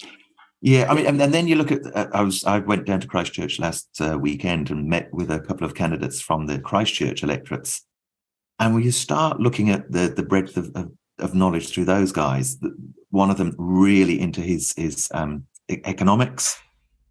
Yeah, 0.60 0.90
I 0.90 0.94
mean, 0.94 1.06
and, 1.06 1.22
and 1.22 1.32
then 1.32 1.46
you 1.46 1.54
look 1.54 1.70
at. 1.70 1.80
Uh, 1.94 2.08
I 2.12 2.22
was. 2.22 2.44
I 2.44 2.58
went 2.58 2.86
down 2.86 3.00
to 3.00 3.06
Christchurch 3.06 3.58
last 3.60 4.00
uh, 4.00 4.18
weekend 4.18 4.70
and 4.70 4.88
met 4.88 5.12
with 5.12 5.30
a 5.30 5.40
couple 5.40 5.64
of 5.64 5.74
candidates 5.74 6.20
from 6.20 6.46
the 6.46 6.58
Christchurch 6.58 7.22
electorates, 7.22 7.86
and 8.58 8.74
when 8.74 8.82
you 8.82 8.92
start 8.92 9.40
looking 9.40 9.70
at 9.70 9.90
the 9.90 10.08
the 10.08 10.22
breadth 10.22 10.56
of, 10.56 10.70
of, 10.74 10.90
of 11.18 11.34
knowledge 11.34 11.70
through 11.70 11.86
those 11.86 12.12
guys, 12.12 12.58
one 13.10 13.30
of 13.30 13.38
them 13.38 13.54
really 13.58 14.20
into 14.20 14.40
his 14.40 14.74
his 14.76 15.08
um, 15.14 15.44
economics 15.68 16.60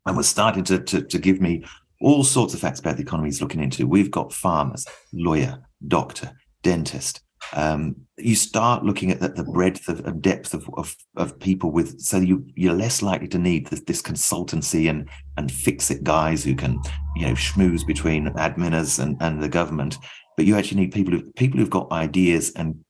and 0.06 0.18
was 0.18 0.28
starting 0.28 0.64
to, 0.66 0.80
to, 0.80 1.02
to 1.02 1.18
give 1.18 1.40
me 1.42 1.64
all 2.02 2.24
sorts 2.24 2.54
of 2.54 2.60
facts 2.60 2.80
about 2.80 2.98
the 2.98 3.04
economy 3.04 3.30
he's 3.30 3.42
looking 3.42 3.64
into. 3.64 3.88
We've 3.88 4.12
got 4.12 4.34
farmers, 4.34 4.86
lawyer, 5.14 5.60
doctor, 5.88 6.32
dentist. 6.62 7.22
Um, 7.54 7.96
you 8.18 8.36
start 8.36 8.84
looking 8.84 9.12
at 9.12 9.20
the, 9.20 9.30
the 9.30 9.44
breadth 9.44 9.90
of, 9.90 10.06
of 10.06 10.22
depth 10.22 10.54
of, 10.54 10.70
of, 10.78 10.96
of 11.18 11.40
people 11.40 11.72
with, 11.72 12.00
so 12.00 12.18
you 12.18 12.46
you're 12.56 12.74
less 12.74 13.02
likely 13.02 13.28
to 13.30 13.38
need 13.38 13.68
this, 13.68 13.82
this 13.82 14.02
consultancy 14.02 14.90
and 14.90 15.10
and 15.36 15.52
fix 15.52 15.92
it 15.92 16.06
guys 16.06 16.44
who 16.44 16.56
can 16.56 16.80
you 17.18 17.28
know 17.28 17.34
schmooze 17.34 17.86
between 17.86 18.28
adminers 18.36 18.98
and, 18.98 19.18
and 19.20 19.44
the 19.44 19.50
government, 19.50 19.98
but 20.36 20.46
you 20.46 20.56
actually 20.58 20.82
need 20.82 20.92
people 20.92 21.14
who 21.14 21.32
people 21.34 21.60
who've 21.60 21.70
got 21.70 21.92
ideas 21.92 22.52
and 22.56 22.84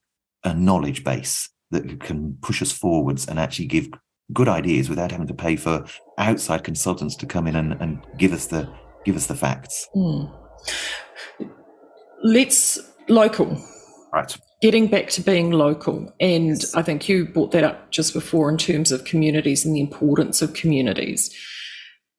a 0.44 0.54
knowledge 0.54 1.04
base 1.04 1.50
that 1.72 2.00
can 2.00 2.38
push 2.42 2.62
us 2.62 2.72
forwards 2.72 3.28
and 3.28 3.40
actually 3.40 3.66
give 3.66 3.90
good 4.32 4.48
ideas 4.48 4.90
without 4.90 5.12
having 5.12 5.28
to 5.28 5.34
pay 5.34 5.56
for 5.56 5.86
outside 6.18 6.64
consultants 6.64 7.16
to 7.18 7.26
come 7.26 7.48
in 7.48 7.56
and, 7.56 7.74
and 7.82 8.06
give 8.18 8.32
us 8.32 8.48
the 8.48 8.72
give 9.06 9.16
us 9.16 9.28
the 9.28 9.36
facts. 9.36 9.88
Mm. 9.96 10.32
Let's 12.24 12.80
local. 13.10 13.58
Right. 14.14 14.36
Getting 14.62 14.88
back 14.88 15.10
to 15.10 15.22
being 15.22 15.52
local. 15.52 16.14
And 16.20 16.50
yes. 16.50 16.74
I 16.76 16.84
think 16.84 17.10
you 17.10 17.26
brought 17.26 17.52
that 17.52 17.64
up 17.64 17.92
just 17.92 18.14
before 18.14 18.50
in 18.50 18.58
terms 18.58 18.92
of 18.92 19.04
communities 19.04 19.66
and 19.66 19.76
the 19.76 19.82
importance 19.82 20.42
of 20.42 20.54
communities 20.54 21.36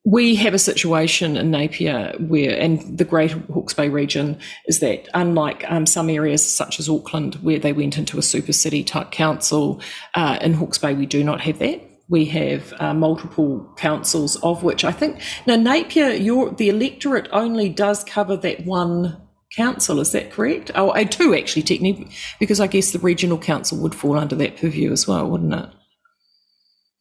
we 0.05 0.35
have 0.35 0.53
a 0.53 0.59
situation 0.59 1.37
in 1.37 1.51
Napier 1.51 2.14
where, 2.19 2.59
and 2.59 2.99
the 2.99 3.07
Greater 3.07 3.38
Hawke's 3.53 3.73
Bay 3.73 3.88
region, 3.88 4.38
is 4.67 4.81
that 4.81 5.09
unlike 5.14 5.64
um, 5.71 5.87
some 5.87 6.11
areas 6.11 6.47
such 6.47 6.79
as 6.79 6.90
Auckland, 6.90 7.37
where 7.37 7.59
they 7.59 7.73
went 7.73 7.97
into 7.97 8.19
a 8.19 8.23
super 8.23 8.53
city 8.53 8.85
type 8.85 9.11
council, 9.11 9.81
uh, 10.14 10.38
in 10.43 10.53
Hawke's 10.53 10.79
Bay 10.79 10.95
we 10.95 11.07
do 11.07 11.25
not 11.25 11.40
have 11.40 11.59
that. 11.61 11.81
We 12.11 12.27
have 12.27 12.75
uh, 12.81 12.93
multiple 12.93 13.67
councils, 13.79 14.37
of 14.43 14.62
which 14.62 14.85
I 14.85 14.93
think 14.93 15.23
now 15.47 15.57
Napier, 15.57 16.11
your 16.11 16.51
the 16.51 16.69
electorate 16.69 17.29
only 17.33 17.71
does 17.71 18.05
cover 18.05 18.37
that 18.37 18.67
one 18.67 19.17
council. 19.57 20.01
Is 20.01 20.12
that 20.12 20.31
correct? 20.31 20.71
Oh, 20.75 20.90
uh, 20.90 21.05
two 21.05 21.35
actually, 21.35 21.62
technically, 21.62 22.11
because 22.38 22.61
I 22.61 22.67
guess 22.67 22.90
the 22.90 22.99
regional 22.99 23.38
council 23.38 23.79
would 23.79 23.95
fall 23.95 24.19
under 24.19 24.37
that 24.37 24.59
purview 24.59 24.93
as 24.93 25.09
well, 25.09 25.31
wouldn't 25.31 25.55
it? 25.55 25.69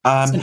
Um, 0.05 0.27
so, 0.27 0.41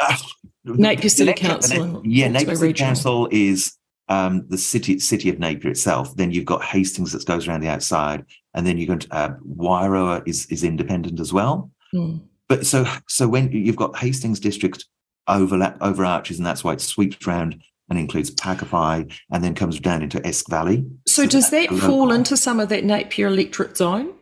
uh, 0.00 0.16
Napier 0.64 1.08
City 1.08 1.32
Council. 1.34 2.02
Yeah, 2.04 2.28
Napier 2.28 2.56
City 2.56 2.72
Council 2.72 3.28
is 3.30 3.76
um, 4.08 4.46
the 4.48 4.58
city 4.58 4.98
city 4.98 5.28
of 5.28 5.38
Napier 5.38 5.70
itself. 5.70 6.14
Then 6.16 6.30
you've 6.30 6.44
got 6.44 6.62
Hastings 6.62 7.12
that 7.12 7.24
goes 7.26 7.48
around 7.48 7.60
the 7.60 7.68
outside, 7.68 8.24
and 8.54 8.66
then 8.66 8.78
you're 8.78 8.86
going 8.86 9.00
to 9.00 9.14
uh, 9.14 9.34
Wairoa 9.56 10.26
is 10.26 10.46
is 10.46 10.64
independent 10.64 11.20
as 11.20 11.32
well. 11.32 11.70
Mm. 11.94 12.22
But 12.48 12.66
so 12.66 12.86
so 13.08 13.28
when 13.28 13.50
you've 13.52 13.76
got 13.76 13.96
Hastings 13.96 14.40
district 14.40 14.84
overlap 15.28 15.78
overarches, 15.80 16.38
and 16.38 16.46
that's 16.46 16.62
why 16.62 16.74
it 16.74 16.80
sweeps 16.80 17.26
around 17.26 17.62
and 17.88 17.98
includes 17.98 18.30
Pakowhai 18.32 19.12
and 19.30 19.44
then 19.44 19.54
comes 19.54 19.78
down 19.78 20.02
into 20.02 20.24
Esk 20.26 20.48
Valley. 20.48 20.84
So, 21.06 21.22
so 21.22 21.28
does 21.28 21.50
that 21.50 21.68
fall 21.70 22.12
into 22.12 22.36
some 22.36 22.58
of 22.58 22.68
that 22.70 22.84
Napier 22.84 23.28
electorate 23.28 23.76
zone? 23.76 24.12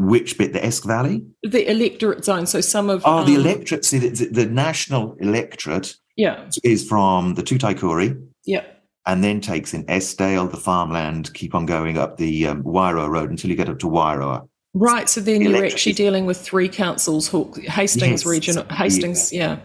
Which 0.00 0.38
bit? 0.38 0.54
The 0.54 0.64
Esk 0.64 0.86
Valley? 0.86 1.22
The 1.42 1.70
electorate 1.70 2.24
zone. 2.24 2.46
So 2.46 2.62
some 2.62 2.88
of 2.88 3.02
oh, 3.04 3.18
um, 3.18 3.26
the 3.26 3.34
electorate. 3.34 3.84
See, 3.84 3.98
the, 3.98 4.26
the, 4.26 4.46
national 4.46 5.14
electorate. 5.20 5.94
Yeah, 6.16 6.48
is 6.64 6.86
from 6.86 7.34
the 7.34 7.42
Tutaekuri. 7.42 8.20
Yeah, 8.46 8.64
and 9.06 9.22
then 9.22 9.40
takes 9.40 9.74
in 9.74 9.88
Eskdale, 9.88 10.48
the 10.48 10.56
farmland. 10.56 11.32
Keep 11.34 11.54
on 11.54 11.66
going 11.66 11.98
up 11.98 12.16
the 12.16 12.46
um, 12.46 12.62
Wairoa 12.62 13.08
Road 13.10 13.30
until 13.30 13.50
you 13.50 13.56
get 13.56 13.68
up 13.68 13.78
to 13.80 13.86
Wairoa. 13.86 14.48
Right. 14.72 15.08
So 15.08 15.20
then 15.20 15.44
the 15.44 15.50
you're 15.50 15.64
actually 15.64 15.92
dealing 15.92 16.24
with 16.24 16.40
three 16.40 16.68
councils: 16.68 17.28
Hastings 17.28 18.22
yes, 18.22 18.26
region, 18.26 18.66
Hastings. 18.70 19.32
Yeah. 19.32 19.40
yeah. 19.40 19.58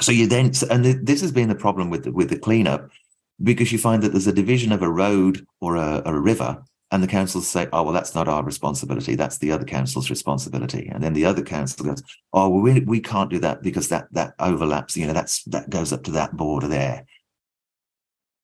So 0.00 0.12
you 0.12 0.26
then, 0.26 0.52
and 0.70 0.84
this 0.84 1.20
has 1.22 1.32
been 1.32 1.48
the 1.48 1.54
problem 1.54 1.90
with 1.90 2.04
the, 2.04 2.12
with 2.12 2.30
the 2.30 2.38
cleanup, 2.38 2.90
because 3.42 3.72
you 3.72 3.78
find 3.78 4.02
that 4.02 4.10
there's 4.12 4.26
a 4.26 4.32
division 4.32 4.72
of 4.72 4.82
a 4.82 4.90
road 4.90 5.46
or 5.60 5.76
a, 5.76 6.02
a 6.04 6.18
river 6.18 6.62
and 6.92 7.02
the 7.02 7.08
councils 7.08 7.46
say, 7.46 7.68
oh, 7.72 7.84
well, 7.84 7.92
that's 7.92 8.14
not 8.14 8.26
our 8.26 8.42
responsibility. 8.42 9.14
That's 9.14 9.38
the 9.38 9.52
other 9.52 9.64
council's 9.64 10.10
responsibility. 10.10 10.90
And 10.92 11.02
then 11.02 11.12
the 11.12 11.24
other 11.24 11.42
council 11.42 11.86
goes, 11.86 12.02
oh, 12.32 12.48
well, 12.48 12.62
we, 12.62 12.80
we 12.80 13.00
can't 13.00 13.30
do 13.30 13.38
that 13.38 13.62
because 13.62 13.88
that 13.88 14.08
that 14.12 14.34
overlaps, 14.40 14.96
you 14.96 15.06
know, 15.06 15.12
that's 15.12 15.44
that 15.44 15.70
goes 15.70 15.92
up 15.92 16.02
to 16.04 16.10
that 16.12 16.36
border 16.36 16.66
there. 16.66 17.06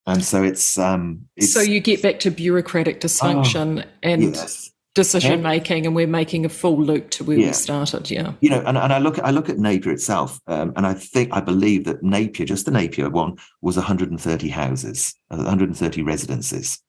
And 0.06 0.24
so 0.24 0.44
it's 0.44 0.78
um 0.78 1.26
it's, 1.34 1.52
So 1.52 1.60
you 1.60 1.80
get 1.80 2.02
back 2.02 2.20
to 2.20 2.30
bureaucratic 2.30 3.00
dysfunction 3.00 3.84
oh, 3.84 3.88
and 4.04 4.36
yes. 4.36 4.70
decision 4.94 5.42
making, 5.42 5.84
and 5.84 5.96
we're 5.96 6.06
making 6.06 6.44
a 6.44 6.48
full 6.48 6.80
loop 6.80 7.10
to 7.10 7.24
where 7.24 7.36
yeah. 7.36 7.48
we 7.48 7.52
started. 7.52 8.08
Yeah. 8.08 8.34
You 8.40 8.50
know, 8.50 8.62
and, 8.64 8.78
and 8.78 8.92
I 8.92 8.98
look 8.98 9.18
I 9.18 9.32
look 9.32 9.48
at 9.48 9.58
Napier 9.58 9.92
itself, 9.92 10.40
um, 10.46 10.72
and 10.76 10.86
I 10.86 10.94
think 10.94 11.30
I 11.32 11.40
believe 11.40 11.84
that 11.86 12.04
Napier, 12.04 12.46
just 12.46 12.66
the 12.66 12.70
Napier 12.70 13.10
one, 13.10 13.36
was 13.60 13.76
130 13.76 14.48
houses, 14.48 15.12
130 15.30 16.02
residences. 16.02 16.80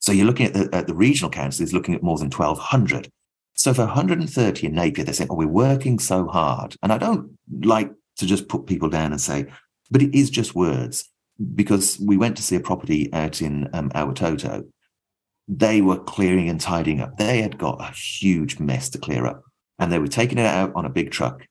So 0.00 0.12
you're 0.12 0.26
looking 0.26 0.46
at 0.46 0.54
the, 0.54 0.68
at 0.74 0.86
the 0.86 0.94
regional 0.94 1.30
council 1.30 1.64
is 1.64 1.72
looking 1.72 1.94
at 1.94 2.02
more 2.02 2.18
than 2.18 2.30
1,200. 2.30 3.10
So 3.54 3.74
for 3.74 3.86
130 3.86 4.66
in 4.66 4.74
Napier, 4.74 5.04
they're 5.04 5.14
saying, 5.14 5.30
oh, 5.30 5.34
we're 5.34 5.48
working 5.48 5.98
so 5.98 6.28
hard. 6.28 6.76
And 6.82 6.92
I 6.92 6.98
don't 6.98 7.36
like 7.62 7.90
to 8.18 8.26
just 8.26 8.48
put 8.48 8.66
people 8.66 8.88
down 8.88 9.10
and 9.12 9.20
say, 9.20 9.46
but 9.90 10.02
it 10.02 10.16
is 10.16 10.30
just 10.30 10.54
words. 10.54 11.10
Because 11.54 11.98
we 12.00 12.16
went 12.16 12.36
to 12.36 12.42
see 12.42 12.56
a 12.56 12.60
property 12.60 13.12
out 13.12 13.42
in 13.42 13.68
um, 13.72 13.90
Awatoto. 13.90 14.68
They 15.46 15.80
were 15.80 15.98
clearing 15.98 16.48
and 16.48 16.60
tidying 16.60 17.00
up. 17.00 17.16
They 17.16 17.42
had 17.42 17.58
got 17.58 17.80
a 17.80 17.94
huge 17.94 18.58
mess 18.58 18.88
to 18.90 18.98
clear 18.98 19.24
up. 19.24 19.44
And 19.78 19.92
they 19.92 20.00
were 20.00 20.08
taking 20.08 20.38
it 20.38 20.46
out 20.46 20.72
on 20.74 20.84
a 20.84 20.90
big 20.90 21.12
truck. 21.12 21.46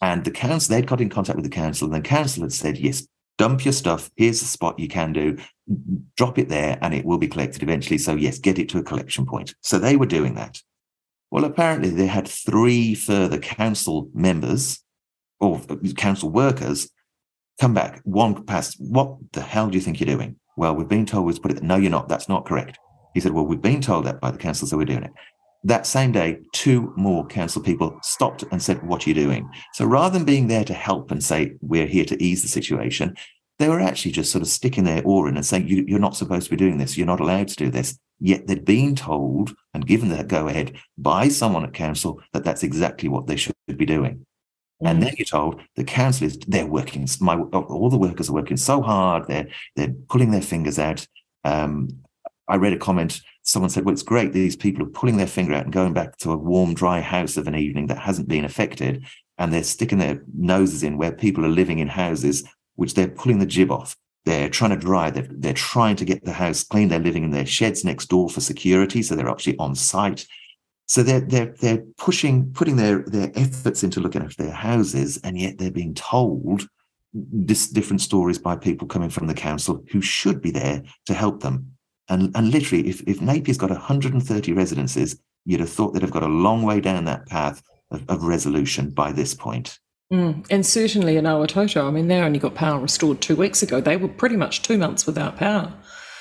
And 0.00 0.24
the 0.24 0.30
council, 0.30 0.74
they'd 0.74 0.86
got 0.86 1.00
in 1.00 1.10
contact 1.10 1.36
with 1.36 1.44
the 1.44 1.50
council, 1.50 1.86
and 1.86 1.94
the 1.94 2.08
council 2.08 2.42
had 2.42 2.52
said, 2.52 2.78
yes, 2.78 3.06
dump 3.40 3.64
your 3.64 3.72
stuff. 3.72 4.10
Here's 4.16 4.40
the 4.40 4.46
spot 4.46 4.78
you 4.78 4.86
can 4.86 5.14
do. 5.14 5.38
Drop 6.14 6.38
it 6.38 6.50
there 6.50 6.78
and 6.82 6.92
it 6.92 7.06
will 7.06 7.16
be 7.16 7.26
collected 7.26 7.62
eventually. 7.62 7.96
So, 7.96 8.14
yes, 8.14 8.38
get 8.38 8.58
it 8.58 8.68
to 8.68 8.78
a 8.78 8.82
collection 8.82 9.24
point. 9.24 9.54
So 9.62 9.78
they 9.78 9.96
were 9.96 10.04
doing 10.04 10.34
that. 10.34 10.60
Well, 11.30 11.46
apparently 11.46 11.88
they 11.88 12.06
had 12.06 12.28
three 12.28 12.94
further 12.94 13.38
council 13.38 14.10
members 14.12 14.84
or 15.38 15.58
council 15.96 16.28
workers 16.28 16.90
come 17.58 17.72
back. 17.72 18.02
One 18.04 18.44
passed, 18.44 18.76
what 18.78 19.16
the 19.32 19.40
hell 19.40 19.70
do 19.70 19.78
you 19.78 19.82
think 19.82 20.00
you're 20.00 20.14
doing? 20.14 20.36
Well, 20.58 20.74
we've 20.74 20.86
been 20.86 21.06
told 21.06 21.24
we've 21.24 21.40
put 21.40 21.52
it. 21.52 21.62
No, 21.62 21.76
you're 21.76 21.90
not. 21.90 22.10
That's 22.10 22.28
not 22.28 22.44
correct. 22.44 22.78
He 23.14 23.20
said, 23.20 23.32
well, 23.32 23.46
we've 23.46 23.62
been 23.62 23.80
told 23.80 24.04
that 24.04 24.20
by 24.20 24.32
the 24.32 24.38
council, 24.38 24.68
so 24.68 24.76
we're 24.76 24.84
doing 24.84 25.04
it. 25.04 25.12
That 25.62 25.86
same 25.86 26.12
day, 26.12 26.38
two 26.52 26.92
more 26.96 27.26
council 27.26 27.62
people 27.62 27.98
stopped 28.02 28.44
and 28.50 28.62
said, 28.62 28.82
What 28.82 29.06
are 29.06 29.10
you 29.10 29.14
doing? 29.14 29.50
So 29.74 29.84
rather 29.84 30.18
than 30.18 30.24
being 30.24 30.48
there 30.48 30.64
to 30.64 30.74
help 30.74 31.10
and 31.10 31.22
say, 31.22 31.56
We're 31.60 31.86
here 31.86 32.06
to 32.06 32.22
ease 32.22 32.42
the 32.42 32.48
situation, 32.48 33.14
they 33.60 33.68
were 33.68 33.80
actually 33.80 34.10
just 34.12 34.32
sort 34.32 34.40
of 34.40 34.48
sticking 34.48 34.84
their 34.84 35.02
oar 35.04 35.28
in 35.28 35.36
and 35.36 35.44
saying, 35.44 35.68
you, 35.68 35.94
are 35.94 36.00
not 36.00 36.16
supposed 36.16 36.44
to 36.44 36.50
be 36.50 36.56
doing 36.56 36.78
this. 36.78 36.96
You're 36.96 37.06
not 37.06 37.20
allowed 37.20 37.48
to 37.48 37.56
do 37.56 37.70
this. 37.70 37.98
Yet 38.18 38.46
they'd 38.46 38.64
been 38.64 38.96
told 38.96 39.54
and 39.74 39.86
given 39.86 40.08
that 40.08 40.28
go 40.28 40.48
ahead 40.48 40.78
by 40.96 41.28
someone 41.28 41.64
at 41.64 41.74
council 41.74 42.22
that 42.32 42.42
that's 42.42 42.62
exactly 42.62 43.10
what 43.10 43.26
they 43.26 43.36
should 43.36 43.54
be 43.66 43.84
doing. 43.84 44.24
Mm. 44.82 44.90
And 44.90 45.02
then 45.02 45.12
you're 45.18 45.26
told 45.26 45.60
the 45.76 45.84
council 45.84 46.26
is, 46.26 46.38
they're 46.48 46.66
working, 46.66 47.06
my, 47.20 47.36
all 47.36 47.90
the 47.90 47.98
workers 47.98 48.30
are 48.30 48.34
working 48.34 48.56
so 48.56 48.80
hard. 48.80 49.28
They're, 49.28 49.48
they're 49.76 49.94
pulling 50.08 50.30
their 50.30 50.40
fingers 50.40 50.78
out. 50.78 51.06
Um, 51.44 51.99
I 52.50 52.56
read 52.56 52.72
a 52.72 52.78
comment. 52.78 53.20
Someone 53.42 53.70
said, 53.70 53.84
well, 53.84 53.92
it's 53.92 54.02
great. 54.02 54.32
These 54.32 54.56
people 54.56 54.84
are 54.84 54.90
pulling 54.90 55.16
their 55.16 55.26
finger 55.26 55.54
out 55.54 55.64
and 55.64 55.72
going 55.72 55.92
back 55.92 56.18
to 56.18 56.32
a 56.32 56.36
warm, 56.36 56.74
dry 56.74 57.00
house 57.00 57.36
of 57.36 57.46
an 57.46 57.54
evening 57.54 57.86
that 57.86 57.98
hasn't 57.98 58.28
been 58.28 58.44
affected. 58.44 59.04
And 59.38 59.52
they're 59.52 59.62
sticking 59.62 59.98
their 59.98 60.22
noses 60.36 60.82
in 60.82 60.98
where 60.98 61.12
people 61.12 61.46
are 61.46 61.50
living 61.50 61.78
in 61.78 61.88
houses 61.88 62.44
which 62.76 62.94
they're 62.94 63.08
pulling 63.08 63.38
the 63.38 63.46
jib 63.46 63.70
off. 63.70 63.96
They're 64.24 64.48
trying 64.48 64.70
to 64.70 64.76
dry. 64.76 65.10
They're, 65.10 65.28
they're 65.30 65.52
trying 65.52 65.96
to 65.96 66.04
get 66.04 66.24
the 66.24 66.32
house 66.32 66.62
clean. 66.62 66.88
They're 66.88 66.98
living 66.98 67.24
in 67.24 67.30
their 67.30 67.46
sheds 67.46 67.84
next 67.84 68.06
door 68.06 68.28
for 68.28 68.40
security, 68.40 69.02
so 69.02 69.14
they're 69.14 69.28
actually 69.28 69.58
on 69.58 69.74
site. 69.74 70.26
So 70.86 71.02
they're 71.02 71.20
they're 71.20 71.54
they're 71.60 71.84
pushing 71.98 72.52
putting 72.52 72.76
their 72.76 73.02
their 73.02 73.30
efforts 73.34 73.82
into 73.82 74.00
looking 74.00 74.22
after 74.22 74.42
their 74.42 74.52
houses, 74.52 75.20
and 75.22 75.38
yet 75.38 75.58
they're 75.58 75.70
being 75.70 75.94
told 75.94 76.68
this 77.12 77.68
different 77.68 78.00
stories 78.00 78.38
by 78.38 78.56
people 78.56 78.88
coming 78.88 79.10
from 79.10 79.26
the 79.26 79.34
council 79.34 79.84
who 79.90 80.00
should 80.00 80.40
be 80.40 80.50
there 80.50 80.82
to 81.06 81.14
help 81.14 81.42
them. 81.42 81.72
And 82.10 82.36
and 82.36 82.50
literally, 82.50 82.88
if 82.88 83.00
if 83.08 83.20
Napier's 83.20 83.56
got 83.56 83.70
130 83.70 84.52
residences, 84.52 85.18
you'd 85.44 85.60
have 85.60 85.70
thought 85.70 85.92
they'd 85.94 86.02
have 86.02 86.10
got 86.10 86.22
a 86.22 86.28
long 86.28 86.62
way 86.62 86.80
down 86.80 87.04
that 87.06 87.26
path 87.26 87.62
of, 87.90 88.04
of 88.08 88.24
resolution 88.24 88.90
by 88.90 89.12
this 89.12 89.34
point. 89.34 89.78
Mm. 90.12 90.44
And 90.50 90.66
certainly 90.66 91.16
in 91.16 91.24
Awatoto, 91.24 91.86
I 91.86 91.90
mean, 91.90 92.08
they 92.08 92.18
only 92.18 92.40
got 92.40 92.54
power 92.54 92.80
restored 92.80 93.20
two 93.20 93.36
weeks 93.36 93.62
ago. 93.62 93.80
They 93.80 93.96
were 93.96 94.08
pretty 94.08 94.36
much 94.36 94.62
two 94.62 94.76
months 94.76 95.06
without 95.06 95.36
power. 95.36 95.72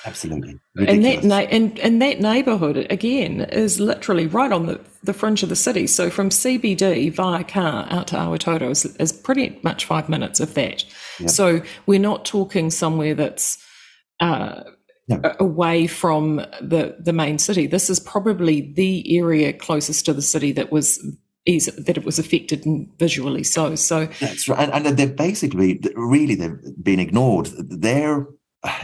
Absolutely. 0.06 0.58
Ridiculous. 0.76 1.24
And 1.24 1.32
that 1.32 1.50
na- 1.50 1.50
and, 1.50 1.80
and 1.80 2.02
that 2.02 2.22
neighbourhood 2.22 2.88
again 2.90 3.42
is 3.42 3.80
literally 3.80 4.28
right 4.28 4.52
on 4.52 4.68
the, 4.68 4.80
the 5.04 5.14
fringe 5.14 5.44
of 5.44 5.50
the 5.50 5.56
city. 5.56 5.88
So 5.88 6.10
from 6.10 6.30
CBD 6.30 7.12
via 7.12 7.44
car 7.44 7.88
out 7.90 8.08
to 8.08 8.16
Awatoto 8.16 8.70
is, 8.70 8.86
is 8.86 9.12
pretty 9.12 9.60
much 9.64 9.86
five 9.86 10.08
minutes 10.08 10.40
of 10.40 10.54
that. 10.54 10.86
Yep. 11.20 11.30
So 11.30 11.62
we're 11.86 12.00
not 12.00 12.26
talking 12.26 12.70
somewhere 12.70 13.14
that's 13.14 13.58
uh, 14.20 14.64
no. 15.10 15.36
away 15.40 15.88
from 15.88 16.38
the 16.62 16.96
the 17.00 17.14
main 17.14 17.40
city. 17.40 17.68
This 17.68 17.90
is 17.90 18.00
probably 18.00 18.72
the 18.74 19.18
area 19.18 19.52
closest 19.52 20.06
to 20.06 20.14
the 20.14 20.22
city 20.22 20.52
that 20.54 20.72
was 20.72 21.00
is 21.46 21.66
that 21.78 21.98
it 21.98 22.06
was 22.06 22.20
affected 22.20 22.64
visually 23.00 23.44
so. 23.44 23.76
So 23.76 24.06
that's 24.20 24.48
right, 24.48 24.70
and, 24.70 24.86
and 24.86 24.98
they've 24.98 25.16
basically 25.16 25.82
really 25.96 26.36
they've 26.36 26.60
been 26.82 27.00
ignored. 27.00 27.48
Their, 27.58 28.28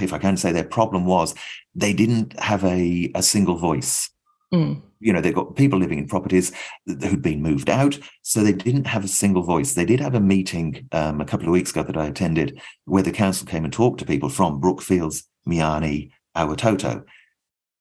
if 0.02 0.14
I 0.14 0.18
can 0.18 0.36
say, 0.36 0.52
their 0.52 0.64
problem 0.64 1.06
was 1.06 1.36
they 1.76 1.94
didn't 1.94 2.38
have 2.40 2.64
a 2.64 3.12
a 3.14 3.22
single 3.22 3.58
voice. 3.58 4.10
Mm. 4.54 4.82
You 5.00 5.14
know, 5.14 5.22
they've 5.22 5.36
got 5.36 5.56
people 5.56 5.78
living 5.78 6.00
in 6.00 6.08
properties 6.08 6.52
who'd 6.88 7.22
been 7.22 7.42
moved 7.42 7.70
out, 7.70 8.00
so 8.24 8.42
they 8.42 8.54
didn't 8.54 8.88
have 8.88 9.04
a 9.04 9.10
single 9.10 9.44
voice. 9.44 9.74
They 9.74 9.86
did 9.86 10.00
have 10.00 10.16
a 10.16 10.20
meeting 10.20 10.88
um, 10.92 11.22
a 11.22 11.26
couple 11.26 11.46
of 11.46 11.52
weeks 11.52 11.72
ago 11.72 11.84
that 11.84 11.98
I 11.98 12.08
attended, 12.08 12.60
where 12.86 13.04
the 13.04 13.12
council 13.12 13.46
came 13.46 13.64
and 13.64 13.74
talked 13.74 14.00
to 14.00 14.06
people 14.06 14.30
from 14.30 14.62
Brookfields, 14.62 15.24
Meeanee, 15.48 16.12
Awatoto, 16.36 17.06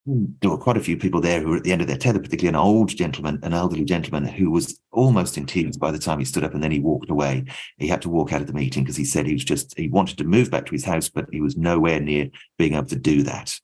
there 0.06 0.50
were 0.50 0.58
quite 0.58 0.76
a 0.76 0.82
few 0.82 0.98
people 0.98 1.20
there 1.20 1.40
who 1.40 1.48
were 1.48 1.56
at 1.56 1.64
the 1.64 1.72
end 1.72 1.80
of 1.80 1.88
their 1.88 1.96
tether, 1.96 2.18
particularly 2.18 2.48
an 2.48 2.62
old 2.62 2.88
gentleman, 2.88 3.38
an 3.42 3.54
elderly 3.54 3.84
gentleman 3.84 4.26
who 4.26 4.50
was 4.50 4.78
almost 4.92 5.38
in 5.38 5.46
tears 5.46 5.78
by 5.78 5.90
the 5.90 5.98
time 5.98 6.18
he 6.18 6.26
stood 6.26 6.44
up 6.44 6.52
and 6.52 6.62
then 6.62 6.70
he 6.70 6.78
walked 6.78 7.08
away. 7.08 7.44
He 7.78 7.88
had 7.88 8.02
to 8.02 8.10
walk 8.10 8.32
out 8.32 8.42
of 8.42 8.46
the 8.46 8.52
meeting 8.52 8.82
because 8.82 8.96
he 8.96 9.04
said 9.06 9.26
he 9.26 9.32
was 9.32 9.44
just, 9.44 9.76
he 9.78 9.88
wanted 9.88 10.18
to 10.18 10.24
move 10.24 10.50
back 10.50 10.66
to 10.66 10.72
his 10.72 10.84
house, 10.84 11.08
but 11.08 11.26
he 11.32 11.40
was 11.40 11.56
nowhere 11.56 12.00
near 12.00 12.28
being 12.58 12.74
able 12.74 12.86
to 12.86 12.96
do 12.96 13.22
that. 13.22 13.58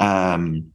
Um, 0.00 0.72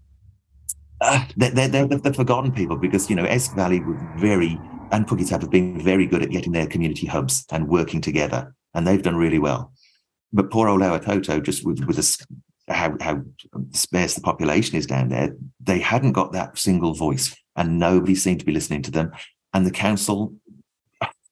uh, 1.01 1.26
they're, 1.36 1.51
they're, 1.51 1.68
they're, 1.68 1.88
the 1.88 2.14
forgotten 2.14 2.53
people 2.53 2.78
because, 2.78 3.10
you 3.10 3.18
know, 3.18 3.26
Esk 3.26 3.53
Valley 3.53 3.82
were 3.82 3.99
very, 4.18 4.58
and 4.93 5.06
Puketoi 5.06 5.41
have 5.41 5.51
been 5.51 5.82
very 5.82 6.06
good 6.06 6.24
at 6.24 6.30
getting 6.30 6.53
their 6.53 6.68
community 6.68 7.06
hubs 7.06 7.45
and 7.51 7.68
working 7.68 7.99
together, 7.99 8.56
and 8.74 8.88
they've 8.88 9.03
done 9.03 9.18
really 9.18 9.39
well. 9.39 9.74
But 10.32 10.51
poor 10.51 10.70
old 10.70 10.82
Awatoto, 10.82 11.43
just 11.43 11.66
with, 11.66 11.84
with 11.86 11.99
a 11.99 12.26
how 12.68 12.95
how 12.99 13.22
sparse 13.72 14.16
the 14.16 14.22
population 14.22 14.76
is 14.76 14.86
down 14.86 15.09
there, 15.09 15.36
they 15.59 15.80
hadn't 15.80 16.13
got 16.13 16.34
that 16.34 16.57
single 16.57 16.93
voice, 16.93 17.36
and 17.55 17.80
nobody 17.80 18.16
seemed 18.16 18.39
to 18.39 18.45
be 18.45 18.53
listening 18.53 18.82
to 18.84 18.91
them. 18.91 19.11
And 19.53 19.66
the 19.66 19.72
council, 19.72 20.34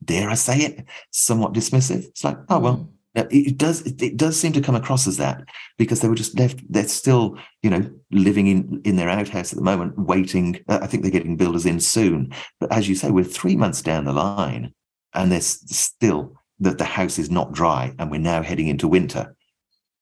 dare 0.03 0.29
I 0.29 0.35
say 0.35 0.59
it, 0.59 0.85
somewhat 1.11 1.53
dismissive. 1.53 2.05
It's 2.05 2.23
like, 2.23 2.37
oh 2.49 2.59
well, 2.59 2.89
mm. 3.15 3.27
it 3.31 3.57
does 3.57 3.81
it 3.81 4.17
does 4.17 4.39
seem 4.39 4.53
to 4.53 4.61
come 4.61 4.75
across 4.75 5.07
as 5.07 5.17
that 5.17 5.43
because 5.77 6.01
they 6.01 6.07
were 6.07 6.15
just 6.15 6.37
left. 6.37 6.61
They're 6.69 6.87
still, 6.87 7.37
you 7.63 7.69
know, 7.69 7.89
living 8.11 8.47
in 8.47 8.81
in 8.85 8.95
their 8.95 9.09
outhouse 9.09 9.51
at 9.51 9.57
the 9.57 9.65
moment, 9.65 9.97
waiting. 9.97 10.59
Uh, 10.67 10.79
I 10.81 10.87
think 10.87 11.01
they're 11.01 11.11
getting 11.11 11.37
builders 11.37 11.65
in 11.65 11.79
soon. 11.79 12.31
But 12.59 12.71
as 12.71 12.87
you 12.87 12.95
say, 12.95 13.09
we're 13.09 13.23
three 13.23 13.55
months 13.55 13.81
down 13.81 14.05
the 14.05 14.13
line, 14.13 14.73
and 15.13 15.31
there's 15.31 15.47
still 15.75 16.35
that 16.59 16.77
the 16.77 16.85
house 16.85 17.17
is 17.17 17.31
not 17.31 17.53
dry, 17.53 17.93
and 17.97 18.11
we're 18.11 18.19
now 18.19 18.43
heading 18.43 18.67
into 18.67 18.87
winter. 18.87 19.35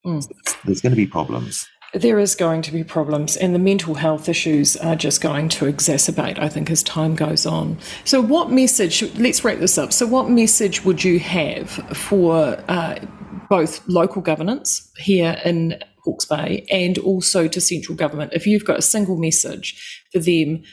Mm. 0.05 0.27
There's 0.65 0.81
going 0.81 0.91
to 0.91 0.97
be 0.97 1.07
problems. 1.07 1.67
There 1.93 2.19
is 2.19 2.35
going 2.35 2.61
to 2.63 2.71
be 2.71 2.85
problems, 2.85 3.35
and 3.35 3.53
the 3.53 3.59
mental 3.59 3.95
health 3.95 4.29
issues 4.29 4.77
are 4.77 4.95
just 4.95 5.19
going 5.19 5.49
to 5.49 5.65
exacerbate, 5.65 6.39
I 6.39 6.47
think, 6.47 6.71
as 6.71 6.83
time 6.83 7.15
goes 7.15 7.45
on. 7.45 7.77
So, 8.05 8.21
what 8.21 8.49
message, 8.49 9.03
let's 9.15 9.43
wrap 9.43 9.59
this 9.59 9.77
up. 9.77 9.91
So, 9.91 10.07
what 10.07 10.29
message 10.29 10.85
would 10.85 11.03
you 11.03 11.19
have 11.19 11.69
for 11.69 12.63
uh, 12.69 12.99
both 13.49 13.85
local 13.89 14.21
governance 14.21 14.89
here 14.97 15.37
in 15.43 15.83
Hawke's 16.05 16.23
Bay 16.23 16.65
and 16.71 16.97
also 16.99 17.49
to 17.49 17.59
central 17.59 17.97
government? 17.97 18.31
If 18.33 18.47
you've 18.47 18.65
got 18.65 18.79
a 18.79 18.83
single 18.83 19.17
message 19.17 20.05
for 20.13 20.19
them 20.19 20.63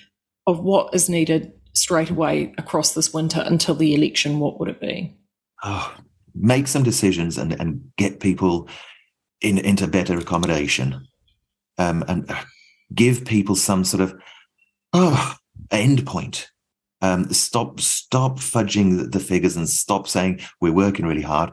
of 0.46 0.60
what 0.60 0.94
is 0.94 1.08
needed 1.08 1.52
straight 1.74 2.10
away 2.10 2.54
across 2.58 2.94
this 2.94 3.12
winter 3.12 3.42
until 3.44 3.74
the 3.74 3.92
election, 3.92 4.38
what 4.38 4.60
would 4.60 4.68
it 4.68 4.80
be? 4.80 5.16
Oh, 5.64 5.96
make 6.34 6.68
some 6.68 6.84
decisions 6.84 7.38
and, 7.38 7.52
and 7.60 7.82
get 7.96 8.20
people 8.20 8.68
in, 9.40 9.58
into 9.58 9.86
better 9.86 10.18
accommodation 10.18 11.06
um, 11.78 12.04
and 12.08 12.30
give 12.94 13.24
people 13.24 13.54
some 13.54 13.84
sort 13.84 14.02
of 14.02 14.20
oh, 14.92 15.34
end 15.70 16.06
point. 16.06 16.50
Um, 17.00 17.32
stop 17.32 17.78
stop 17.80 18.38
fudging 18.38 18.98
the, 18.98 19.04
the 19.04 19.20
figures 19.20 19.56
and 19.56 19.68
stop 19.68 20.08
saying 20.08 20.40
we're 20.60 20.72
working 20.72 21.06
really 21.06 21.22
hard. 21.22 21.52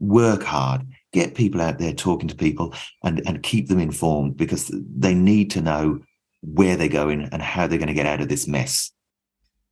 Work 0.00 0.42
hard. 0.42 0.86
Get 1.12 1.34
people 1.34 1.60
out 1.60 1.78
there 1.78 1.92
talking 1.92 2.28
to 2.28 2.34
people 2.34 2.74
and, 3.04 3.22
and 3.26 3.42
keep 3.42 3.68
them 3.68 3.78
informed 3.78 4.36
because 4.36 4.70
they 4.72 5.14
need 5.14 5.50
to 5.52 5.60
know 5.60 6.00
where 6.42 6.76
they're 6.76 6.88
going 6.88 7.22
and 7.22 7.42
how 7.42 7.66
they're 7.66 7.78
going 7.78 7.88
to 7.88 7.94
get 7.94 8.06
out 8.06 8.20
of 8.20 8.28
this 8.28 8.48
mess. 8.48 8.90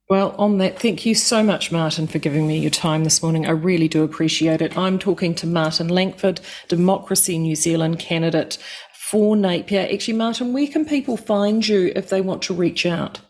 Well, 0.09 0.35
on 0.39 0.57
that, 0.57 0.79
thank 0.79 1.05
you 1.05 1.15
so 1.15 1.43
much, 1.43 1.71
Martin, 1.71 2.07
for 2.07 2.19
giving 2.19 2.47
me 2.47 2.59
your 2.59 2.71
time 2.71 3.05
this 3.05 3.23
morning. 3.23 3.47
I 3.47 3.51
really 3.51 3.89
do 3.89 4.03
appreciate 4.05 4.63
it. 4.63 4.77
I'm 4.79 4.99
talking 4.99 5.35
to 5.35 5.47
Martin 5.47 5.89
Langford, 5.89 6.41
Democracy 6.69 7.39
New 7.39 7.55
Zealand 7.55 7.99
candidate 7.99 8.57
for 8.95 9.37
Napier. 9.37 9.87
Actually, 9.93 10.17
Martin, 10.17 10.55
where 10.55 10.67
can 10.67 10.87
people 10.87 11.19
find 11.19 11.67
you 11.69 11.93
if 11.95 12.09
they 12.09 12.23
want 12.23 12.41
to 12.45 12.55
reach 12.55 12.87
out? 12.87 13.21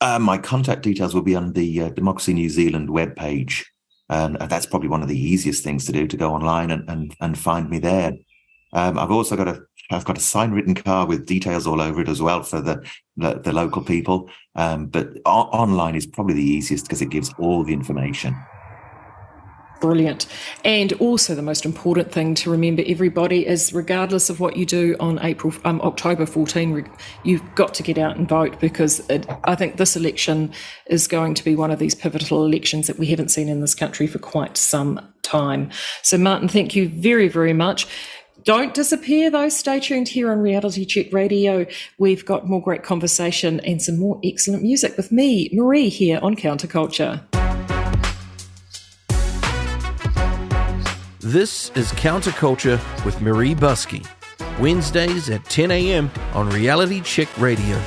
Uh, 0.00 0.20
my 0.20 0.38
contact 0.38 0.82
details 0.82 1.12
will 1.12 1.22
be 1.22 1.34
on 1.34 1.54
the 1.54 1.82
uh, 1.82 1.88
Democracy 1.88 2.34
New 2.34 2.48
Zealand 2.48 2.90
webpage. 2.90 3.64
And 4.08 4.36
that's 4.36 4.66
probably 4.66 4.88
one 4.90 5.02
of 5.02 5.08
the 5.08 5.18
easiest 5.18 5.64
things 5.64 5.86
to 5.86 5.92
do 5.92 6.06
to 6.06 6.16
go 6.16 6.32
online 6.32 6.70
and, 6.70 6.88
and, 6.88 7.16
and 7.20 7.36
find 7.36 7.68
me 7.68 7.80
there. 7.80 8.12
Um, 8.72 8.96
I've 8.96 9.10
also 9.10 9.36
got 9.36 9.48
a 9.48 9.62
I've 9.92 10.04
got 10.04 10.18
a 10.18 10.20
sign 10.20 10.52
written 10.52 10.74
card 10.74 11.08
with 11.08 11.26
details 11.26 11.66
all 11.66 11.80
over 11.80 12.00
it 12.00 12.08
as 12.08 12.22
well 12.22 12.42
for 12.42 12.60
the 12.60 12.84
the, 13.16 13.34
the 13.34 13.52
local 13.52 13.82
people. 13.82 14.30
Um, 14.54 14.86
but 14.86 15.08
o- 15.26 15.50
online 15.52 15.94
is 15.94 16.06
probably 16.06 16.34
the 16.34 16.42
easiest 16.42 16.86
because 16.86 17.02
it 17.02 17.10
gives 17.10 17.32
all 17.38 17.64
the 17.64 17.72
information. 17.72 18.34
Brilliant. 19.82 20.28
And 20.64 20.92
also, 20.94 21.34
the 21.34 21.42
most 21.42 21.66
important 21.66 22.12
thing 22.12 22.36
to 22.36 22.50
remember, 22.52 22.84
everybody, 22.86 23.44
is 23.44 23.72
regardless 23.72 24.30
of 24.30 24.38
what 24.38 24.56
you 24.56 24.64
do 24.64 24.94
on 25.00 25.18
April, 25.24 25.52
um, 25.64 25.80
October 25.80 26.24
14, 26.24 26.88
you've 27.24 27.54
got 27.56 27.74
to 27.74 27.82
get 27.82 27.98
out 27.98 28.16
and 28.16 28.28
vote 28.28 28.60
because 28.60 29.00
it, 29.10 29.26
I 29.42 29.56
think 29.56 29.78
this 29.78 29.96
election 29.96 30.52
is 30.86 31.08
going 31.08 31.34
to 31.34 31.42
be 31.42 31.56
one 31.56 31.72
of 31.72 31.80
these 31.80 31.96
pivotal 31.96 32.46
elections 32.46 32.86
that 32.86 32.96
we 32.96 33.06
haven't 33.06 33.30
seen 33.30 33.48
in 33.48 33.60
this 33.60 33.74
country 33.74 34.06
for 34.06 34.20
quite 34.20 34.56
some 34.56 35.00
time. 35.22 35.72
So, 36.02 36.16
Martin, 36.16 36.46
thank 36.46 36.76
you 36.76 36.88
very, 36.88 37.26
very 37.26 37.52
much. 37.52 37.88
Don't 38.44 38.74
disappear, 38.74 39.30
though. 39.30 39.48
Stay 39.48 39.78
tuned 39.78 40.08
here 40.08 40.30
on 40.32 40.38
Reality 40.38 40.84
Check 40.84 41.12
Radio. 41.12 41.64
We've 41.98 42.24
got 42.24 42.48
more 42.48 42.60
great 42.60 42.82
conversation 42.82 43.60
and 43.60 43.80
some 43.80 43.98
more 43.98 44.18
excellent 44.24 44.62
music 44.62 44.96
with 44.96 45.12
me, 45.12 45.48
Marie, 45.52 45.88
here 45.88 46.18
on 46.22 46.34
Counterculture. 46.34 47.22
This 51.20 51.70
is 51.76 51.92
Counterculture 51.92 52.80
with 53.04 53.20
Marie 53.20 53.54
Buskey, 53.54 54.04
Wednesdays 54.60 55.30
at 55.30 55.44
10 55.44 55.70
a.m. 55.70 56.10
on 56.34 56.50
Reality 56.50 57.00
Check 57.00 57.28
Radio. 57.38 57.80